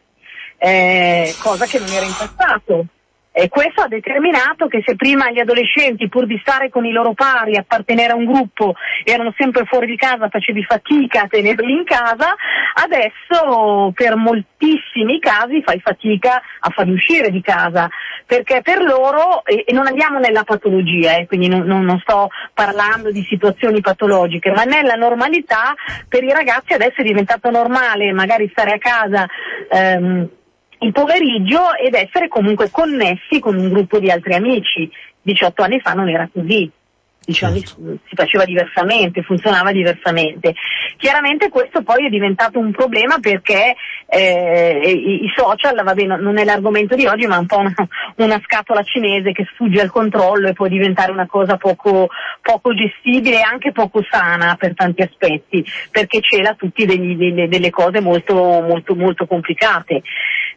eh, 0.58 1.34
cosa 1.42 1.66
che 1.66 1.80
non 1.80 1.88
era 1.88 2.06
in 2.06 2.14
passato. 2.16 2.86
E 3.32 3.48
questo 3.48 3.82
ha 3.82 3.86
determinato 3.86 4.66
che 4.66 4.82
se 4.84 4.96
prima 4.96 5.30
gli 5.30 5.38
adolescenti, 5.38 6.08
pur 6.08 6.26
di 6.26 6.38
stare 6.42 6.68
con 6.68 6.84
i 6.84 6.90
loro 6.90 7.14
pari, 7.14 7.56
appartenere 7.56 8.12
a 8.12 8.16
un 8.16 8.24
gruppo, 8.24 8.74
erano 9.04 9.32
sempre 9.38 9.64
fuori 9.66 9.86
di 9.86 9.96
casa, 9.96 10.28
facevi 10.28 10.64
fatica 10.64 11.22
a 11.22 11.28
tenerli 11.28 11.72
in 11.72 11.84
casa, 11.84 12.34
adesso 12.74 13.92
per 13.94 14.16
moltissimi 14.16 15.20
casi 15.20 15.62
fai 15.62 15.78
fatica 15.78 16.42
a 16.58 16.70
farli 16.70 16.92
uscire 16.92 17.30
di 17.30 17.40
casa, 17.40 17.88
perché 18.26 18.62
per 18.62 18.82
loro, 18.82 19.44
e, 19.44 19.64
non 19.72 19.86
andiamo 19.86 20.18
nella 20.18 20.42
patologia, 20.42 21.16
eh, 21.16 21.26
quindi 21.26 21.46
non, 21.46 21.60
non, 21.62 21.84
non, 21.84 22.00
sto 22.00 22.30
parlando 22.52 23.12
di 23.12 23.24
situazioni 23.28 23.80
patologiche, 23.80 24.50
ma 24.50 24.64
nella 24.64 24.94
normalità 24.94 25.74
per 26.08 26.24
i 26.24 26.32
ragazzi 26.32 26.72
adesso 26.72 27.00
è 27.00 27.04
diventato 27.04 27.48
normale 27.50 28.12
magari 28.12 28.48
stare 28.50 28.72
a 28.72 28.78
casa. 28.78 29.28
Ehm, 29.70 30.28
il 30.80 30.92
pomeriggio 30.92 31.74
ed 31.74 31.94
essere 31.94 32.28
comunque 32.28 32.70
connessi 32.70 33.38
con 33.40 33.56
un 33.56 33.68
gruppo 33.68 33.98
di 33.98 34.10
altri 34.10 34.34
amici. 34.34 34.90
18 35.22 35.62
anni 35.62 35.80
fa 35.80 35.92
non 35.92 36.08
era 36.08 36.28
così. 36.32 36.70
18 37.24 37.46
anni 37.46 37.60
certo. 37.64 37.98
si 38.08 38.14
faceva 38.14 38.44
diversamente, 38.44 39.22
funzionava 39.22 39.72
diversamente. 39.72 40.54
Chiaramente 40.96 41.48
questo 41.48 41.82
poi 41.82 42.06
è 42.06 42.08
diventato 42.08 42.58
un 42.58 42.72
problema 42.72 43.18
perché 43.20 43.76
eh, 44.06 44.80
i, 44.84 45.24
i, 45.24 45.32
social, 45.34 45.82
vabbè, 45.82 46.04
non 46.04 46.38
è 46.38 46.44
l'argomento 46.44 46.96
di 46.96 47.06
oggi, 47.06 47.26
ma 47.26 47.36
è 47.36 47.38
un 47.38 47.46
po' 47.46 47.58
una, 47.58 47.74
una, 48.16 48.40
scatola 48.42 48.82
cinese 48.82 49.32
che 49.32 49.46
sfugge 49.52 49.80
al 49.80 49.90
controllo 49.90 50.48
e 50.48 50.52
può 50.52 50.66
diventare 50.66 51.12
una 51.12 51.26
cosa 51.26 51.56
poco, 51.56 52.08
poco 52.40 52.74
gestibile 52.74 53.38
e 53.38 53.42
anche 53.42 53.72
poco 53.72 54.02
sana 54.08 54.56
per 54.56 54.74
tanti 54.74 55.02
aspetti, 55.02 55.64
perché 55.90 56.20
cela 56.20 56.54
tutti 56.54 56.84
degli, 56.86 57.16
delle, 57.16 57.48
delle, 57.48 57.70
cose 57.70 58.00
molto, 58.00 58.34
molto, 58.34 58.94
molto 58.94 59.26
complicate. 59.26 60.02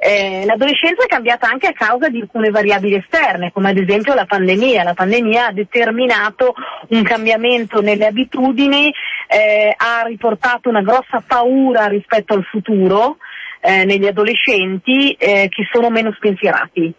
Eh, 0.05 0.43
l'adolescenza 0.45 1.05
è 1.05 1.07
cambiata 1.07 1.47
anche 1.47 1.67
a 1.67 1.71
causa 1.71 2.09
di 2.09 2.19
alcune 2.19 2.49
variabili 2.49 2.95
esterne, 2.95 3.53
come 3.53 3.69
ad 3.69 3.77
esempio 3.77 4.13
la 4.13 4.25
pandemia. 4.25 4.83
La 4.83 4.93
pandemia 4.93 5.47
ha 5.47 5.51
determinato 5.53 6.53
un 6.89 7.03
cambiamento 7.03 7.79
nelle 7.79 8.07
abitudini, 8.07 8.93
eh, 9.27 9.73
ha 9.73 10.03
riportato 10.05 10.67
una 10.67 10.81
grossa 10.81 11.23
paura 11.25 11.85
rispetto 11.85 12.33
al 12.33 12.43
futuro 12.43 13.15
eh, 13.61 13.85
negli 13.85 14.05
adolescenti 14.05 15.13
eh, 15.13 15.47
che 15.49 15.69
sono 15.71 15.89
meno 15.89 16.11
spensierati. 16.11 16.93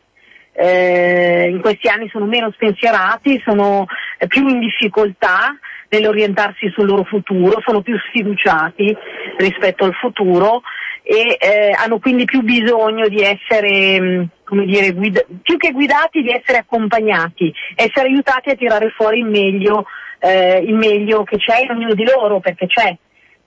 Eh, 0.55 1.49
in 1.51 1.61
questi 1.61 1.89
anni 1.89 2.09
sono 2.09 2.25
meno 2.25 2.53
spensierati, 2.53 3.39
sono 3.45 3.85
più 4.29 4.49
in 4.49 4.61
difficoltà 4.61 5.55
nell'orientarsi 5.91 6.71
sul 6.71 6.87
loro 6.87 7.05
futuro, 7.05 7.61
sono 7.67 7.83
più 7.83 7.99
sfiduciati 8.09 8.97
rispetto 9.37 9.85
al 9.85 9.93
futuro 9.93 10.63
e 11.07 11.37
eh, 11.39 11.71
hanno 11.77 11.99
quindi 11.99 12.25
più 12.25 12.41
bisogno 12.41 13.09
di 13.09 13.21
essere, 13.21 14.01
mm, 14.01 14.23
come 14.43 14.65
dire, 14.65 14.93
guida- 14.93 15.25
più 15.43 15.59
che 15.59 15.71
guidati, 15.71 16.23
di 16.23 16.31
essere 16.31 16.59
accompagnati, 16.59 17.53
essere 17.75 18.09
aiutati 18.09 18.49
a 18.49 18.55
tirare 18.55 18.89
fuori 18.89 19.19
il 19.19 19.27
meglio, 19.27 19.85
eh, 20.19 20.59
il 20.59 20.75
meglio 20.75 21.23
che 21.23 21.37
c'è 21.37 21.61
in 21.61 21.71
ognuno 21.71 21.93
di 21.93 22.05
loro, 22.05 22.41
perché 22.41 22.67
c'è 22.67 22.97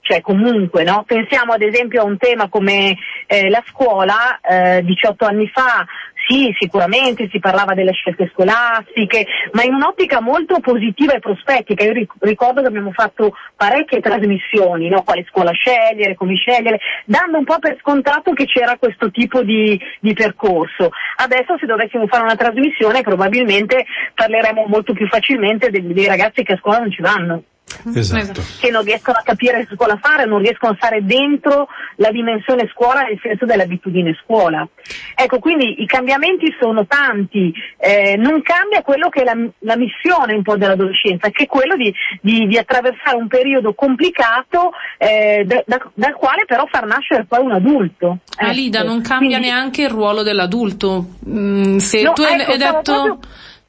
cioè 0.08 0.22
comunque, 0.22 0.84
no? 0.84 1.03
Pensiamo 1.05 1.51
ad 1.51 1.62
esempio 1.62 2.01
a 2.01 2.05
un 2.05 2.18
tema 2.18 2.47
come 2.47 2.95
eh, 3.26 3.49
la 3.49 3.62
scuola, 3.68 4.39
eh, 4.39 4.82
18 4.84 5.26
anni 5.26 5.49
fa 5.49 5.86
sì, 6.28 6.53
sicuramente 6.59 7.30
si 7.32 7.39
parlava 7.39 7.73
delle 7.73 7.93
scelte 7.93 8.30
scolastiche, 8.34 9.25
ma 9.53 9.63
in 9.63 9.73
un'ottica 9.73 10.19
molto 10.19 10.59
positiva 10.59 11.13
e 11.13 11.19
prospettica. 11.19 11.84
Io 11.84 11.93
ricordo 12.19 12.61
che 12.61 12.67
abbiamo 12.67 12.91
fatto 12.91 13.34
parecchie 13.55 14.01
trasmissioni, 14.01 14.89
no? 14.89 15.03
quale 15.03 15.25
scuola 15.30 15.51
scegliere, 15.51 16.15
come 16.15 16.36
scegliere, 16.36 16.80
dando 17.05 17.38
un 17.38 17.45
po' 17.45 17.59
per 17.59 17.78
scontato 17.80 18.34
che 18.34 18.45
c'era 18.45 18.78
questo 18.78 19.09
tipo 19.09 19.41
di, 19.41 19.80
di 20.01 20.13
percorso. 20.13 20.89
Adesso 21.15 21.57
se 21.57 21.65
dovessimo 21.65 22.07
fare 22.07 22.23
una 22.23 22.36
trasmissione 22.36 23.01
probabilmente 23.01 23.86
parleremo 24.13 24.65
molto 24.67 24.93
più 24.93 25.07
facilmente 25.07 25.69
dei, 25.69 25.93
dei 25.93 26.07
ragazzi 26.07 26.43
che 26.43 26.53
a 26.53 26.57
scuola 26.57 26.80
non 26.80 26.91
ci 26.91 27.01
vanno. 27.01 27.43
Esatto. 27.93 28.41
che 28.59 28.69
non 28.69 28.84
riescono 28.84 29.17
a 29.17 29.23
capire 29.23 29.65
che 29.65 29.75
scuola 29.75 29.99
fare, 30.01 30.25
non 30.25 30.39
riescono 30.39 30.73
a 30.73 30.75
stare 30.75 31.03
dentro 31.03 31.67
la 31.97 32.11
dimensione 32.11 32.69
scuola 32.73 33.01
nel 33.01 33.19
senso 33.21 33.45
dell'abitudine 33.45 34.17
scuola. 34.23 34.67
Ecco, 35.15 35.39
quindi 35.39 35.82
i 35.82 35.86
cambiamenti 35.86 36.55
sono 36.59 36.86
tanti, 36.86 37.53
eh, 37.78 38.15
non 38.17 38.41
cambia 38.41 38.82
quello 38.82 39.09
che 39.09 39.21
è 39.21 39.23
la, 39.23 39.36
la, 39.59 39.75
missione 39.75 40.34
un 40.34 40.43
po' 40.43 40.57
dell'adolescenza, 40.57 41.30
che 41.30 41.43
è 41.43 41.47
quello 41.47 41.75
di, 41.75 41.93
di, 42.21 42.47
di 42.47 42.57
attraversare 42.57 43.17
un 43.17 43.28
periodo 43.28 43.73
complicato 43.73 44.71
eh, 44.97 45.43
da, 45.45 45.63
da, 45.65 45.80
dal 45.93 46.13
quale 46.13 46.45
però 46.45 46.65
far 46.69 46.86
nascere 46.86 47.25
poi 47.25 47.43
un 47.43 47.51
adulto. 47.51 48.19
Ecco. 48.38 48.49
Alida, 48.49 48.84
non 48.84 49.01
cambia 49.01 49.38
quindi... 49.38 49.47
neanche 49.47 49.82
il 49.84 49.89
ruolo 49.89 50.23
dell'adulto. 50.23 51.05
Mm, 51.28 51.78
se 51.78 52.01
no, 52.03 52.13
tu 52.13 52.21
ecco, 52.21 52.51
hai 52.51 52.57
detto 52.57 52.82
proprio... 52.82 53.19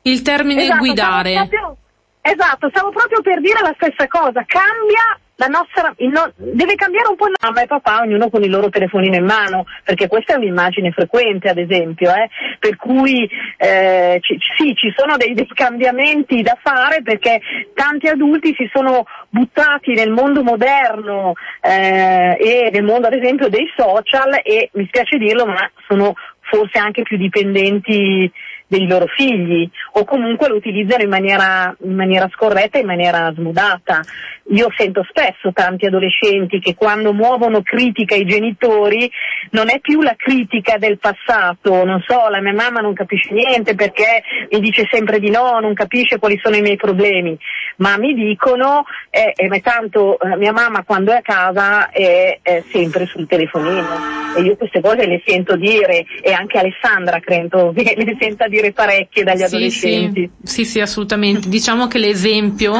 il 0.03 0.23
termine 0.23 0.63
esatto, 0.63 0.79
guidare. 0.79 1.35
Proprio... 1.35 1.77
Esatto, 2.21 2.69
stavo 2.71 2.91
proprio 2.91 3.21
per 3.23 3.41
dire 3.41 3.61
la 3.63 3.75
stessa 3.77 4.07
cosa, 4.07 4.45
cambia 4.47 5.19
la 5.41 5.47
nostra, 5.47 5.95
no, 5.99 6.33
deve 6.35 6.75
cambiare 6.75 7.09
un 7.09 7.17
po' 7.17 7.29
mamma 7.41 7.63
e 7.63 7.67
papà, 7.67 8.01
ognuno 8.01 8.29
con 8.29 8.43
il 8.43 8.51
loro 8.51 8.71
telefonino 8.71 9.15
in 9.15 9.25
mano, 9.25 9.67
perché 9.85 10.09
questa 10.09 10.35
è 10.35 10.37
un'immagine 10.37 10.91
frequente, 10.91 11.49
ad 11.49 11.59
esempio, 11.59 12.13
eh, 12.13 12.29
per 12.59 12.75
cui 12.77 13.29
eh, 13.57 14.19
ci, 14.21 14.37
sì, 14.57 14.75
ci 14.75 14.93
sono 14.97 15.17
dei, 15.17 15.35
dei, 15.35 15.47
cambiamenti 15.47 16.43
da 16.43 16.59
fare 16.61 17.03
perché 17.03 17.41
tanti 17.73 18.09
adulti 18.09 18.53
si 18.57 18.69
sono 18.73 19.05
buttati 19.29 19.95
nel 19.95 20.11
mondo 20.11 20.43
moderno 20.43 21.35
eh, 21.61 22.37
e 22.41 22.71
nel 22.73 22.85
mondo, 22.85 23.07
ad 23.07 23.15
esempio, 23.15 23.49
dei 23.49 23.71
social 23.77 24.41
e 24.43 24.71
mi 24.73 24.87
spiace 24.89 25.19
dirlo, 25.19 25.47
ma 25.47 25.71
sono 25.87 26.15
forse 26.51 26.79
anche 26.79 27.03
più 27.03 27.17
dipendenti 27.17 28.31
dei 28.69 28.87
loro 28.87 29.07
figli 29.07 29.69
o 29.93 30.05
comunque 30.05 30.49
lo 30.49 30.57
utilizzano 30.57 31.03
in 31.03 31.09
maniera, 31.09 31.75
in 31.83 31.95
maniera 31.95 32.29
scorretta, 32.33 32.79
in 32.79 32.87
maniera 32.87 33.33
smudata. 33.35 34.03
Io 34.51 34.69
sento 34.77 35.05
spesso 35.09 35.53
tanti 35.53 35.87
adolescenti 35.87 36.59
che 36.61 36.75
quando 36.75 37.13
muovono 37.13 37.63
critica 37.63 38.15
ai 38.15 38.25
genitori 38.25 39.11
non 39.51 39.69
è 39.71 39.81
più 39.81 40.01
la 40.01 40.15
critica 40.17 40.79
del 40.79 40.99
passato, 40.99 41.85
non 41.85 42.03
so, 42.07 42.29
la 42.29 42.41
mia 42.41 42.55
mamma 42.55 42.81
non 42.81 42.95
capisce 42.95 43.33
niente 43.33 43.75
perché 43.75 44.23
mi 44.51 44.61
dice 44.61 44.87
sempre 44.91 45.19
di 45.19 45.31
no, 45.31 45.59
non 45.61 45.75
capisce 45.75 46.19
quali 46.19 46.39
sono 46.43 46.57
i 46.57 46.63
miei 46.63 46.77
problemi, 46.77 47.37
ma 47.77 47.97
mi 47.99 48.15
dicono, 48.15 48.85
eh, 49.11 49.33
eh, 49.35 49.61
tanto 49.61 50.19
eh, 50.19 50.37
mia 50.37 50.53
mamma 50.53 50.83
quando 50.85 51.13
è 51.13 51.17
a 51.17 51.23
casa 51.23 51.91
è, 51.91 52.39
è 52.43 52.63
sempre 52.71 53.07
sul 53.07 53.27
telefonino 53.27 54.19
e 54.37 54.43
io 54.43 54.57
queste 54.57 54.81
cose 54.81 55.07
le 55.07 55.23
sento 55.27 55.57
dire 55.57 56.05
e 56.21 56.33
anche 56.33 56.59
Alessandra 56.59 57.21
credo 57.21 57.73
le 57.77 58.17
senta 58.19 58.49
dire 58.49 58.58
parecchie 58.73 59.25
dagli 59.25 59.43
adolescenti. 59.43 60.31
Sì, 60.43 60.65
sì, 60.65 60.65
sì 60.65 60.81
assolutamente. 60.81 61.49
diciamo 61.49 61.87
che 61.87 61.99
l'esempio 61.99 62.75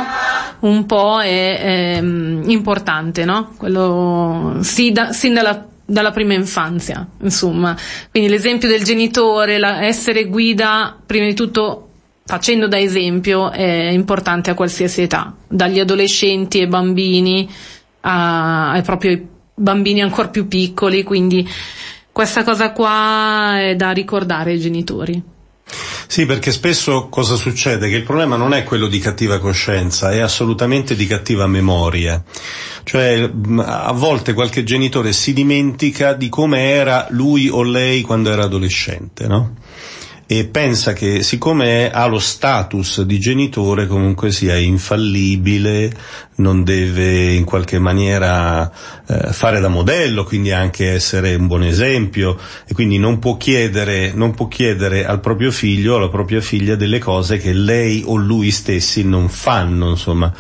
un 0.61 0.87
po' 0.87 1.21
è 1.21 1.97
ehm, 1.97 2.43
importante, 2.47 3.25
no? 3.25 3.55
Quello, 3.57 4.59
sì, 4.61 4.93
da, 4.93 5.13
sin 5.13 5.35
dalla, 5.35 5.67
dalla 5.85 6.11
prima 6.11 6.35
infanzia, 6.35 7.07
insomma. 7.23 7.77
Quindi 8.11 8.29
l'esempio 8.29 8.69
del 8.69 8.83
genitore, 8.83 9.59
la, 9.59 9.85
essere 9.85 10.27
guida, 10.27 10.97
prima 11.05 11.27
di 11.27 11.35
tutto 11.35 11.85
facendo 12.25 12.69
da 12.69 12.79
esempio, 12.79 13.51
è 13.51 13.89
importante 13.91 14.51
a 14.51 14.55
qualsiasi 14.55 15.03
età, 15.03 15.35
dagli 15.49 15.81
adolescenti 15.81 16.61
ai 16.61 16.67
bambini 16.67 17.49
a, 18.01 18.73
ai 18.73 18.83
propri 18.83 19.27
bambini 19.55 20.03
ancora 20.03 20.29
più 20.29 20.47
piccoli, 20.47 21.03
quindi 21.03 21.49
questa 22.13 22.45
cosa 22.45 22.73
qua 22.73 23.61
è 23.61 23.77
da 23.77 23.91
ricordare 23.91 24.53
ai 24.53 24.61
genitori. 24.61 25.23
Sì, 26.07 26.25
perché 26.25 26.53
spesso 26.53 27.09
cosa 27.09 27.37
succede? 27.37 27.89
Che 27.89 27.97
il 27.97 28.03
problema 28.03 28.37
non 28.37 28.55
è 28.55 28.65
quello 28.65 28.87
di 28.87 28.99
cattiva 28.99 29.39
coscienza, 29.39 30.11
è 30.11 30.21
assolutamente 30.21 30.97
di 30.97 31.07
cattiva 31.07 31.47
memoria. 31.47 32.23
Cioè, 32.83 33.31
a 33.59 33.93
volte 33.93 34.33
qualche 34.33 34.65
genitore 34.65 35.13
si 35.13 35.33
dimentica 35.33 36.15
di 36.15 36.29
come 36.29 36.71
era 36.71 37.07
lui 37.11 37.49
o 37.49 37.63
lei 37.63 38.01
quando 38.01 38.31
era 38.31 38.45
adolescente, 38.45 39.27
no? 39.27 39.55
E 40.31 40.45
pensa 40.45 40.93
che 40.93 41.23
siccome 41.23 41.91
ha 41.91 42.05
lo 42.05 42.19
status 42.19 43.01
di 43.01 43.19
genitore 43.19 43.87
comunque 43.87 44.31
sia 44.31 44.59
infallibile, 44.59 45.91
non 46.35 46.65
deve 46.65 47.33
in 47.33 47.45
qualche 47.47 47.79
maniera 47.79 48.71
eh, 49.07 49.33
fare 49.33 49.59
da 49.59 49.69
modello, 49.69 50.25
quindi 50.25 50.53
anche 50.53 50.91
essere 50.91 51.35
un 51.35 51.47
buon 51.47 51.63
esempio 51.63 52.39
e 52.67 52.75
quindi 52.75 52.99
non 52.99 53.19
può 53.19 53.39
chiedere, 53.39 54.13
non 54.13 54.35
può 54.35 54.49
chiedere 54.49 55.07
al 55.07 55.21
proprio 55.21 55.51
figlio 55.51 55.95
o 55.95 55.97
alla 55.97 56.11
propria 56.11 56.43
figlia 56.43 56.77
delle 56.77 56.99
cose 56.99 57.39
che 57.39 57.55
lei 57.55 58.03
o 58.05 58.17
lui 58.17 58.51
stessi 58.51 59.05
non 59.05 59.31
fanno, 59.31 59.89
insomma. 59.89 60.31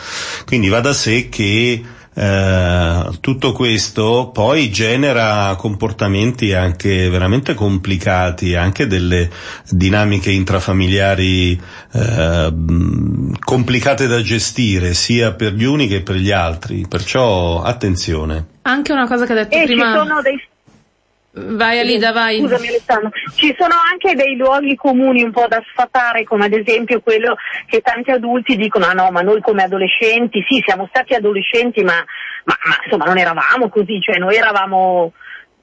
Quindi 0.44 0.68
va 0.68 0.80
da 0.80 0.92
sé 0.92 1.30
che 1.30 1.82
eh, 2.20 3.10
tutto 3.20 3.52
questo 3.52 4.30
poi 4.32 4.72
genera 4.72 5.54
comportamenti 5.56 6.52
anche 6.52 7.08
veramente 7.08 7.54
complicati, 7.54 8.56
anche 8.56 8.88
delle 8.88 9.30
dinamiche 9.70 10.32
intrafamiliari 10.32 11.60
eh, 11.92 12.54
complicate 13.38 14.08
da 14.08 14.20
gestire 14.20 14.94
sia 14.94 15.32
per 15.34 15.52
gli 15.52 15.62
uni 15.62 15.86
che 15.86 16.02
per 16.02 16.16
gli 16.16 16.32
altri, 16.32 16.86
perciò 16.88 17.62
attenzione. 17.62 18.46
Anche 18.62 18.92
una 18.92 19.06
cosa 19.06 19.24
che 19.24 19.32
ha 19.32 19.36
detto 19.36 19.56
e 19.56 19.64
prima. 19.64 19.92
Ci 19.92 19.98
sono 19.98 20.20
dei 20.20 20.47
Vai 21.30 21.78
Alida, 21.78 22.12
vai. 22.12 22.38
Scusami 22.38 22.68
Alessandro. 22.68 23.10
Ci 23.34 23.54
sono 23.58 23.74
anche 23.90 24.14
dei 24.14 24.36
luoghi 24.36 24.74
comuni 24.74 25.22
un 25.22 25.30
po' 25.30 25.46
da 25.46 25.62
sfatare, 25.70 26.24
come 26.24 26.46
ad 26.46 26.52
esempio 26.52 27.00
quello 27.00 27.36
che 27.66 27.80
tanti 27.80 28.10
adulti 28.10 28.56
dicono, 28.56 28.86
ah 28.86 28.92
no, 28.92 29.10
ma 29.10 29.20
noi 29.20 29.40
come 29.40 29.62
adolescenti, 29.62 30.42
sì, 30.48 30.62
siamo 30.64 30.86
stati 30.88 31.14
adolescenti, 31.14 31.82
ma, 31.82 31.94
ma, 32.44 32.54
ma 32.64 32.76
insomma 32.82 33.04
non 33.04 33.18
eravamo 33.18 33.68
così, 33.68 34.00
cioè 34.00 34.16
noi 34.16 34.36
eravamo 34.36 35.12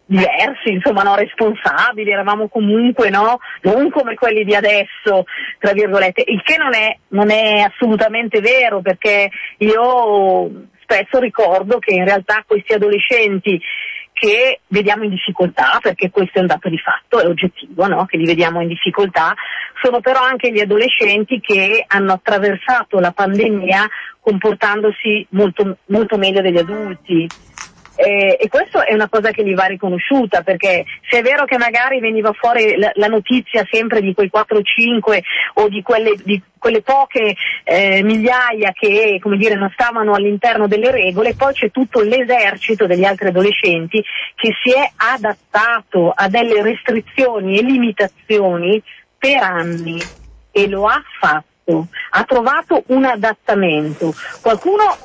diversi, 0.05 0.69
insomma, 0.69 1.01
no, 1.01 1.15
responsabili, 1.15 2.11
eravamo 2.11 2.47
comunque, 2.47 3.09
no, 3.09 3.39
non 3.61 3.89
come 3.89 4.13
quelli 4.13 4.43
di 4.43 4.53
adesso, 4.53 5.25
tra 5.57 5.73
virgolette, 5.73 6.23
il 6.27 6.41
che 6.43 6.57
non 6.57 6.75
è, 6.75 6.95
non 7.09 7.31
è 7.31 7.61
assolutamente 7.61 8.39
vero, 8.39 8.81
perché 8.81 9.29
io 9.57 10.67
spesso 10.85 11.17
ricordo 11.19 11.79
che 11.79 11.95
in 11.95 12.05
realtà 12.05 12.43
questi 12.45 12.73
adolescenti 12.73 13.59
che 14.17 14.61
vediamo 14.67 15.03
in 15.03 15.09
difficoltà, 15.09 15.77
perché 15.81 16.09
questo 16.09 16.37
è 16.37 16.41
un 16.41 16.47
dato 16.47 16.69
di 16.69 16.77
fatto, 16.77 17.19
è 17.19 17.27
oggettivo, 17.27 17.85
no? 17.85 18.05
che 18.05 18.15
li 18.15 18.25
vediamo 18.25 18.61
in 18.61 18.69
difficoltà, 18.69 19.35
sono 19.83 19.99
però 19.99 20.21
anche 20.21 20.51
gli 20.51 20.61
adolescenti 20.61 21.41
che 21.41 21.83
hanno 21.85 22.13
attraversato 22.13 22.99
la 22.99 23.11
pandemia 23.11 23.85
comportandosi 24.21 25.27
molto, 25.31 25.77
molto 25.87 26.17
meglio 26.17 26.41
degli 26.41 26.57
adulti. 26.57 27.29
Eh, 27.95 28.37
e 28.39 28.49
questo 28.49 28.83
è 28.83 28.93
una 28.93 29.07
cosa 29.07 29.31
che 29.31 29.43
gli 29.45 29.53
va 29.53 29.65
riconosciuta 29.65 30.41
perché 30.41 30.83
se 31.09 31.19
è 31.19 31.21
vero 31.21 31.45
che 31.45 31.57
magari 31.57 32.01
veniva 32.01 32.33
fuori 32.33 32.77
la, 32.77 32.91
la 32.95 33.07
notizia 33.07 33.65
sempre 33.71 34.01
di 34.01 34.13
quei 34.13 34.29
4-5 34.33 35.19
o 35.55 35.69
di 35.69 35.81
quelle, 35.81 36.13
di 36.21 36.41
quelle 36.57 36.81
poche 36.81 37.35
eh, 37.63 38.03
migliaia 38.03 38.73
che 38.73 39.17
come 39.21 39.37
dire, 39.37 39.55
non 39.55 39.71
stavano 39.73 40.13
all'interno 40.13 40.67
delle 40.67 40.91
regole, 40.91 41.35
poi 41.35 41.53
c'è 41.53 41.71
tutto 41.71 42.01
l'esercito 42.01 42.85
degli 42.85 43.05
altri 43.05 43.29
adolescenti 43.29 44.03
che 44.35 44.51
si 44.61 44.73
è 44.73 44.91
adattato 44.95 46.11
a 46.13 46.27
delle 46.27 46.61
restrizioni 46.61 47.57
e 47.59 47.63
limitazioni 47.63 48.81
per 49.17 49.41
anni 49.41 50.05
e 50.51 50.67
lo 50.67 50.85
ha 50.85 51.01
fatto, 51.19 51.87
ha 52.11 52.23
trovato 52.23 52.83
un 52.87 53.05
adattamento. 53.05 54.13
Qualcuno 54.41 54.97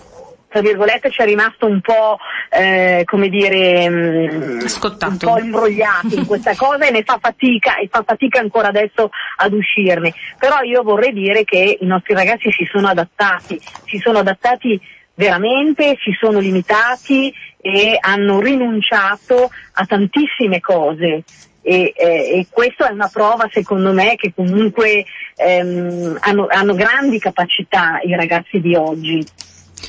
tra 0.50 0.60
virgolette 0.60 1.10
ci 1.10 1.22
è 1.22 1.24
rimasto 1.24 1.66
un 1.66 1.80
po' 1.80 2.18
eh, 2.50 3.04
come 3.06 3.28
dire 3.28 3.88
mm, 3.88 4.60
un 4.60 5.16
po' 5.16 5.38
imbrogliato 5.38 6.14
in 6.16 6.26
questa 6.26 6.56
cosa 6.56 6.86
e 6.86 6.90
ne 6.90 7.04
fa 7.04 7.18
fatica 7.20 7.76
e 7.76 7.88
fa 7.88 8.02
fatica 8.04 8.40
ancora 8.40 8.68
adesso 8.68 9.10
ad 9.36 9.52
uscirne. 9.52 10.12
Però 10.38 10.60
io 10.62 10.82
vorrei 10.82 11.12
dire 11.12 11.44
che 11.44 11.78
i 11.80 11.86
nostri 11.86 12.14
ragazzi 12.14 12.50
si 12.50 12.68
sono 12.70 12.88
adattati 12.88 13.58
si 13.86 13.98
sono 13.98 14.18
adattati 14.18 14.80
veramente 15.14 15.96
si 16.02 16.16
sono 16.18 16.40
limitati 16.40 17.32
e 17.60 17.96
hanno 18.00 18.40
rinunciato 18.40 19.50
a 19.72 19.86
tantissime 19.86 20.60
cose. 20.60 21.22
E, 21.62 21.92
eh, 21.94 22.38
e 22.38 22.46
questa 22.48 22.88
è 22.88 22.92
una 22.92 23.10
prova 23.12 23.46
secondo 23.52 23.92
me 23.92 24.16
che 24.16 24.32
comunque 24.34 25.04
ehm, 25.36 26.16
hanno, 26.20 26.46
hanno 26.48 26.74
grandi 26.74 27.18
capacità 27.18 28.00
i 28.02 28.16
ragazzi 28.16 28.60
di 28.60 28.74
oggi 28.74 29.22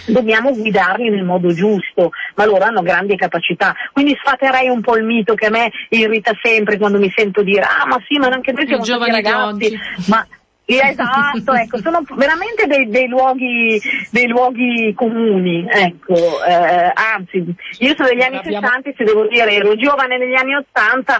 dobbiamo 0.07 0.51
guidarli 0.51 1.09
nel 1.09 1.23
modo 1.23 1.53
giusto, 1.53 2.11
ma 2.35 2.45
loro 2.45 2.63
hanno 2.63 2.81
grandi 2.81 3.15
capacità. 3.15 3.73
Quindi 3.91 4.17
sfaterei 4.21 4.69
un 4.69 4.81
po' 4.81 4.97
il 4.97 5.05
mito 5.05 5.33
che 5.35 5.47
a 5.47 5.49
me 5.49 5.71
irrita 5.89 6.31
sempre 6.41 6.77
quando 6.77 6.99
mi 6.99 7.11
sento 7.15 7.41
dire 7.43 7.61
ah 7.61 7.85
ma 7.85 7.97
sì, 8.07 8.17
ma 8.17 8.27
anche 8.27 8.51
noi 8.51 8.67
siamo 8.67 8.83
stati 8.83 9.11
ragazzi, 9.11 9.79
ma 10.07 10.25
esatto, 10.65 11.53
ecco, 11.53 11.77
sono 11.79 12.03
veramente 12.15 12.65
dei, 12.67 12.87
dei, 12.87 13.07
luoghi, 13.07 13.81
dei 14.09 14.27
luoghi, 14.27 14.93
comuni, 14.95 15.65
ecco, 15.67 16.43
eh, 16.45 16.91
anzi, 16.93 17.43
io 17.79 17.93
sono 17.95 18.09
degli 18.09 18.21
anni 18.21 18.37
Abbiamo... 18.37 18.67
60 18.67 18.91
se 18.95 19.03
devo 19.03 19.27
dire, 19.27 19.51
ero 19.53 19.75
giovane 19.75 20.17
negli 20.17 20.35
anni 20.35 20.55
80, 20.55 21.19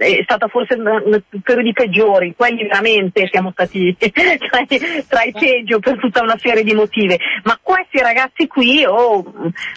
è 0.00 0.22
stata 0.22 0.48
forse 0.48 0.74
uno 0.74 0.98
dei 1.00 1.22
periodi 1.42 1.72
peggiori, 1.72 2.34
quelli 2.34 2.62
veramente 2.62 3.28
siamo 3.30 3.50
stati 3.52 3.94
tra, 3.98 4.60
i, 4.66 5.04
tra 5.06 5.22
i 5.24 5.32
peggio 5.32 5.78
per 5.78 5.98
tutta 5.98 6.22
una 6.22 6.38
serie 6.38 6.64
di 6.64 6.72
motivi, 6.72 7.18
ma 7.44 7.58
questi 7.60 7.98
ragazzi 7.98 8.46
qui, 8.46 8.82
oh, 8.86 9.22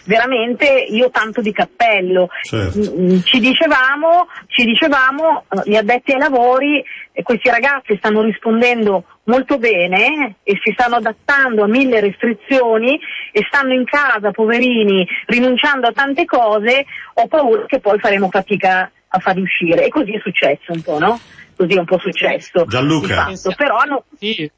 veramente 0.06 0.66
io 0.88 1.10
tanto 1.10 1.42
di 1.42 1.52
cappello, 1.52 2.28
certo. 2.40 2.78
Mm, 2.78 3.12
mm, 3.12 3.18
ci 3.24 3.38
dicevamo, 3.38 4.28
ci 4.46 4.64
dicevamo, 4.64 5.44
eh, 5.50 5.70
gli 5.70 5.76
addetti 5.76 6.12
ai 6.12 6.18
lavori, 6.20 6.82
questi 7.22 7.50
ragazzi 7.50 7.94
stanno 7.98 8.22
rispondendo 8.22 9.04
molto 9.24 9.58
bene 9.58 10.36
e 10.42 10.58
si 10.62 10.72
stanno 10.72 10.96
adattando 10.96 11.64
a 11.64 11.68
mille 11.68 12.00
restrizioni 12.00 12.98
e 13.30 13.44
stanno 13.46 13.74
in 13.74 13.84
casa, 13.84 14.30
poverini, 14.30 15.06
rinunciando 15.26 15.88
a 15.88 15.92
tante 15.92 16.24
cose, 16.24 16.86
ho 17.14 17.26
paura 17.26 17.66
che 17.66 17.78
poi 17.78 17.98
faremo 17.98 18.28
fatica 18.30 18.90
a 19.14 19.18
farli 19.20 19.42
uscire. 19.42 19.86
E 19.86 19.88
così 19.88 20.12
è 20.12 20.20
successo 20.20 20.72
un 20.72 20.82
po', 20.82 20.98
no? 20.98 21.18
Così 21.56 21.72
è 21.72 21.78
un 21.78 21.84
po' 21.84 21.98
successo. 21.98 22.64
Gianluca. 22.66 23.30
Però 23.56 23.76
hanno... 23.76 24.04
Sì. 24.18 24.50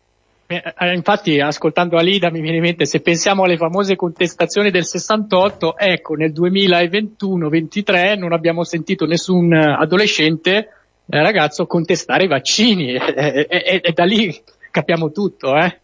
Eh, 0.49 0.95
infatti, 0.95 1.41
ascoltando 1.41 1.97
Alida 1.97 2.31
mi 2.31 2.41
viene 2.41 2.59
in 2.59 2.63
mente, 2.63 2.87
se 2.87 3.01
pensiamo 3.01 3.43
alle 3.43 3.57
famose 3.57 3.97
contestazioni 3.97 4.71
del 4.71 4.85
68, 4.85 5.77
ecco, 5.77 6.15
nel 6.15 6.33
2021-23 6.33 8.17
non 8.17 8.33
abbiamo 8.33 8.63
sentito 8.63 9.07
nessun 9.07 9.53
adolescente, 9.53 10.55
eh, 10.55 11.23
ragazzo, 11.23 11.67
contestare 11.67 12.25
i 12.25 12.29
vaccini. 12.29 12.95
E, 13.17 13.47
e, 13.49 13.81
e 13.83 13.93
da 13.93 14.05
lì 14.05 14.35
capiamo 14.71 15.11
tutto, 15.11 15.57
eh. 15.57 15.81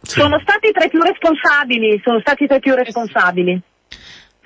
Sì. 0.00 0.18
Sono 0.20 0.40
stati 0.40 0.72
tra 0.72 0.84
i 0.84 0.88
più 0.88 1.00
responsabili, 1.00 2.00
sono 2.02 2.20
stati 2.20 2.46
tra 2.46 2.56
i 2.56 2.60
più 2.60 2.74
responsabili. 2.74 3.60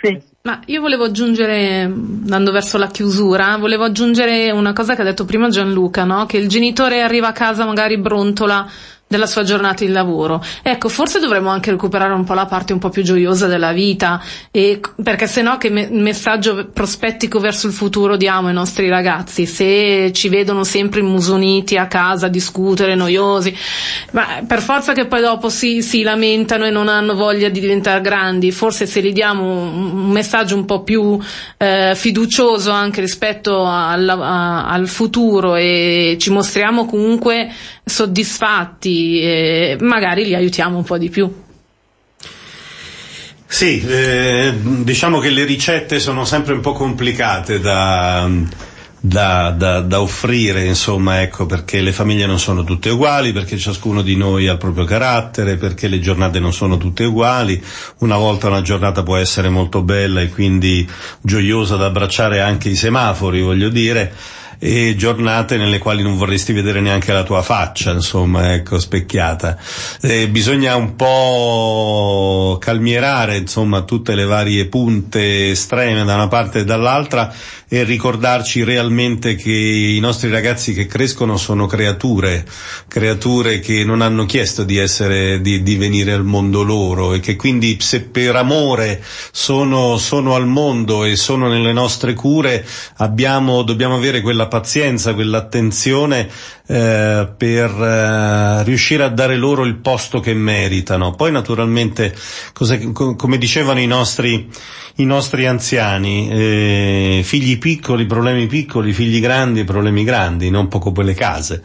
Sì. 0.00 0.20
Ma 0.42 0.60
io 0.66 0.80
volevo 0.80 1.04
aggiungere, 1.04 1.82
andando 1.82 2.52
verso 2.52 2.78
la 2.78 2.86
chiusura, 2.86 3.56
volevo 3.56 3.84
aggiungere 3.84 4.52
una 4.52 4.72
cosa 4.72 4.94
che 4.94 5.02
ha 5.02 5.04
detto 5.04 5.24
prima 5.24 5.48
Gianluca, 5.48 6.04
no? 6.04 6.26
Che 6.26 6.36
il 6.36 6.48
genitore 6.48 7.02
arriva 7.02 7.28
a 7.28 7.32
casa 7.32 7.64
magari 7.64 7.98
brontola 7.98 8.70
della 9.08 9.26
sua 9.26 9.44
giornata 9.44 9.84
di 9.84 9.92
lavoro. 9.92 10.42
Ecco, 10.62 10.88
forse 10.88 11.20
dovremmo 11.20 11.50
anche 11.50 11.70
recuperare 11.70 12.12
un 12.12 12.24
po' 12.24 12.34
la 12.34 12.46
parte 12.46 12.72
un 12.72 12.80
po' 12.80 12.88
più 12.88 13.02
gioiosa 13.02 13.46
della 13.46 13.72
vita, 13.72 14.20
e, 14.50 14.80
perché 15.00 15.28
se 15.28 15.42
no 15.42 15.58
che 15.58 15.70
me- 15.70 15.88
messaggio 15.90 16.66
prospettico 16.72 17.38
verso 17.38 17.68
il 17.68 17.72
futuro 17.72 18.16
diamo 18.16 18.48
ai 18.48 18.54
nostri 18.54 18.88
ragazzi? 18.88 19.46
Se 19.46 20.10
ci 20.12 20.28
vedono 20.28 20.64
sempre 20.64 21.00
immusoniti 21.00 21.76
a 21.76 21.86
casa 21.86 22.26
a 22.26 22.28
discutere, 22.28 22.96
noiosi, 22.96 23.56
ma 24.10 24.42
per 24.46 24.60
forza 24.60 24.92
che 24.92 25.06
poi 25.06 25.20
dopo 25.20 25.50
si, 25.50 25.82
si 25.82 26.02
lamentano 26.02 26.64
e 26.64 26.70
non 26.70 26.88
hanno 26.88 27.14
voglia 27.14 27.48
di 27.48 27.60
diventare 27.60 28.00
grandi, 28.00 28.50
forse 28.50 28.86
se 28.86 29.00
gli 29.00 29.12
diamo 29.12 29.44
un 29.44 30.10
messaggio 30.10 30.56
un 30.56 30.64
po' 30.64 30.82
più 30.82 31.16
eh, 31.58 31.92
fiducioso 31.94 32.72
anche 32.72 33.00
rispetto 33.00 33.64
al, 33.64 34.08
a, 34.08 34.66
al 34.66 34.88
futuro 34.88 35.54
e 35.54 36.16
ci 36.18 36.30
mostriamo 36.30 36.86
comunque 36.86 37.52
soddisfatti 37.88 39.20
e 39.20 39.76
magari 39.80 40.24
li 40.24 40.34
aiutiamo 40.34 40.76
un 40.76 40.82
po' 40.82 40.98
di 40.98 41.08
più. 41.08 41.32
Sì, 43.46 43.80
eh, 43.80 44.52
diciamo 44.60 45.20
che 45.20 45.30
le 45.30 45.44
ricette 45.44 46.00
sono 46.00 46.24
sempre 46.24 46.54
un 46.54 46.60
po' 46.60 46.72
complicate 46.72 47.60
da, 47.60 48.28
da, 48.98 49.50
da, 49.52 49.80
da, 49.82 50.00
offrire, 50.00 50.64
insomma, 50.64 51.22
ecco, 51.22 51.46
perché 51.46 51.80
le 51.80 51.92
famiglie 51.92 52.26
non 52.26 52.40
sono 52.40 52.64
tutte 52.64 52.90
uguali, 52.90 53.32
perché 53.32 53.56
ciascuno 53.56 54.02
di 54.02 54.16
noi 54.16 54.48
ha 54.48 54.52
il 54.52 54.58
proprio 54.58 54.84
carattere, 54.84 55.56
perché 55.56 55.86
le 55.86 56.00
giornate 56.00 56.40
non 56.40 56.52
sono 56.52 56.78
tutte 56.78 57.04
uguali. 57.04 57.62
Una 57.98 58.16
volta 58.16 58.48
una 58.48 58.62
giornata 58.62 59.04
può 59.04 59.16
essere 59.16 59.48
molto 59.48 59.82
bella 59.82 60.20
e 60.20 60.28
quindi 60.28 60.86
gioiosa 61.20 61.76
da 61.76 61.86
abbracciare 61.86 62.40
anche 62.40 62.68
i 62.68 62.74
semafori, 62.74 63.40
voglio 63.42 63.68
dire 63.68 64.12
e 64.58 64.94
giornate 64.96 65.56
nelle 65.56 65.78
quali 65.78 66.02
non 66.02 66.16
vorresti 66.16 66.52
vedere 66.52 66.80
neanche 66.80 67.12
la 67.12 67.22
tua 67.22 67.42
faccia, 67.42 67.92
insomma, 67.92 68.54
ecco, 68.54 68.78
specchiata. 68.78 69.58
Eh, 70.00 70.28
bisogna 70.28 70.76
un 70.76 70.96
po' 70.96 72.58
calmierare, 72.60 73.36
insomma, 73.36 73.82
tutte 73.82 74.14
le 74.14 74.24
varie 74.24 74.66
punte 74.66 75.50
estreme 75.50 76.04
da 76.04 76.14
una 76.14 76.28
parte 76.28 76.60
e 76.60 76.64
dall'altra 76.64 77.32
e 77.68 77.82
ricordarci 77.82 78.62
realmente 78.62 79.34
che 79.34 79.50
i 79.50 79.98
nostri 79.98 80.30
ragazzi 80.30 80.72
che 80.72 80.86
crescono 80.86 81.36
sono 81.36 81.66
creature, 81.66 82.44
creature 82.86 83.58
che 83.58 83.84
non 83.84 84.02
hanno 84.02 84.24
chiesto 84.24 84.62
di 84.62 84.76
essere, 84.76 85.40
di, 85.40 85.62
di 85.64 85.74
venire 85.76 86.12
al 86.12 86.24
mondo 86.24 86.62
loro 86.62 87.12
e 87.12 87.20
che 87.20 87.34
quindi 87.34 87.78
se 87.80 88.02
per 88.02 88.36
amore 88.36 89.02
sono, 89.32 89.96
sono 89.96 90.36
al 90.36 90.46
mondo 90.46 91.04
e 91.04 91.16
sono 91.16 91.48
nelle 91.48 91.72
nostre 91.72 92.14
cure 92.14 92.64
abbiamo, 92.98 93.62
dobbiamo 93.62 93.96
avere 93.96 94.20
quella 94.20 94.46
pazienza, 94.46 95.14
quell'attenzione 95.14 96.28
eh, 96.66 97.28
per 97.36 97.70
eh, 97.70 98.62
riuscire 98.64 99.04
a 99.04 99.08
dare 99.08 99.36
loro 99.36 99.64
il 99.64 99.76
posto 99.76 100.20
che 100.20 100.34
meritano. 100.34 101.12
Poi 101.14 101.30
naturalmente, 101.30 102.14
cosa, 102.52 102.78
come 102.92 103.38
dicevano 103.38 103.80
i 103.80 103.86
nostri, 103.86 104.48
i 104.96 105.04
nostri 105.04 105.46
anziani, 105.46 106.28
eh, 106.30 107.20
figli 107.24 107.58
piccoli, 107.58 108.06
problemi 108.06 108.46
piccoli, 108.46 108.92
figli 108.92 109.20
grandi, 109.20 109.64
problemi 109.64 110.04
grandi, 110.04 110.50
non 110.50 110.68
poco 110.68 110.92
quelle 110.92 111.14
case. 111.14 111.62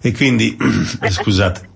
E 0.00 0.12
quindi, 0.12 0.56
scusate. 1.10 1.72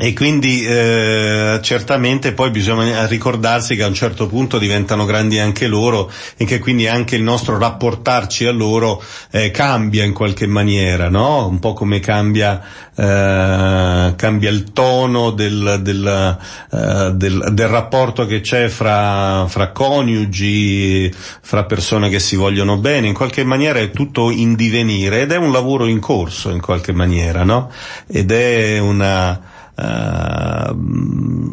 E 0.00 0.14
quindi 0.14 0.64
eh, 0.64 1.60
certamente 1.60 2.32
poi 2.32 2.50
bisogna 2.50 3.06
ricordarsi 3.06 3.76
che 3.76 3.82
a 3.82 3.88
un 3.88 3.94
certo 3.94 4.26
punto 4.26 4.58
diventano 4.58 5.04
grandi 5.04 5.38
anche 5.38 5.66
loro 5.66 6.10
e 6.38 6.46
che 6.46 6.60
quindi 6.60 6.88
anche 6.88 7.14
il 7.14 7.22
nostro 7.22 7.58
rapportarci 7.58 8.46
a 8.46 8.52
loro 8.52 9.02
eh, 9.30 9.50
cambia 9.50 10.02
in 10.04 10.14
qualche 10.14 10.46
maniera, 10.46 11.10
no? 11.10 11.46
Un 11.46 11.58
po' 11.58 11.74
come 11.74 12.00
cambia, 12.00 12.58
eh, 12.96 14.14
cambia 14.16 14.48
il 14.48 14.72
tono 14.72 15.30
del, 15.30 15.80
del, 15.82 16.38
eh, 16.70 17.10
del, 17.12 17.50
del 17.52 17.68
rapporto 17.68 18.24
che 18.24 18.40
c'è 18.40 18.68
fra, 18.68 19.44
fra 19.46 19.72
coniugi, 19.72 21.12
fra 21.42 21.64
persone 21.64 22.08
che 22.08 22.18
si 22.18 22.36
vogliono 22.36 22.78
bene, 22.78 23.08
in 23.08 23.14
qualche 23.14 23.44
maniera 23.44 23.78
è 23.78 23.90
tutto 23.90 24.30
in 24.30 24.54
divenire 24.54 25.20
ed 25.20 25.32
è 25.32 25.36
un 25.36 25.52
lavoro 25.52 25.84
in 25.84 26.00
corso 26.00 26.48
in 26.48 26.62
qualche 26.62 26.92
maniera, 26.92 27.44
no? 27.44 27.70
Ed 28.06 28.32
è 28.32 28.78
una 28.78 29.51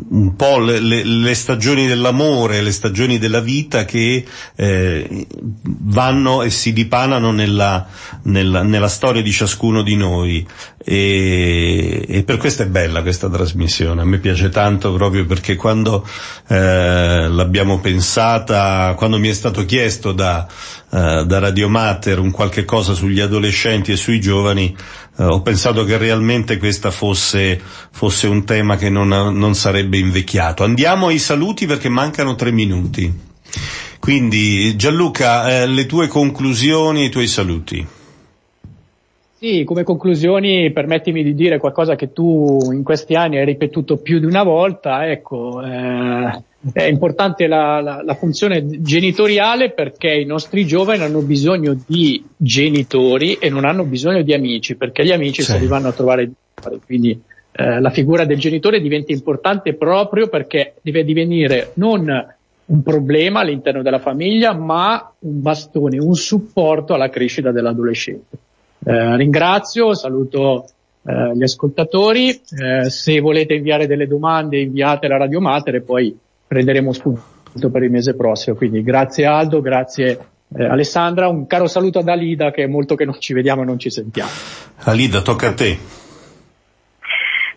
un 0.10 0.34
po' 0.36 0.60
le, 0.60 0.80
le, 0.80 1.04
le, 1.04 1.34
stagioni 1.34 1.88
dell'amore, 1.88 2.62
le 2.62 2.72
stagioni 2.72 3.18
della 3.18 3.40
vita 3.40 3.86
che 3.86 4.26
eh, 4.56 5.28
vanno 5.64 6.42
e 6.42 6.50
si 6.50 6.74
dipanano 6.74 7.32
nella, 7.32 7.88
nella, 8.24 8.62
nella, 8.62 8.90
storia 8.90 9.22
di 9.22 9.32
ciascuno 9.32 9.84
di 9.84 9.96
noi. 9.96 10.46
E, 10.84 12.06
e, 12.08 12.24
per 12.24 12.38
questo 12.38 12.64
è 12.64 12.68
bella 12.68 13.02
questa 13.02 13.30
trasmissione, 13.30 14.02
a 14.02 14.06
me 14.06 14.18
piace 14.18 14.50
tanto 14.50 14.94
proprio 14.94 15.26
perché 15.26 15.56
quando 15.56 16.06
eh, 16.48 17.28
l'abbiamo 17.30 17.80
pensata, 17.80 18.94
quando 18.98 19.18
mi 19.18 19.30
è 19.30 19.34
stato 19.34 19.64
chiesto 19.66 20.12
da, 20.12 20.46
eh, 20.92 21.24
da 21.26 21.40
Radio 21.40 21.70
Mater 21.70 22.20
un 22.20 22.32
qualche 22.32 22.66
cosa 22.66 22.94
sugli 22.94 23.20
adolescenti 23.22 23.92
e 23.92 23.98
sui 23.98 24.20
giovani, 24.20 24.76
eh, 25.20 25.26
ho 25.26 25.42
pensato 25.42 25.84
che 25.84 25.98
realmente 25.98 26.58
questo 26.58 26.90
fosse, 26.92 27.60
fosse, 27.92 28.28
un 28.28 28.46
tema 28.46 28.78
che 28.78 28.90
non, 28.90 29.10
non 29.10 29.54
sarebbe 29.54 29.98
invecchiato. 29.98 30.64
Andiamo 30.64 31.08
ai 31.08 31.20
saluti 31.20 31.66
perché 31.66 31.90
mancano 31.90 32.36
tre 32.36 32.52
minuti. 32.52 33.28
Quindi 34.00 34.76
Gianluca, 34.78 35.62
eh, 35.62 35.68
le 35.68 35.86
tue 35.86 36.08
conclusioni 36.08 37.02
e 37.02 37.06
i 37.06 37.10
tuoi 37.10 37.28
saluti. 37.28 37.86
Sì, 39.40 39.64
come 39.64 39.84
conclusioni 39.84 40.70
permettimi 40.74 41.24
di 41.24 41.34
dire 41.34 41.60
qualcosa 41.60 41.96
che 41.96 42.12
tu 42.12 42.60
in 42.74 42.84
questi 42.84 43.16
anni 43.16 43.38
hai 43.38 43.46
ripetuto 43.46 43.96
più 43.96 44.20
di 44.20 44.26
una 44.26 44.44
volta. 44.44 45.10
Ecco, 45.10 45.64
eh, 45.64 46.44
è 46.74 46.84
importante 46.84 47.48
la, 47.48 47.80
la, 47.80 48.02
la, 48.04 48.16
funzione 48.16 48.82
genitoriale 48.82 49.72
perché 49.72 50.12
i 50.12 50.26
nostri 50.26 50.66
giovani 50.66 51.04
hanno 51.04 51.22
bisogno 51.22 51.74
di 51.88 52.22
genitori 52.36 53.36
e 53.36 53.50
non 53.50 53.64
hanno 53.64 53.86
bisogno 53.86 54.24
di 54.24 54.34
amici, 54.34 54.76
perché 54.76 55.06
gli 55.06 55.14
amici 55.14 55.42
sì. 55.42 55.54
se 55.54 55.60
li 55.60 55.68
vanno 55.68 55.88
a 55.88 55.94
trovare. 55.94 56.30
Quindi 56.86 57.18
eh, 57.54 57.80
la 57.80 57.92
figura 57.92 58.26
del 58.26 58.40
genitore 58.40 58.82
diventa 58.82 59.14
importante 59.14 59.74
proprio 59.74 60.28
perché 60.28 60.74
deve 60.82 61.06
divenire 61.06 61.72
non 61.76 62.36
un 62.66 62.84
problema 62.84 63.40
all'interno 63.40 63.84
della 63.84 64.00
famiglia, 64.00 64.54
ma 64.54 65.14
un 65.20 65.42
bastone, 65.42 65.98
un 65.98 66.14
supporto 66.14 66.94
alla 66.94 67.10
crescita 67.10 67.54
dell'adolescente. 67.54 68.38
Eh, 68.86 69.16
ringrazio, 69.18 69.94
saluto 69.94 70.66
eh, 71.04 71.36
gli 71.36 71.44
ascoltatori, 71.44 72.30
eh, 72.30 72.90
se 72.90 73.20
volete 73.20 73.54
inviare 73.54 73.88
delle 73.88 74.08
domande 74.08 74.60
inviate 74.60 75.06
alla 75.06 75.18
Radio 75.18 75.42
Mater 75.42 75.76
e 75.76 75.82
poi 75.82 76.18
prenderemo 76.48 76.94
spunto 76.94 77.70
per 77.72 77.84
il 77.84 77.92
mese 77.92 78.16
prossimo. 78.16 78.56
Quindi 78.56 78.84
grazie 78.84 79.26
Aldo, 79.26 79.62
grazie 79.62 80.20
eh, 80.56 80.66
Alessandra, 80.66 81.28
un 81.28 81.46
caro 81.46 81.68
saluto 81.68 82.00
ad 82.00 82.08
Alida 82.08 82.52
che 82.52 82.64
è 82.64 82.68
molto 82.68 82.96
che 82.96 83.06
non 83.06 83.20
ci 83.20 83.34
vediamo 83.34 83.62
e 83.62 83.66
non 83.66 83.80
ci 83.80 83.90
sentiamo. 83.90 84.32
Alida, 84.84 85.22
tocca 85.22 85.48
a 85.48 85.54
te. 85.54 85.78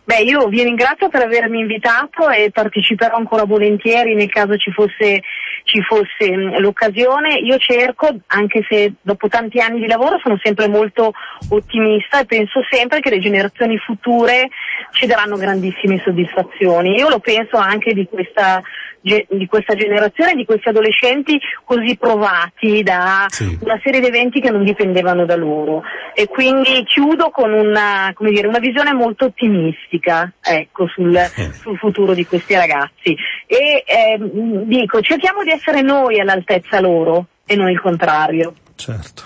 Beh, 0.04 0.22
io 0.22 0.48
vi 0.48 0.64
ringrazio 0.64 1.08
per 1.08 1.22
avermi 1.22 1.60
invitato 1.60 2.28
e 2.28 2.50
parteciperò 2.50 3.16
ancora 3.16 3.44
volentieri 3.44 4.14
nel 4.14 4.28
caso 4.28 4.56
ci 4.56 4.72
fosse 4.72 5.22
ci 5.64 5.80
fosse 5.82 6.30
mh, 6.30 6.58
l'occasione. 6.58 7.34
Io 7.34 7.58
cerco, 7.58 8.08
anche 8.26 8.64
se 8.68 8.94
dopo 9.00 9.28
tanti 9.28 9.60
anni 9.60 9.80
di 9.80 9.86
lavoro 9.86 10.18
sono 10.22 10.38
sempre 10.42 10.68
molto 10.68 11.12
ottimista 11.50 12.20
e 12.20 12.26
penso 12.26 12.60
sempre 12.70 13.00
che 13.00 13.10
le 13.10 13.18
generazioni 13.18 13.78
future 13.78 14.48
ci 14.92 15.06
daranno 15.06 15.36
grandissime 15.36 16.00
soddisfazioni. 16.04 16.96
Io 16.96 17.08
lo 17.08 17.18
penso 17.18 17.56
anche 17.56 17.92
di 17.92 18.06
questa 18.06 18.62
di 19.02 19.46
questa 19.48 19.74
generazione, 19.74 20.34
di 20.34 20.44
questi 20.44 20.68
adolescenti 20.68 21.38
così 21.64 21.96
provati 21.96 22.82
da 22.82 23.26
sì. 23.28 23.58
una 23.60 23.78
serie 23.82 24.00
di 24.00 24.06
eventi 24.06 24.40
che 24.40 24.50
non 24.50 24.64
dipendevano 24.64 25.26
da 25.26 25.34
loro. 25.34 25.82
E 26.14 26.28
quindi 26.28 26.84
chiudo 26.84 27.30
con 27.30 27.52
una, 27.52 28.14
dire, 28.18 28.46
una 28.46 28.60
visione 28.60 28.92
molto 28.92 29.26
ottimistica 29.26 30.32
ecco, 30.40 30.86
sul, 30.86 31.14
eh. 31.14 31.52
sul, 31.52 31.76
futuro 31.76 32.14
di 32.14 32.24
questi 32.24 32.54
ragazzi. 32.54 33.16
E 33.46 33.84
eh, 33.86 34.18
dico, 34.64 35.00
cerchiamo 35.00 35.42
di 35.42 35.50
essere 35.50 35.82
noi 35.82 36.20
all'altezza 36.20 36.80
loro 36.80 37.26
e 37.44 37.56
non 37.56 37.68
il 37.68 37.80
contrario. 37.80 38.54
Certo. 38.76 39.22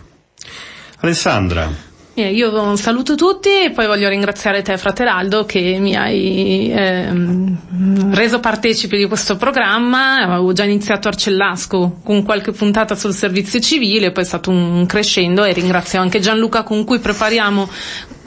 Alessandra. 1.00 1.94
Eh, 2.18 2.30
io 2.30 2.76
saluto 2.76 3.14
tutti 3.14 3.50
e 3.64 3.72
poi 3.72 3.86
voglio 3.86 4.08
ringraziare 4.08 4.62
te, 4.62 4.78
Fratelaldo, 4.78 5.44
che 5.44 5.76
mi 5.78 5.94
hai 5.96 6.72
ehm, 6.74 8.14
reso 8.14 8.40
partecipe 8.40 8.96
di 8.96 9.04
questo 9.04 9.36
programma. 9.36 10.22
Avevo 10.22 10.54
già 10.54 10.64
iniziato 10.64 11.08
Arcellasco 11.08 11.98
con 12.02 12.22
qualche 12.22 12.52
puntata 12.52 12.94
sul 12.94 13.12
servizio 13.12 13.60
civile, 13.60 14.12
poi 14.12 14.22
è 14.22 14.26
stato 14.26 14.48
un 14.48 14.86
crescendo 14.86 15.44
e 15.44 15.52
ringrazio 15.52 16.00
anche 16.00 16.18
Gianluca 16.18 16.62
con 16.62 16.84
cui 16.86 17.00
prepariamo 17.00 17.68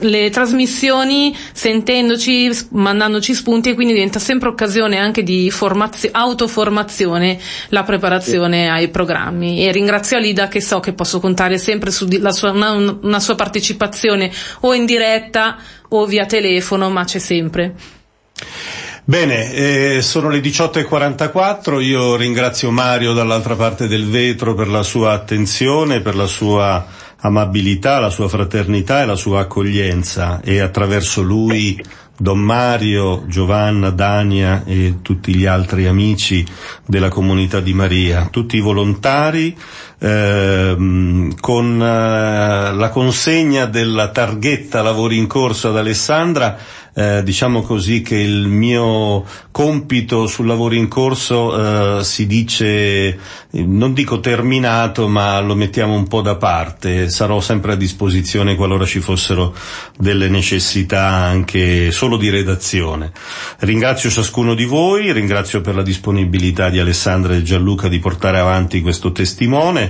le 0.02 0.30
trasmissioni 0.30 1.36
sentendoci, 1.52 2.48
mandandoci 2.70 3.34
spunti 3.34 3.70
e 3.70 3.74
quindi 3.74 3.92
diventa 3.92 4.18
sempre 4.20 4.48
occasione 4.48 4.98
anche 4.98 5.22
di 5.24 5.50
formazio- 5.50 6.08
autoformazione 6.12 7.38
la 7.70 7.82
preparazione 7.82 8.62
sì. 8.62 8.68
ai 8.68 8.88
programmi. 8.88 9.66
E 9.66 9.72
ringrazio 9.72 10.16
Alida 10.16 10.46
che 10.46 10.60
so 10.60 10.78
che 10.78 10.92
posso 10.92 11.18
contare 11.18 11.58
sempre 11.58 11.90
su 11.90 12.06
sua, 12.30 12.52
una, 12.52 12.98
una 13.02 13.20
sua 13.20 13.34
partecipazione 13.34 13.78
o 14.60 14.74
in 14.74 14.84
diretta 14.84 15.56
o 15.88 16.04
via 16.06 16.26
telefono, 16.26 16.90
ma 16.90 17.04
c'è 17.04 17.18
sempre. 17.18 17.74
Bene, 19.04 19.52
eh, 19.52 20.02
sono 20.02 20.28
le 20.28 20.40
18.44, 20.40 21.80
io 21.80 22.16
ringrazio 22.16 22.70
Mario 22.70 23.12
dall'altra 23.12 23.56
parte 23.56 23.88
del 23.88 24.06
vetro 24.06 24.54
per 24.54 24.68
la 24.68 24.82
sua 24.82 25.12
attenzione, 25.12 26.00
per 26.00 26.14
la 26.14 26.26
sua 26.26 26.86
amabilità, 27.16 27.98
la 27.98 28.10
sua 28.10 28.28
fraternità 28.28 29.02
e 29.02 29.06
la 29.06 29.16
sua 29.16 29.40
accoglienza 29.40 30.40
e 30.42 30.60
attraverso 30.60 31.22
lui 31.22 31.82
Don 32.16 32.38
Mario, 32.38 33.24
Giovanna, 33.26 33.88
Dania 33.88 34.62
e 34.66 34.96
tutti 35.00 35.34
gli 35.34 35.46
altri 35.46 35.86
amici 35.86 36.44
della 36.86 37.08
comunità 37.08 37.60
di 37.60 37.72
Maria, 37.72 38.28
tutti 38.30 38.58
i 38.58 38.60
volontari, 38.60 39.56
ehm, 40.00 41.34
con 41.38 41.80
eh, 41.80 42.74
la 42.74 42.88
consegna 42.90 43.66
della 43.66 44.08
targhetta 44.08 44.82
lavori 44.82 45.18
in 45.18 45.26
corso 45.26 45.68
ad 45.68 45.76
Alessandra 45.76 46.56
eh, 46.92 47.22
diciamo 47.22 47.62
così 47.62 48.02
che 48.02 48.16
il 48.16 48.48
mio 48.48 49.24
compito 49.50 50.26
sul 50.26 50.46
lavoro 50.46 50.74
in 50.74 50.88
corso 50.88 51.98
eh, 51.98 52.04
si 52.04 52.26
dice, 52.26 53.18
non 53.50 53.92
dico 53.92 54.20
terminato, 54.20 55.06
ma 55.08 55.40
lo 55.40 55.54
mettiamo 55.54 55.94
un 55.94 56.08
po' 56.08 56.20
da 56.20 56.36
parte. 56.36 57.08
Sarò 57.08 57.40
sempre 57.40 57.72
a 57.72 57.76
disposizione 57.76 58.56
qualora 58.56 58.84
ci 58.84 59.00
fossero 59.00 59.54
delle 59.96 60.28
necessità 60.28 61.06
anche 61.06 61.90
solo 61.90 62.16
di 62.16 62.28
redazione. 62.28 63.12
Ringrazio 63.60 64.10
ciascuno 64.10 64.54
di 64.54 64.64
voi, 64.64 65.12
ringrazio 65.12 65.60
per 65.60 65.76
la 65.76 65.82
disponibilità 65.82 66.70
di 66.70 66.80
Alessandra 66.80 67.34
e 67.34 67.42
Gianluca 67.42 67.88
di 67.88 67.98
portare 67.98 68.38
avanti 68.38 68.80
questo 68.80 69.12
testimone. 69.12 69.89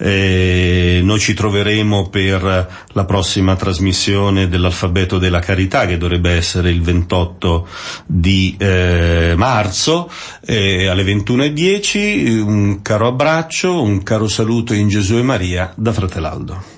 Eh, 0.00 1.00
noi 1.02 1.18
ci 1.18 1.34
troveremo 1.34 2.08
per 2.08 2.68
la 2.92 3.04
prossima 3.04 3.56
trasmissione 3.56 4.48
dell'alfabeto 4.48 5.18
della 5.18 5.40
carità 5.40 5.86
che 5.86 5.98
dovrebbe 5.98 6.30
essere 6.30 6.70
il 6.70 6.82
28 6.82 7.66
di 8.06 8.54
eh, 8.58 9.34
marzo 9.36 10.10
eh, 10.46 10.86
alle 10.86 11.02
21.10. 11.02 12.38
Un 12.40 12.82
caro 12.82 13.08
abbraccio, 13.08 13.82
un 13.82 14.02
caro 14.02 14.28
saluto 14.28 14.72
in 14.72 14.88
Gesù 14.88 15.16
e 15.16 15.22
Maria 15.22 15.72
da 15.74 15.92
Fratelaldo. 15.92 16.77